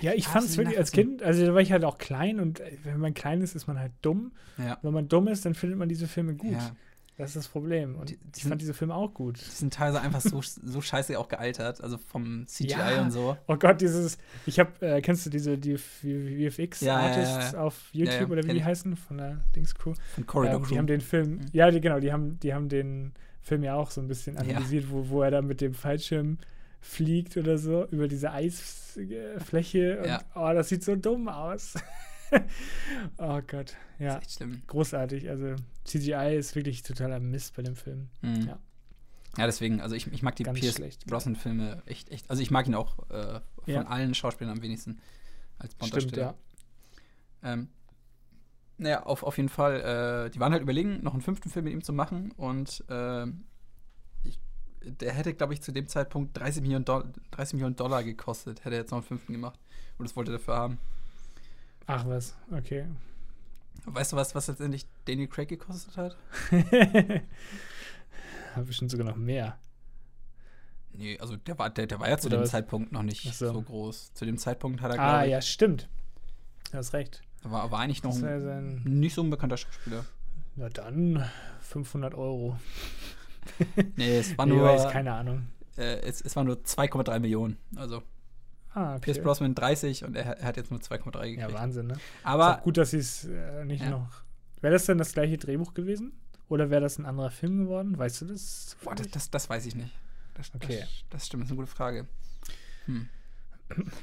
[0.00, 0.92] ja, ich fand es wirklich als.
[0.92, 3.66] Kind, also da war ich halt auch klein und äh, wenn man klein ist, ist
[3.66, 4.32] man halt dumm.
[4.58, 4.78] Ja.
[4.82, 6.52] Wenn man dumm ist, dann findet man diese Filme gut.
[6.52, 6.74] ja.
[7.18, 7.96] Das ist das Problem.
[7.96, 9.38] Und Die- die ich sind- fand diese Filme auch gut.
[9.38, 11.80] Die sind teilweise einfach so, so scheiße auch gealtert.
[11.82, 13.02] Also vom CGI Ja.
[13.02, 13.36] und so.
[13.46, 15.76] Oh Gott, dieses, ich hab, äh, kennst du diese die Ja,
[16.10, 19.92] ja, VFX-Artists ja, auf YouTube oder wie die heißen von der Dings Crew?
[20.14, 20.68] Von Corridor Ähm, Crew.
[20.72, 21.40] die haben den Film, Mhm.
[21.52, 24.90] ja, die, genau, die haben, die haben den Film ja auch so ein bisschen analysiert,
[24.90, 26.38] wo, wo er da mit dem Fallschirm
[26.80, 31.74] fliegt oder so über diese Eisfläche und oh, das sieht so dumm aus.
[33.18, 34.62] oh Gott, Das ja, ist echt schlimm.
[34.66, 35.28] großartig.
[35.28, 35.54] Also
[35.84, 38.08] CGI ist wirklich totaler Mist bei dem Film.
[38.22, 38.42] Mhm.
[38.46, 38.58] Ja.
[39.38, 39.46] Ja.
[39.46, 41.06] deswegen, also ich, ich mag die Ganz Pierce schlecht.
[41.06, 42.28] Brosnan-Filme echt, echt.
[42.30, 43.82] Also ich mag ihn auch äh, von Ja.
[43.86, 45.00] allen Schauspielern am wenigsten
[45.58, 46.34] als Stimmt, Bond-Darsteller.
[47.42, 47.52] ja.
[47.52, 47.68] Ähm,
[48.78, 51.72] naja, auf, auf jeden Fall, äh, die waren halt überlegen, noch einen fünften Film mit
[51.74, 53.44] ihm zu machen und ähm,
[54.24, 54.38] ich,
[54.82, 58.74] der hätte, glaube ich, zu dem Zeitpunkt 30 Millionen, Doll 30 Millionen Dollar gekostet, hätte
[58.76, 59.58] er jetzt noch einen fünften gemacht.
[59.98, 60.78] Und das wollte er dafür haben.
[61.86, 62.86] Ach was, okay.
[63.84, 66.16] Weißt du, was, was letztendlich Daniel Craig gekostet hat?
[68.54, 69.58] Habe bestimmt sogar noch mehr.
[70.92, 72.50] Nee, also der war, der, der war ja zu Oder dem was?
[72.50, 73.52] Zeitpunkt noch nicht so.
[73.52, 73.62] so.
[73.62, 74.12] groß.
[74.14, 75.88] Zu dem Zeitpunkt hat er, Ah, ich, ja, stimmt.
[76.70, 77.22] Du hast recht.
[77.42, 80.04] war, war eigentlich noch ein, nicht so ein bekannter Schauspieler.
[80.54, 81.24] Na dann
[81.62, 82.58] 500 Euro.
[83.96, 85.48] Nee, es war Nee, nur, weiß, keine Ahnung.
[85.78, 87.56] äh, es, es war nur 2,3 Millionen.
[87.74, 88.02] Also
[88.74, 89.00] Ah, okay.
[89.02, 91.38] Pierce Brosnan 30 und er, er hat jetzt nur 2,3 gekriegt.
[91.40, 91.94] Ja, Wahnsinn, ne?
[92.22, 93.90] Aber gut, dass sie es äh, nicht Ja.
[93.90, 94.22] noch.
[94.60, 96.12] Wäre das denn das gleiche Drehbuch gewesen?
[96.48, 97.98] Oder wäre das ein anderer Film geworden?
[97.98, 98.76] Weißt du das?
[98.82, 99.92] boah, das, das, das weiß ich nicht.
[100.34, 100.80] Das, Okay.
[100.80, 102.06] das, das stimmt, das ist eine gute Frage.
[102.86, 103.08] Hm.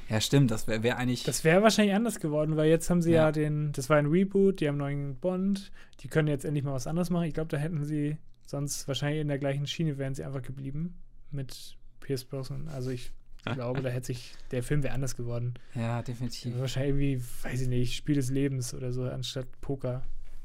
[0.08, 1.22] Ja, stimmt, das wäre wär eigentlich.
[1.24, 3.26] Das wäre wahrscheinlich anders geworden, weil jetzt haben sie ja.
[3.26, 3.32] Ja.
[3.32, 6.72] den, das war ein Reboot, die haben einen neuen Bond, die können jetzt endlich mal
[6.72, 7.24] was anderes machen.
[7.26, 10.98] Ich glaube, da hätten sie sonst wahrscheinlich in der gleichen Schiene wären sie einfach geblieben
[11.30, 12.66] mit Pierce Brosnan.
[12.68, 13.12] Also ich
[13.44, 15.54] glaube, da hätte sich, der Film wäre anders geworden.
[15.74, 16.58] ja, definitiv.
[16.58, 20.02] Wahrscheinlich irgendwie, weiß ich nicht, Spiel des Lebens oder so, anstatt Poker.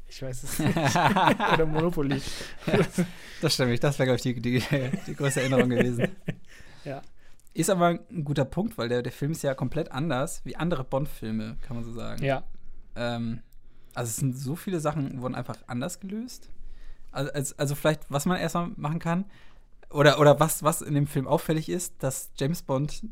[0.08, 0.76] Ich weiß es nicht.
[0.76, 2.20] oder Monopoly.
[3.42, 4.62] Das stimmt, das wäre, glaube ich, die, die,
[5.06, 6.08] die größte Erinnerung gewesen.
[6.84, 7.02] Ja.
[7.52, 10.84] Ist aber ein guter Punkt, weil der, der Film ist ja komplett anders wie andere
[10.84, 12.22] Bond-Filme, kann man so sagen.
[12.24, 12.44] Ja,
[12.94, 13.42] Ähm,
[13.94, 16.50] also es sind so viele Sachen, wurden einfach anders gelöst.
[17.12, 19.24] Also, als, also vielleicht, was man erstmal machen kann,
[19.90, 23.02] oder, oder was, was in dem Film auffällig ist, dass James Bond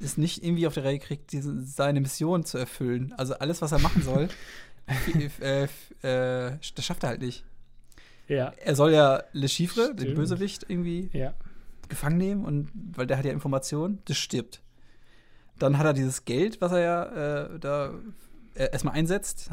[0.00, 3.12] es nicht irgendwie auf die Reihe kriegt, diese, seine Mission zu erfüllen.
[3.16, 4.28] Also alles, was er machen soll,
[5.40, 5.64] äh,
[6.02, 7.44] äh, das schafft er halt nicht.
[8.28, 10.14] ja, Er soll ja Le Chiffre, den Stimmt.
[10.16, 11.34] Bösewicht, irgendwie ja.
[11.88, 14.62] gefangen nehmen und weil der hat ja Informationen, das stirbt.
[15.58, 17.04] Dann hat er dieses Geld, was er ja
[17.44, 17.94] äh, da
[18.54, 19.50] äh, erstmal einsetzt.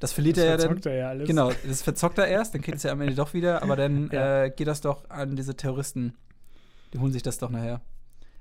[0.00, 0.80] Das verliert Das er ja dann.
[0.84, 1.26] er ja alles.
[1.26, 4.08] Genau, das verzockt er erst, dann kriegt es ja am Ende doch wieder, aber dann
[4.12, 4.44] Ja.
[4.44, 6.14] äh, geht das doch an diese Terroristen.
[6.92, 7.80] Die holen sich das doch nachher.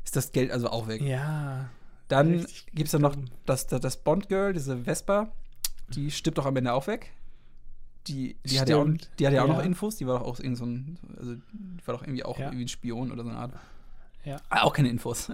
[0.04, 1.02] Ist das Geld also auch weg.
[1.02, 1.70] Ja.
[2.08, 5.30] Dann gibt es dann noch das, das, das Bond-Girl, diese Vespa,
[5.90, 7.12] die stirbt doch am Ende auch weg.
[8.08, 8.88] Die, die, hat ja auch,
[9.20, 9.54] die hat ja auch Ja.
[9.56, 12.40] noch Infos, die war doch auch irgend so ein, also die war doch irgendwie auch
[12.40, 12.46] Ja.
[12.46, 13.52] irgendwie ein Spion oder so eine Art.
[14.24, 14.38] Ja.
[14.50, 15.30] Ah, auch keine Infos.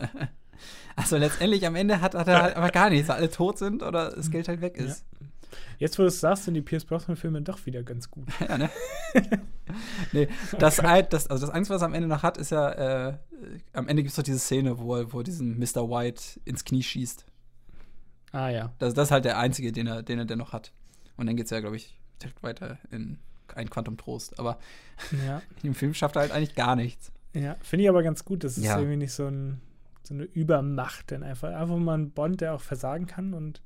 [0.95, 3.84] also letztendlich am Ende hat, hat er halt einfach gar nichts, weil alle tot sind
[3.84, 5.05] oder das Geld halt weg ist.
[5.80, 8.28] Jetzt, wo du es sagst, sind die Pierce Brosnan-Filme doch wieder ganz gut.
[8.47, 8.70] Ja, ne?
[10.12, 10.28] nee,
[10.60, 13.18] das, ein- das, also das Einzige, was er am Ende noch hat, ist ja, äh,
[13.74, 15.89] am Ende gibt es doch diese Szene, wo er, wo er diesen Mr.
[15.89, 17.26] White ins Knie schießt.
[18.32, 18.74] Ah ja.
[18.80, 20.72] Das, das ist halt der einzige, den er, den er denn noch hat.
[21.18, 23.20] Und dann geht es ja, glaube ich, direkt weiter in
[23.56, 24.39] ein Quantum Trost.
[24.39, 24.58] Aber
[25.28, 27.12] Ja, im Film schafft er halt eigentlich gar nichts.
[27.34, 27.56] ja.
[27.62, 28.43] finde ich aber ganz gut.
[28.43, 28.78] Das ist Ja.
[28.78, 29.62] irgendwie nicht so, ein,
[30.04, 33.62] so eine Übermacht, denn einfach, einfach mal ein Bond, der auch versagen kann und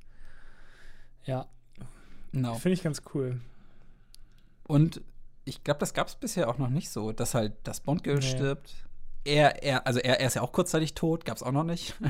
[1.24, 1.46] ja,
[2.32, 2.54] Genau.
[2.54, 3.40] finde ich ganz cool.
[4.64, 5.00] Und
[5.44, 8.22] ich glaube, das gab es bisher auch noch nicht so, dass halt das Bond-Girl Nee.
[8.26, 8.74] stirbt,
[9.24, 11.94] er, er, also er, er ist ja auch kurzzeitig tot, gab's auch noch nicht.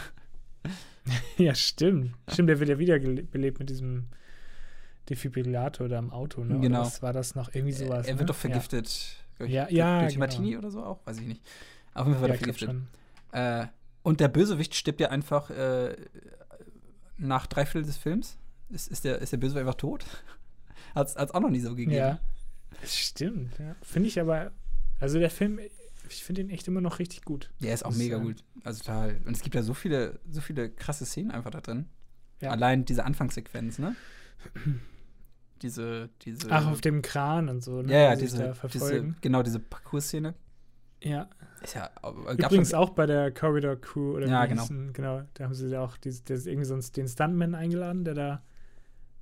[1.38, 2.14] Ja, stimmt.
[2.30, 4.08] Stimmt, der wird ja wiederbelebt mit diesem
[5.08, 6.60] Defibrillator da im Auto, ne?
[6.60, 6.80] Genau.
[6.80, 7.54] Oder was war das noch?
[7.54, 8.06] Irgendwie sowas.
[8.06, 8.18] er ne?
[8.18, 9.16] wird doch vergiftet.
[9.38, 10.18] glaub ich, Ja, durch- ja, Durch genau.
[10.20, 11.00] Martini oder so auch?
[11.06, 11.42] Weiß ich nicht.
[11.94, 12.88] Auf jeden Ja, Fall ja wird er glaub vergiftet.
[13.32, 13.66] Äh,
[14.02, 15.96] und der Bösewicht stirbt ja einfach äh,
[17.16, 18.36] nach drei Viertel des Films.
[18.70, 20.04] Ist, ist, der, ist der Bösewicht einfach tot?
[20.94, 21.92] Hat es auch noch nie so gegeben.
[21.92, 22.18] Ja.
[22.80, 23.74] Das stimmt, ja.
[23.82, 24.52] Finde ich aber,
[25.00, 25.58] also der Film,
[26.08, 27.50] ich finde ihn echt immer noch richtig gut.
[27.60, 28.44] Der ist auch Das, mega äh, gut.
[28.64, 29.20] Also total.
[29.24, 31.86] Und es gibt ja so viele, so viele krasse Szenen einfach da drin.
[32.40, 32.50] Ja.
[32.50, 33.96] Allein diese Anfangssequenz, ne?
[35.62, 36.50] diese, diese.
[36.50, 37.92] Ach, auf dem Kran und so, ne?
[37.92, 40.34] ja, ja, sich diese, diese, genau, diese Parcours-Szene.
[41.02, 41.28] ja.
[41.60, 41.90] Ist ja.
[42.34, 44.64] Übrigens auch bei der Corridor Crew oder Ja, genau.
[44.92, 48.14] genau, da haben sie ja auch diese, der ist irgendwie sonst den Stuntman eingeladen, der
[48.14, 48.42] da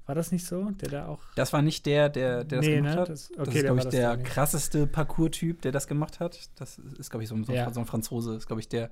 [0.07, 2.77] war das nicht so, der da auch Das war nicht der, der, der das nee,
[2.77, 3.01] gemacht ne?
[3.03, 3.09] hat.
[3.11, 6.39] Das, okay, das ist, glaube ich, der krasseste Parcours-Typ, der das gemacht hat.
[6.57, 7.67] Das ist, glaube ich, so ein, so, Ja.
[7.67, 8.35] ein Franzose.
[8.37, 8.85] Ist, glaube ich, der.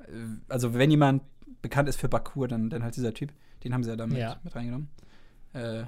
[0.00, 0.04] äh,
[0.48, 1.22] Also, wenn jemand
[1.62, 3.32] bekannt ist für Parcours, dann, dann halt dieser Typ.
[3.64, 4.40] Den haben sie ja da mit, Ja.
[4.42, 4.88] mit reingenommen.
[5.52, 5.84] Äh,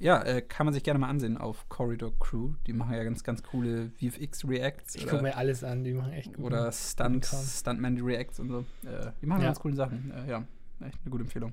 [0.00, 2.52] ja, äh, kann man sich gerne mal ansehen auf Corridor Crew.
[2.68, 4.94] Die machen ja ganz, ganz coole VFX-Reacts.
[4.94, 6.44] Ich gucke mir alles an, die machen echt gut.
[6.46, 7.26] oder Stunt.
[7.26, 8.58] Stuntman-Reacts und so.
[8.86, 9.48] Äh, die machen Ja.
[9.48, 10.12] ganz coole Sachen.
[10.12, 10.44] Äh, ja,
[10.86, 11.52] echt eine gute Empfehlung.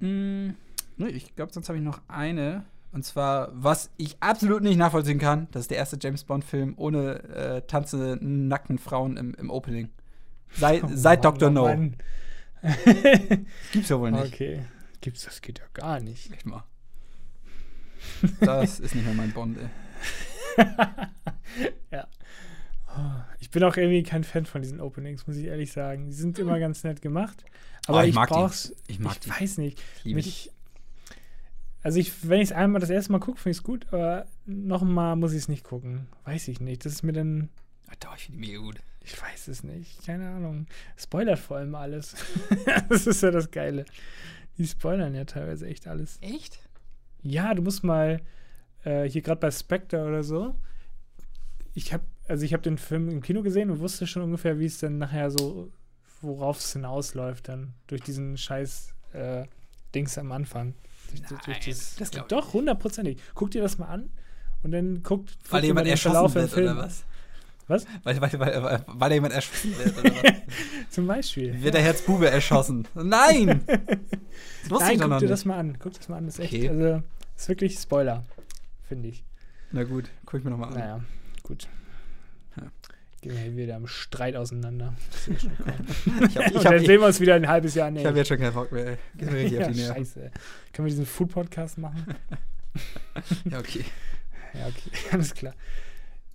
[0.00, 0.50] Mm,
[0.96, 2.64] ne, ich glaube, sonst habe ich noch eine.
[2.92, 7.22] Und zwar, was ich absolut nicht nachvollziehen kann, das ist der erste James Bond-Film ohne
[7.24, 9.90] äh, tanzende, nackten Frauen im, im Opening.
[10.52, 11.48] Sei, Oh seit Mann, Dr.
[11.48, 11.90] oh No.
[13.72, 14.32] Gibt's ja wohl nicht.
[14.32, 14.64] Okay.
[15.00, 16.32] Gibt's das geht ja gar nicht.
[16.32, 16.64] Echt mal.
[18.40, 20.64] Das ist nicht mehr mein Bond, ey.
[21.90, 22.06] ja.
[22.88, 26.06] Oh, Ich bin auch irgendwie kein Fan von diesen Openings, muss ich ehrlich sagen.
[26.06, 27.44] Die sind immer ganz nett gemacht.
[27.86, 28.34] Aber Oh, ich ich, mag die.
[28.34, 28.74] brauch's.
[28.88, 29.30] Ich mag ich die.
[29.30, 29.82] weiß nicht.
[30.04, 30.50] Mich,
[31.82, 34.26] also ich, wenn ich es einmal das erste Mal gucke, finde ich es gut, aber
[34.44, 36.08] nochmal muss ich es nicht gucken.
[36.24, 36.84] Weiß ich nicht.
[36.84, 37.48] Das ist mir dann.
[37.86, 38.76] Ah, Doch, ich finde die mega gut.
[39.02, 40.04] Ich weiß es nicht.
[40.04, 40.66] Keine Ahnung.
[40.98, 42.16] Spoilert vor allem alles.
[42.90, 43.86] das ist ja das Geile.
[44.58, 46.18] Die spoilern ja teilweise echt alles.
[46.20, 46.58] Echt?
[47.22, 48.20] Ja, du musst mal
[48.84, 50.54] äh, hier gerade bei Spectre oder so.
[51.72, 54.66] Ich habe also ich habe den Film im Kino gesehen und wusste schon ungefähr, wie
[54.66, 55.70] es dann nachher so,
[56.20, 59.44] worauf es hinausläuft dann durch diesen Scheiß äh,
[59.94, 60.74] Dings am Anfang.
[61.10, 63.18] Durch, durch, durch Nein, das, das ich doch hundertprozentig.
[63.34, 64.10] Guck dir das mal an
[64.62, 67.04] und dann guckt Weil jemand erschossen Verlauf wird, oder was?
[67.66, 67.84] Was?
[68.02, 70.32] Weil, weil, weil, weil, weil jemand erschossen wird, oder was?
[70.90, 71.62] Zum Beispiel.
[71.62, 72.86] Wird der Herzbube erschossen?
[72.94, 73.62] Nein!
[74.62, 75.32] Das wusste ich Nein, doch guck noch dir nicht.
[75.32, 75.76] das mal an.
[75.78, 76.26] Guck das mal an.
[76.26, 76.68] Das ist echt, Okay.
[76.68, 77.02] also
[77.36, 78.24] ist wirklich Spoiler,
[78.86, 79.24] finde ich.
[79.72, 80.74] Na gut, guck ich mir nochmal an.
[80.78, 81.00] Naja,
[81.42, 81.68] gut.
[83.20, 84.94] Gehen wir wieder im Streit auseinander.
[85.26, 86.28] Ich schon kommen.
[86.28, 87.90] Ich habe Und dann hab, sehen wir uns wieder ein halbes Jahr.
[87.90, 88.00] Nee.
[88.00, 88.96] ich hab jetzt schon keinen Bock mehr.
[89.14, 90.30] mir richtig ja, auf die scheiße.
[90.72, 92.04] Können wir diesen Food-Podcast machen?
[93.50, 93.84] Ja, okay.
[94.54, 95.52] Ja, okay, alles klar.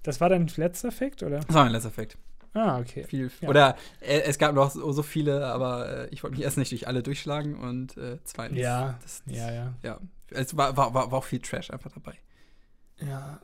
[0.01, 1.39] Das war dein letzter Fakt, oder?
[1.39, 2.17] Das war mein letzter Fakt.
[2.53, 3.05] Ah, okay.
[3.05, 3.49] Viel, Ja.
[3.49, 6.71] Oder äh, es gab noch so, so viele, aber äh, ich wollte mich erst nicht
[6.71, 8.59] durch alle durchschlagen und äh, zweitens.
[8.59, 9.73] Ja, Das, das, ja, ja.
[9.83, 9.99] ja.
[10.31, 12.15] Es war, war, war, war auch viel Trash einfach dabei.
[12.99, 13.39] Ja.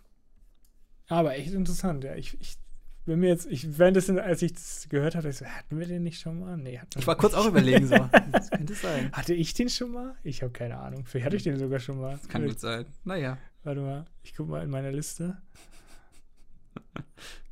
[1.07, 2.15] Aber echt interessant, ja.
[2.15, 2.57] Ich, ich
[3.05, 6.03] bin mir jetzt, ich, währenddessen, als ich das gehört habe, ich so, hatten wir den
[6.03, 6.57] nicht schon mal?
[6.57, 7.21] Nee, hatten wir Ich war nicht.
[7.21, 7.95] kurz auch überlegen, so.
[8.31, 9.11] Das könnte sein.
[9.13, 10.15] Hatte ich den schon mal?
[10.23, 11.05] Ich habe keine Ahnung.
[11.05, 12.11] Vielleicht hatte ich den sogar schon mal.
[12.17, 12.85] Das kann gut sein.
[13.03, 13.37] Naja.
[13.63, 15.37] Warte mal, ich guck mal in meiner Liste.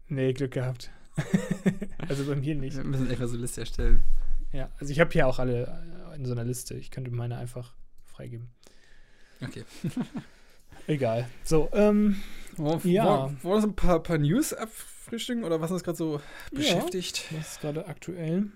[0.08, 0.92] nee, Glück gehabt.
[2.08, 2.78] also bei mir nicht.
[2.78, 4.04] Wir müssen mal so eine Liste erstellen.
[4.54, 5.66] Ja, also ich habe hier auch alle
[6.14, 6.76] äh, in so einer Liste.
[6.76, 7.74] Ich könnte meine einfach
[8.06, 8.50] freigeben.
[9.42, 9.64] Okay.
[10.88, 11.28] Egal.
[11.44, 12.22] So, ähm,
[12.56, 13.24] Wollen Ja.
[13.24, 14.54] wollen wir uns ein paar, paar News
[15.08, 16.22] abfrühstücken oder was uns gerade so Ja.
[16.52, 17.24] beschäftigt?
[17.32, 18.48] was ist gerade aktuell?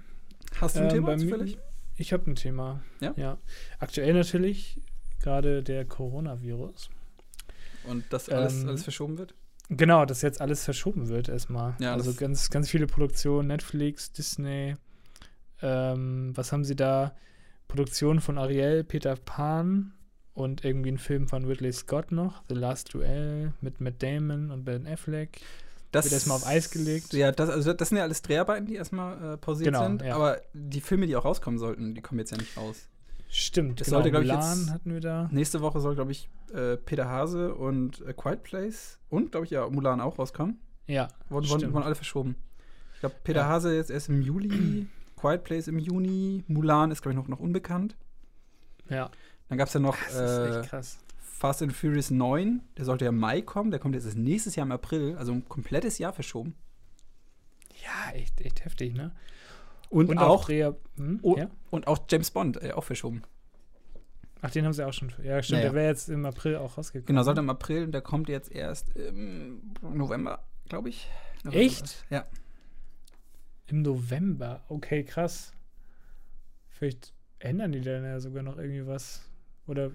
[0.60, 1.58] Hast du ein Ähm, Thema zufällig?
[1.98, 2.82] Ich habe ein Thema.
[3.00, 3.14] Ja?
[3.16, 3.38] Ja.
[3.80, 4.80] Aktuell natürlich
[5.22, 6.90] gerade der Coronavirus.
[7.86, 9.34] Und dass alles, ähm, alles verschoben wird?
[9.70, 11.76] Genau, dass jetzt alles verschoben wird erstmal.
[11.80, 14.76] Ja, also das- ganz, ganz viele Produktionen, Netflix, Disney.
[15.62, 17.16] Ähm, was haben sie da?
[17.68, 19.94] Produktion von Ariel, Peter Pan
[20.34, 24.66] und irgendwie ein Film von Ridley Scott noch, The Last Duel mit Matt Damon und
[24.66, 25.40] Ben Affleck.
[25.92, 27.12] Das wird erstmal auf Eis gelegt.
[27.14, 30.02] Ja, das, also das sind ja alles Dreharbeiten, die erstmal äh, pausiert Genau, sind.
[30.02, 30.16] ja.
[30.16, 32.88] Aber die Filme, die auch rauskommen sollten, die kommen jetzt ja nicht raus.
[33.30, 33.98] Stimmt, Das genau.
[33.98, 35.30] sollte, glaub ich, Mulan jetzt- hatten wir da.
[35.32, 39.52] Nächste Woche soll, glaube ich, äh, Peter Hase und äh, Quiet Place und, glaube ich,
[39.52, 40.60] ja, Mulan auch rauskommen.
[40.88, 42.36] Ja, Wurden, wurden, alle verschoben.
[42.96, 43.48] Ich glaube, Peter Ja.
[43.48, 44.88] Hase jetzt erst im Juli,
[45.20, 47.96] Quiet Place im Juni, Mulan ist, glaube ich, noch, noch unbekannt.
[48.90, 49.10] ja.
[49.50, 50.98] Dann gab es ja noch Das ist äh, echt krass.
[51.32, 54.66] Fast and Furious 9, der sollte ja im Mai kommen, der kommt jetzt nächstes Jahr
[54.66, 56.56] im April, also ein komplettes Jahr verschoben.
[57.84, 59.12] Ja, echt, echt heftig, ne?
[59.90, 61.20] Und, auch, Dreher, hm?
[61.22, 61.36] Oh.
[61.38, 61.50] ja?
[61.70, 63.24] und auch James Bond äh, auch verschoben.
[64.42, 65.12] Ach, den haben sie auch schon.
[65.24, 65.64] Ja, stimmt, Ja, ja.
[65.64, 67.08] der wäre jetzt im April auch rausgekommen.
[67.08, 71.08] Genau, sollte im April, der kommt jetzt erst im November, glaube ich.
[71.46, 72.06] Oder Echt?
[72.10, 72.26] Ja.
[73.68, 74.64] Im November.
[74.68, 75.54] Okay, krass.
[76.70, 79.22] Vielleicht ändern die dann ja sogar noch irgendwie was.
[79.68, 79.92] Oder.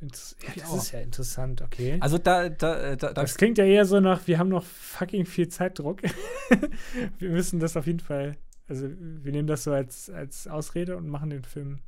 [0.00, 1.98] Ins- Ja, das ist ja interessant, okay.
[2.00, 4.64] Also da, da, äh, da, da das klingt ja eher so nach, wir haben noch
[4.64, 6.00] fucking viel Zeitdruck.
[7.18, 8.36] wir müssen das auf jeden Fall.
[8.68, 11.80] Also, wir nehmen das so als, als Ausrede und machen den Film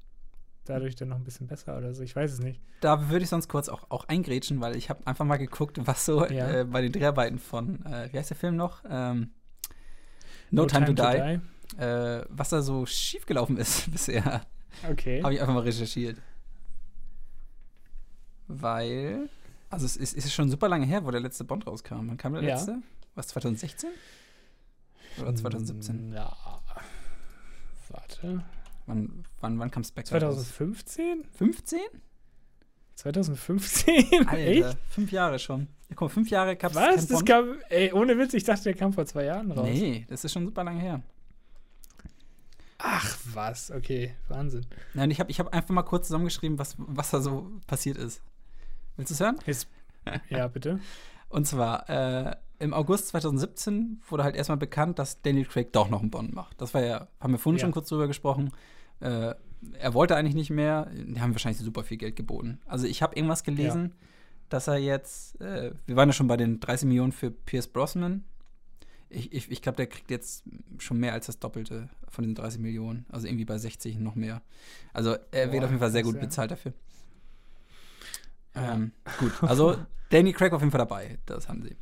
[0.65, 2.03] dadurch dann noch ein bisschen besser oder so.
[2.03, 2.61] Ich weiß es nicht.
[2.81, 6.05] Da würde ich sonst kurz auch, auch eingrätschen, weil ich habe einfach mal geguckt, was
[6.05, 6.61] so Ja.
[6.61, 8.83] äh, bei den Dreharbeiten von, äh, wie heißt der Film noch?
[8.89, 9.31] Ähm,
[10.51, 11.41] no, Time, to, Die,
[11.83, 14.43] Äh, was da so schiefgelaufen ist bisher,
[14.91, 15.23] Okay.
[15.23, 16.19] habe ich einfach mal recherchiert.
[18.49, 19.29] Weil,
[19.71, 22.09] also es ist, es ist schon super lange her, wo der letzte Bond rauskam.
[22.09, 22.55] Wann kam der Ja.
[22.55, 22.79] letzte?
[23.15, 23.91] Was, 2016?
[25.21, 26.13] Oder 2017?
[26.13, 26.35] Ja.
[27.89, 28.43] Warte.
[28.87, 30.35] Wann, wann, wann kam Spectre raus?
[30.37, 31.25] 2015?
[31.35, 31.79] 15?
[32.95, 34.29] 2015?
[34.29, 34.79] Alter, Echt?
[34.91, 35.63] fünf Jahre schon.
[35.89, 37.07] Ja, guck mal, fünf Jahre gab es Was?
[37.07, 39.67] Das kam, ey, ohne Witz, ich dachte, der kam vor zwei Jahren raus.
[39.69, 41.03] Nee, das ist schon super lange her.
[42.79, 43.71] Ach, was?
[43.71, 44.67] Okay, Wahnsinn.
[44.95, 48.21] Nein, ich habe ich hab einfach mal kurz zusammengeschrieben, was, was da so passiert ist.
[48.97, 49.39] Willst du es hören?
[49.47, 49.69] Jetzt,
[50.29, 50.81] ja, bitte.
[51.29, 56.01] Und zwar, äh, im August 2017 wurde halt erstmal bekannt, dass Daniel Craig doch noch
[56.01, 56.61] einen Bond macht.
[56.61, 57.63] Das war ja, haben wir vorhin Ja.
[57.65, 58.53] schon kurz drüber gesprochen.
[59.01, 59.35] Äh,
[59.79, 60.91] er wollte eigentlich nicht mehr.
[60.93, 62.61] Die haben wahrscheinlich super viel Geld geboten.
[62.67, 63.95] Also ich habe irgendwas gelesen,
[64.49, 68.25] dass er jetzt, äh, wir waren ja schon bei den 30 Millionen für Pierce Brosnan.
[69.09, 70.45] Ich, ich, ich glaube, der kriegt jetzt
[70.79, 73.07] schon mehr als das Doppelte von den 30 Millionen.
[73.09, 74.43] Also irgendwie bei 60 noch mehr.
[74.93, 76.21] Also er wird Boah, auf jeden Fall sehr gut ja.
[76.21, 76.73] bezahlt dafür.
[78.55, 79.77] Ähm, gut, also
[80.11, 81.19] Danny Craig auf jeden Fall dabei.
[81.27, 81.77] Das haben sie.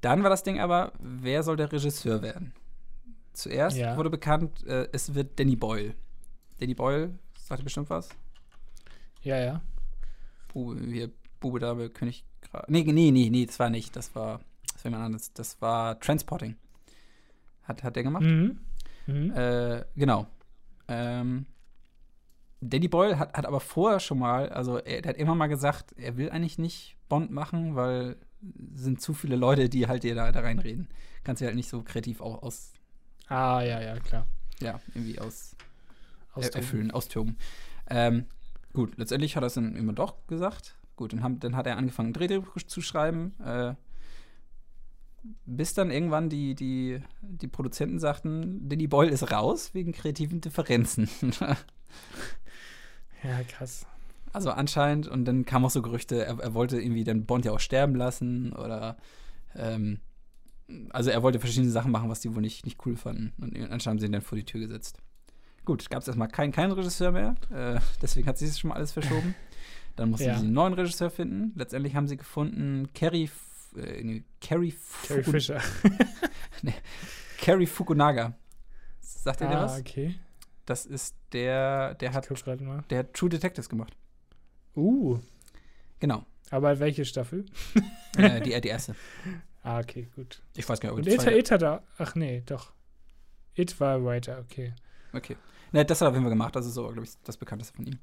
[0.00, 2.52] Dann war das Ding aber, wer soll der Regisseur werden?
[3.32, 3.96] Zuerst Ja.
[3.96, 5.94] wurde bekannt, äh, es wird Danny Boyle.
[6.60, 8.08] Danny Boyle, sagt ihr bestimmt was?
[9.22, 9.60] Ja, ja.
[10.52, 12.24] Bube, hier, Bube, Dame, König.
[12.40, 13.94] Gra nee, nee, nee, nee, das war nicht.
[13.96, 14.40] Das war,
[14.72, 15.32] das war jemand anderes.
[15.34, 16.56] Das war Transporting.
[17.64, 18.22] Hat, hat der gemacht?
[18.24, 18.60] Mhm.
[19.06, 19.32] Mhm.
[19.36, 20.26] Äh, genau.
[20.88, 21.46] Ähm,
[22.60, 25.92] Danny Boyle hat, hat aber vorher schon mal, also er, der hat immer mal gesagt,
[25.96, 28.16] er will eigentlich nicht Bond machen, weil
[28.74, 30.88] sind zu viele Leute, die halt dir da, da reinreden.
[31.24, 32.72] Kannst du halt nicht so kreativ auch aus,
[33.28, 34.26] Ah, ja, ja, klar.
[34.60, 35.54] ja, irgendwie aus
[36.32, 36.56] er, Ausdruck.
[36.62, 37.36] erfüllen, austoben.
[37.90, 38.26] Ähm,
[38.72, 40.76] gut, letztendlich hat er es dann immer doch gesagt.
[40.96, 43.34] Gut, dann, haben, dann hat er angefangen, ein Drehbuch zu schreiben.
[43.44, 43.74] Äh,
[45.44, 51.08] bis dann irgendwann die, die, die Produzenten sagten, Danny Boyle ist raus wegen kreativen Differenzen.
[53.24, 53.86] Ja, krass.
[54.32, 57.52] also anscheinend, und dann kamen auch so Gerüchte, er, er wollte irgendwie den Bond ja
[57.52, 58.96] auch sterben lassen oder
[59.54, 60.00] ähm,
[60.90, 63.32] also er wollte verschiedene Sachen machen, was die wohl nicht, nicht cool fanden.
[63.40, 64.98] Und anscheinend haben sie ihn dann vor die Tür gesetzt.
[65.64, 68.76] Gut, gab es erstmal keinen keinen Regisseur mehr, äh, deswegen hat sich das schon mal
[68.76, 69.34] alles verschoben.
[69.96, 70.38] Dann mussten Ja.
[70.38, 71.52] sie einen neuen Regisseur finden.
[71.56, 75.60] Letztendlich haben sie gefunden Kerry, F- äh, nee, Carrie Fuku- Fisher.
[77.38, 78.34] Kerry Fukunaga.
[79.00, 79.80] Sagt ihr der ah, was?
[79.80, 80.14] okay.
[80.68, 82.28] Das ist der, der hat,
[82.90, 83.96] der hat True Detectives gemacht.
[84.76, 85.18] Uh,
[85.98, 86.24] Genau.
[86.50, 87.46] aber welche Staffel?
[88.18, 88.94] äh, die, die erste.
[89.64, 90.40] Ah, okay, gut.
[90.54, 92.72] Ich weiß gar nicht, ob Und It, It hat er, ach nee, doch.
[93.54, 94.72] It war weiter, okay.
[95.12, 95.36] Okay.
[95.72, 96.54] Ne, das hat er auf jeden Fall gemacht.
[96.56, 97.98] Das ist so, glaube ich, das bekannteste von ihm.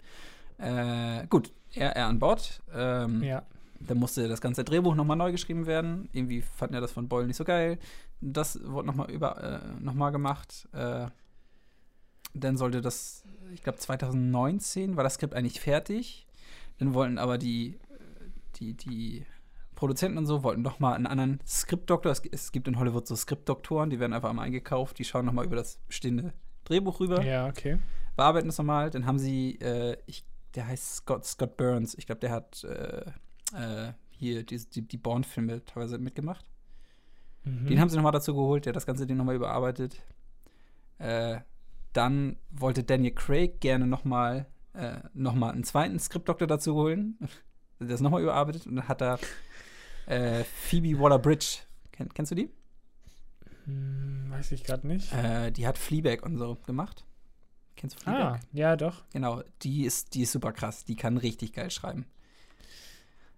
[0.59, 2.61] Äh, gut, er, er an Bord.
[2.74, 3.43] Ähm, Ja.
[3.80, 6.09] Dann musste das ganze Drehbuch nochmal neu geschrieben werden.
[6.13, 7.80] Irgendwie fanden er das von Boyle nicht so geil.
[8.22, 10.68] Das wurde nochmal über äh, noch mal gemacht.
[10.74, 11.07] Äh,
[12.36, 13.23] dann sollte das,
[13.53, 16.27] ich glaube 2019 war das Skript eigentlich fertig.
[16.77, 17.79] Dann wollten aber die,
[18.55, 19.25] die, die
[19.75, 22.11] Produzenten und so wollten noch mal einen anderen Skriptdoktor.
[22.11, 25.45] Es, es gibt in Hollywood so Skriptdoktoren, die werden einfach einmal eingekauft, die schauen nochmal
[25.45, 26.33] über das bestehende
[26.63, 27.78] Drehbuch rüber Ja, okay.
[28.16, 28.89] bearbeiten das nochmal.
[28.89, 30.25] Dann haben sie, äh, ich,
[30.55, 31.95] der heißt Scott, Scott Burns.
[31.95, 33.05] Ich glaube, der hat äh,
[33.53, 36.45] äh, hier die, die, die Bond-Filme teilweise mitgemacht.
[37.43, 37.67] Mhm.
[37.67, 40.01] Den haben sie nochmal dazu geholt, der hat das ganze Ding nochmal überarbeitet.
[40.97, 41.39] Äh,
[41.96, 47.17] dann wollte Daniel Craig gerne nochmal äh, noch mal einen zweiten Skriptdoktor dazu holen.
[47.80, 49.20] Der das nochmal überarbeitet und dann hat er
[50.05, 51.58] äh, Phoebe Waller-Bridge.
[51.92, 52.50] Kenn, kennst du die?
[53.66, 55.12] Hm, weiß ich gerade nicht.
[55.12, 57.04] Äh, die hat Fleabag und so gemacht.
[57.76, 58.36] Kennst du Fleabag?
[58.36, 59.04] ah, ja, doch.
[59.12, 60.86] Genau, die ist, die ist super krass.
[60.86, 62.05] Die kann richtig geil schreiben.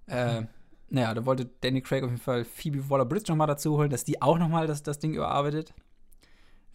[0.05, 0.43] Äh,
[0.89, 4.21] naja, da wollte Danny Craig auf jeden Fall Phoebe Waller-Bridge nochmal dazu holen, dass die
[4.21, 5.73] auch nochmal das, das Ding überarbeitet.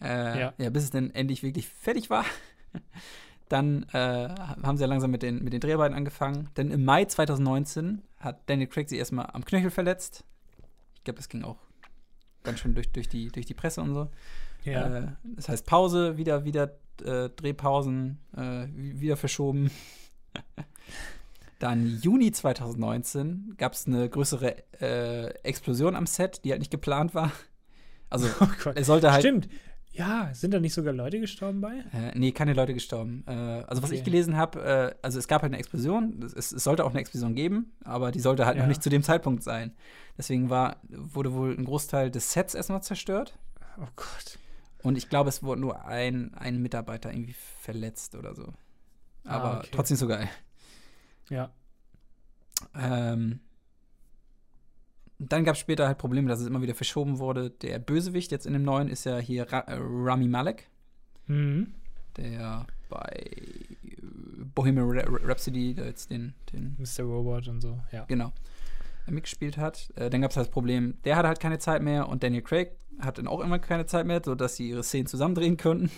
[0.01, 0.53] Äh, Ja.
[0.57, 0.69] ja.
[0.69, 2.25] bis es dann endlich wirklich fertig war.
[3.49, 4.29] Dann äh,
[4.63, 6.49] haben sie ja langsam mit den, mit den Dreharbeiten angefangen.
[6.57, 10.23] Denn im Mai 2019 hat Daniel Craig sich erstmal am Knöchel verletzt.
[10.95, 11.57] Ich glaube, das ging auch
[12.43, 14.09] ganz schön durch, durch, die, durch die Presse und so.
[14.63, 14.97] Ja.
[14.97, 16.71] Äh, das heißt Pause, wieder, wieder
[17.03, 19.69] äh, Drehpausen, äh, wi- wieder verschoben.
[21.59, 27.13] Dann Juni 2019 gab es eine größere äh, Explosion am Set, die halt nicht geplant
[27.13, 27.31] war.
[28.09, 28.27] Also
[28.65, 29.21] Oh es sollte halt.
[29.23, 29.47] Stimmt.
[29.95, 31.83] Ja, sind da nicht sogar Leute gestorben bei?
[31.93, 33.23] Äh, nee, keine Leute gestorben.
[33.27, 33.99] Äh, also was Okay.
[33.99, 36.99] ich gelesen habe, äh, also es gab halt eine Explosion, es, es sollte auch eine
[36.99, 38.63] Explosion geben, aber die sollte halt Ja.
[38.63, 39.71] noch nicht zu dem Zeitpunkt sein.
[40.17, 43.37] Deswegen war, wurde wohl ein Großteil des Sets erstmal zerstört.
[43.79, 44.39] Oh Gott.
[44.81, 48.51] Und ich glaube, es wurde nur ein, ein Mitarbeiter irgendwie verletzt oder so.
[49.25, 49.69] Ah, Aber okay.
[49.71, 50.27] trotzdem so geil.
[51.29, 51.51] Ja.
[52.75, 53.39] Ähm,
[55.19, 57.49] dann gab es später halt Probleme, dass es immer wieder verschoben wurde.
[57.49, 60.67] Der Bösewicht jetzt in dem neuen ist ja hier Ra äh, Rami Malek,
[61.27, 61.73] Mhm.
[62.17, 64.05] der bei äh,
[64.53, 67.03] Bohemian Rhapsody da jetzt den, den Mr.
[67.05, 68.05] Robot und so, ja.
[68.05, 68.31] genau,
[69.07, 69.91] mitgespielt hat.
[69.95, 72.41] Äh, dann gab es halt das Problem, der hatte halt keine Zeit mehr und Daniel
[72.41, 75.89] Craig hat dann auch immer keine Zeit mehr, sodass sie ihre Szenen zusammendrehen konnten.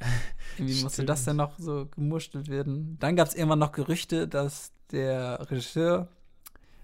[0.58, 2.96] Irgendwie musste das dann noch so gemurstelt werden.
[3.00, 6.08] Dann gab es irgendwann noch Gerüchte, dass der Regisseur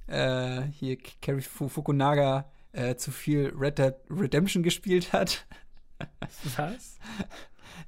[0.07, 5.47] äh, hier Cary Fu Fukunaga äh, zu viel Red Dead Redemption gespielt hat.
[6.57, 6.99] Was?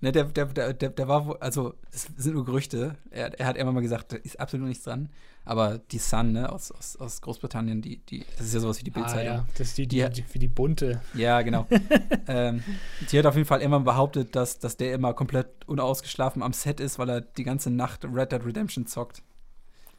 [0.00, 2.96] Ne, der, der, der, der, war, also, es sind nur Gerüchte.
[3.10, 5.08] Er, er hat immer mal gesagt, da ist absolut nichts dran.
[5.44, 8.84] Aber die Sun, ne, aus, aus, aus Großbritannien, die, die, das ist ja sowas wie
[8.84, 9.24] die Ah, Bildzeitung.
[9.36, 9.46] ja.
[9.56, 11.00] Das ist die, die, Die- die, die bunte.
[11.14, 11.66] Ja, genau.
[12.26, 12.62] ähm,
[13.10, 16.80] die hat auf jeden Fall immer behauptet, dass, dass der immer komplett unausgeschlafen am Set
[16.80, 19.22] ist, weil er die ganze Nacht Red Dead Redemption zockt.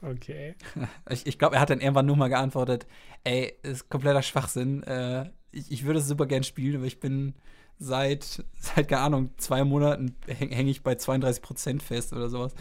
[0.02, 0.56] Okay.
[1.10, 2.86] Ich, ich glaube, er hat dann irgendwann nur mal geantwortet,
[3.24, 4.84] ey, ist kompletter Schwachsinn.
[4.84, 7.34] Äh, ich, ich würde es super gern spielen, aber ich bin
[7.80, 12.54] seit, seit, keine Ahnung, zwei Monaten hänge häng ich bei 32 Prozent fest oder sowas.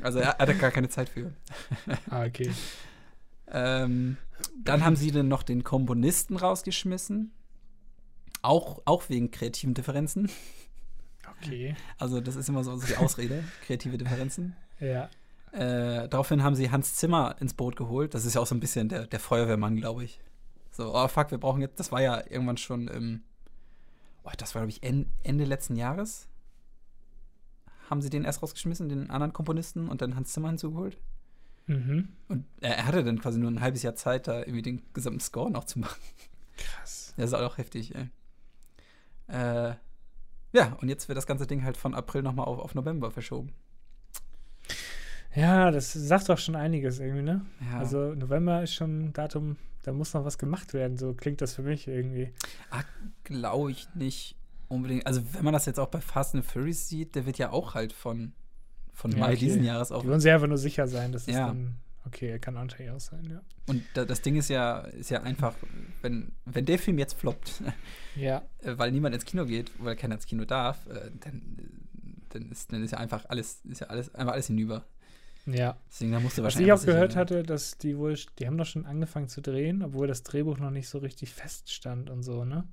[0.00, 1.32] Also er hat da gar keine Zeit für.
[2.10, 2.50] Ah, okay.
[3.48, 4.16] Ähm,
[4.62, 7.32] dann haben sie dann noch den Komponisten rausgeschmissen.
[8.42, 10.30] Auch, auch wegen kreativen Differenzen.
[11.42, 11.74] Okay.
[11.98, 14.56] Also, das ist immer so die Ausrede, kreative Differenzen.
[14.80, 15.10] Ja.
[15.56, 18.12] Äh, daraufhin haben sie Hans Zimmer ins Boot geholt.
[18.12, 20.20] Das ist ja auch so ein bisschen der, der Feuerwehrmann, glaube ich.
[20.70, 23.22] So, oh fuck, wir brauchen jetzt, das war ja irgendwann schon im,
[24.24, 26.28] oh, das war, glaube ich, en, Ende letzten Jahres.
[27.88, 30.98] Haben sie den erst rausgeschmissen, den anderen Komponisten, und dann Hans Zimmer hinzugeholt.
[31.68, 32.10] Mhm.
[32.28, 35.20] Und er, er hatte dann quasi nur ein halbes Jahr Zeit, da irgendwie den gesamten
[35.20, 36.00] Score noch zu machen.
[36.58, 37.14] Krass.
[37.16, 38.10] Das ist auch heftig, ey.
[39.28, 39.74] Äh,
[40.52, 43.54] ja, und jetzt wird das ganze Ding halt von April nochmal auf, auf November verschoben.
[45.36, 47.44] Ja, das sagt doch schon einiges irgendwie, ne?
[47.70, 47.78] Ja.
[47.78, 50.96] Also November ist schon ein Datum, da muss noch was gemacht werden.
[50.96, 52.32] So klingt das für mich irgendwie.
[53.24, 54.36] Glaube ich nicht
[54.68, 55.06] unbedingt.
[55.06, 57.74] Also, wenn man das jetzt auch bei Fast and Furious sieht, der wird ja auch
[57.74, 58.32] halt von,
[58.92, 59.36] von Ja, Mai okay.
[59.36, 60.02] diesen Jahres auch.
[60.02, 61.46] Die wollen sich einfach nur sicher sein, dass es Ja.
[61.48, 61.76] dann.
[62.06, 63.42] Okay, kann natürlich auch sein, ja.
[63.66, 65.54] Und da, das Ding ist ja, ist ja einfach,
[66.02, 67.62] wenn, wenn der Film jetzt floppt,
[68.16, 71.42] Ja, äh, weil niemand ins Kino geht, weil keiner ins Kino darf, äh, dann,
[72.30, 74.84] dann, ist, dann ist ja einfach alles, ist ja alles, einfach alles hinüber.
[75.46, 75.76] Ja.
[75.90, 76.68] Deswegen, da musste Was wahrscheinlich.
[76.68, 77.18] ich auch gehört gehen.
[77.20, 80.70] hatte, dass die wohl, die haben doch schon angefangen zu drehen, obwohl das Drehbuch noch
[80.70, 82.64] nicht so richtig feststand und so, ne?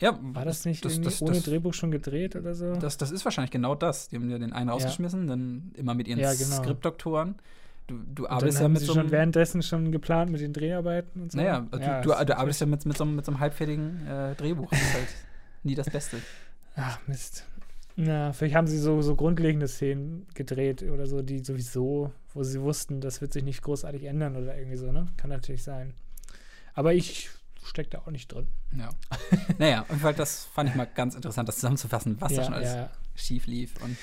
[0.00, 2.74] Ja, War das nicht das, das, ohne das, Drehbuch schon gedreht oder so?
[2.74, 4.08] Das, das ist wahrscheinlich genau das.
[4.08, 4.74] Die haben ja den einen Ja.
[4.74, 6.56] rausgeschmissen, dann immer mit ihren Ja, genau.
[6.56, 7.36] Skriptdoktoren.
[7.86, 9.10] Du, du arbeitest ja mit sie so schon einem.
[9.10, 11.38] währenddessen schon geplant mit den Dreharbeiten und so.
[11.38, 13.40] Naja, also Ja, du, du, du arbeitest ja mit, mit, so, einem- mit so einem
[13.40, 14.70] halbfertigen äh, Drehbuch.
[14.70, 15.08] Das ist halt
[15.64, 16.16] nie das Beste.
[16.76, 17.44] Ach, Mist.
[17.96, 22.60] Na, vielleicht haben sie so, so grundlegende Szenen gedreht oder so, die sowieso, wo sie
[22.60, 25.06] wussten, das wird sich nicht großartig ändern oder irgendwie so, ne?
[25.16, 25.94] Kann natürlich sein.
[26.74, 27.30] Aber ich
[27.64, 28.46] stecke da auch nicht drin.
[28.76, 28.90] Ja.
[29.58, 32.54] naja, jeden Fall, das fand ich mal ganz interessant, das zusammenzufassen, was da ja, schon
[32.54, 32.90] alles ja.
[33.14, 33.74] schief lief.
[33.82, 33.96] Und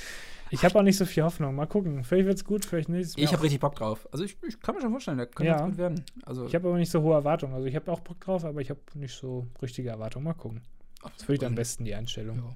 [0.51, 1.55] Ich habe auch nicht so viel Hoffnung.
[1.55, 2.03] Mal gucken.
[2.03, 3.17] Vielleicht wird's gut, vielleicht nicht.
[3.17, 4.07] Ich habe richtig Bock drauf.
[4.11, 5.65] Also ich, ich kann mir schon vorstellen, der könnte Ja.
[5.65, 6.03] gut werden.
[6.23, 7.53] Also Ich habe aber nicht so hohe Erwartungen.
[7.53, 10.25] Also ich habe auch Bock drauf, aber ich habe nicht so richtige Erwartungen.
[10.25, 10.61] Mal gucken.
[11.03, 12.37] Das finde ich am besten die Einstellung.
[12.37, 12.55] Ja.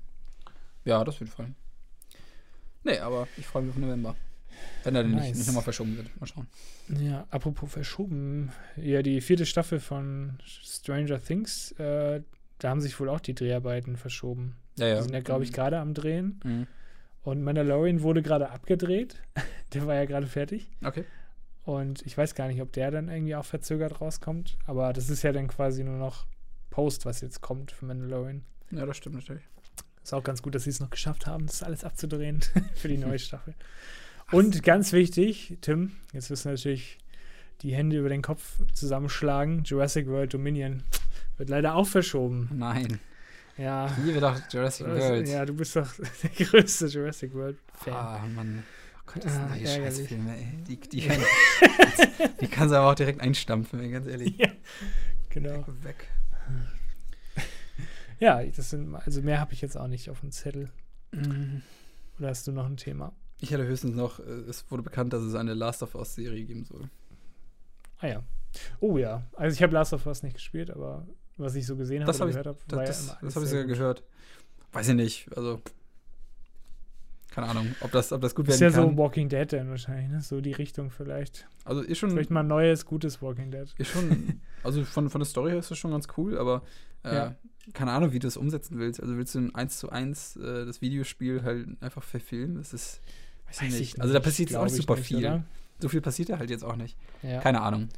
[0.86, 1.56] Ja, das wird fallen.
[2.84, 4.16] Nee, aber ich freue mich auf November.
[4.84, 5.38] Wenn er denn nicht, Nice.
[5.38, 6.20] nicht nochmal verschoben wird.
[6.20, 6.48] Mal schauen.
[7.00, 8.52] Ja, apropos verschoben.
[8.76, 12.22] Ja, die vierte Staffel von Stranger Things, äh,
[12.60, 14.56] da haben sich wohl auch die Dreharbeiten verschoben.
[14.78, 14.96] Ja, ja.
[14.98, 16.40] Die sind ja, glaube ich, gerade am Drehen.
[16.44, 16.68] Mhm.
[17.24, 19.22] Und Mandalorian wurde gerade abgedreht.
[19.74, 20.68] der war ja gerade fertig.
[20.84, 21.06] Okay.
[21.64, 24.58] Und ich weiß gar nicht, ob der dann irgendwie auch verzögert rauskommt.
[24.66, 26.26] Aber das ist ja dann quasi nur noch
[26.70, 28.44] Post, was jetzt kommt für Mandalorian.
[28.72, 29.44] Ja, das stimmt natürlich.
[30.04, 32.42] Ist auch ganz gut, dass sie es noch geschafft haben, das alles abzudrehen
[32.76, 33.54] für die neue Staffel.
[34.32, 36.98] Und ganz wichtig, Tim, jetzt müssen wir natürlich
[37.62, 39.64] die Hände über den Kopf zusammenschlagen.
[39.64, 40.84] Jurassic World Dominion
[41.38, 42.50] wird leider auch verschoben.
[42.54, 43.00] Nein.
[43.58, 43.86] Ja.
[44.00, 45.28] Ich liebe doch Jurassic World.
[45.30, 45.88] Ja, du bist doch
[46.24, 47.94] der größte Jurassic World-Fan.
[47.94, 48.64] Ah, Mann.
[48.98, 49.98] Oh Gott, das Ah, sind die ärgerlich.
[49.98, 50.48] Scheißfilme, ey.
[50.68, 51.24] Die, die, können,
[52.42, 54.36] die kannst du aber auch direkt einstampfen, ganz ehrlich.
[54.38, 54.48] Ja,
[55.30, 55.64] genau.
[55.84, 56.08] Weg.
[58.20, 60.70] Ja, das sind, also mehr habe ich jetzt auch nicht auf dem Zettel.
[61.12, 61.62] Mhm.
[62.20, 63.14] Oder hast du noch ein Thema?
[63.42, 66.64] Ich hätte höchstens noch, äh, es wurde bekannt, dass es eine Last of Us-Serie geben
[66.66, 66.90] soll.
[68.00, 68.24] Ah ja.
[68.80, 69.24] Oh ja.
[69.36, 71.06] Also ich habe Last of Us nicht gespielt, aber
[71.38, 73.36] was ich so gesehen habe Das ich, gehört habe, das, war das, ja immer das
[73.36, 73.74] habe ich sogar gut.
[73.74, 74.04] gehört.
[74.72, 75.62] Weiß ich nicht, also
[77.32, 78.98] keine Ahnung, ob das, ob das gut Ist werden ja so kann.
[78.98, 80.22] Walking Dead dann wahrscheinlich, ne?
[80.22, 81.48] So die Richtung vielleicht.
[81.66, 83.74] also ist schon, Vielleicht mal ein neues, gutes Walking Dead.
[83.78, 86.62] ist schon, also von, von der Story her ist das schon ganz cool, aber
[87.04, 87.36] äh, Ja.
[87.74, 89.02] keine Ahnung, wie du das umsetzen willst.
[89.02, 92.58] Also willst du ein 1 zu 1 äh, das Videospiel halt einfach verfilmen?
[92.58, 93.02] Das ist,
[93.48, 93.82] weiß ich Weiß nicht.
[93.96, 95.18] ich Also da nicht, passiert jetzt auch nicht ich super nicht, viel.
[95.18, 95.44] oder?
[95.80, 96.98] So viel passiert da halt jetzt auch nicht.
[97.24, 97.40] Ja.
[97.42, 97.82] Keine Ahnung.
[97.84, 97.90] Mal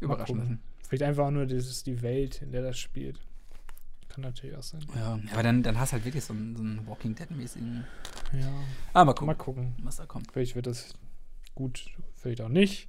[0.00, 0.50] Überraschen gucken.
[0.50, 0.62] lassen.
[0.88, 3.18] Vielleicht einfach auch nur dieses, die Welt, in der das spielt.
[4.08, 4.84] Kann natürlich auch sein.
[4.94, 7.84] Ja, aber dann, dann hast du halt wirklich so einen, so einen Walking Dead-mäßigen.
[8.38, 8.52] Ja.
[8.92, 9.74] Ah, mal gucken, Mal gucken.
[9.82, 10.30] was da kommt.
[10.32, 10.94] Vielleicht wird das
[11.54, 12.88] gut, vielleicht auch nicht.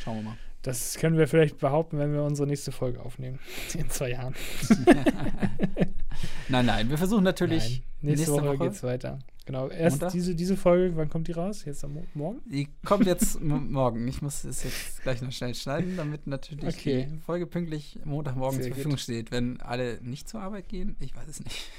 [0.00, 0.36] Schauen wir mal.
[0.66, 3.38] Das können wir vielleicht behaupten, wenn wir unsere nächste Folge aufnehmen.
[3.74, 4.34] In zwei Jahren.
[6.48, 7.62] nein, nein, wir versuchen natürlich.
[7.62, 7.82] Nein.
[8.00, 8.68] Nächste, nächste Woche, Woche?
[8.68, 9.20] geht's weiter.
[9.46, 9.68] Genau.
[9.68, 10.12] Erst Montag?
[10.12, 11.64] diese, diese Folge, wann kommt die raus?
[11.64, 12.40] Jetzt am Mo Morgen?
[12.46, 14.08] Die kommt jetzt morgen.
[14.08, 17.06] Ich muss es jetzt gleich noch schnell schneiden, damit natürlich Okay.
[17.12, 18.74] die Folge pünktlich Montagmorgen Sehr zur gut.
[18.74, 19.30] Verfügung steht.
[19.30, 21.70] Wenn alle nicht zur Arbeit gehen, ich weiß es nicht.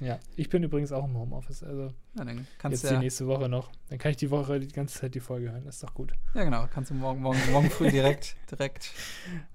[0.00, 0.18] Ja.
[0.36, 3.26] Ich bin übrigens auch im Homeoffice, also Na, dann kannst jetzt du die ja, nächste
[3.26, 3.70] Woche noch.
[3.88, 5.64] Dann kann ich die Woche die ganze Zeit die Folge hören.
[5.64, 6.12] Das ist doch gut.
[6.34, 8.92] ja genau, kannst du morgen, morgen, morgen früh direkt, direkt,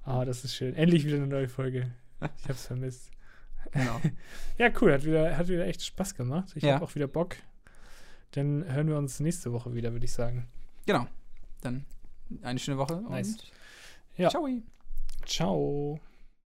[0.04, 0.76] Ah, das ist schön.
[0.76, 1.92] Endlich wieder eine neue Folge.
[2.42, 3.10] Ich hab's vermisst.
[3.72, 4.00] genau.
[4.58, 4.94] Ja, cool.
[4.94, 6.52] Hat wieder, hat wieder echt Spaß gemacht.
[6.56, 6.76] Ich Ja.
[6.76, 7.36] habe auch wieder Bock.
[8.32, 10.48] Dann hören wir uns nächste Woche wieder, würde ich sagen.
[10.86, 11.08] Genau.
[11.62, 11.86] Dann
[12.42, 13.30] eine schöne Woche Nice.
[13.34, 13.52] und
[14.18, 14.30] Ja.
[14.30, 14.48] ciao.
[15.26, 16.00] Ciao.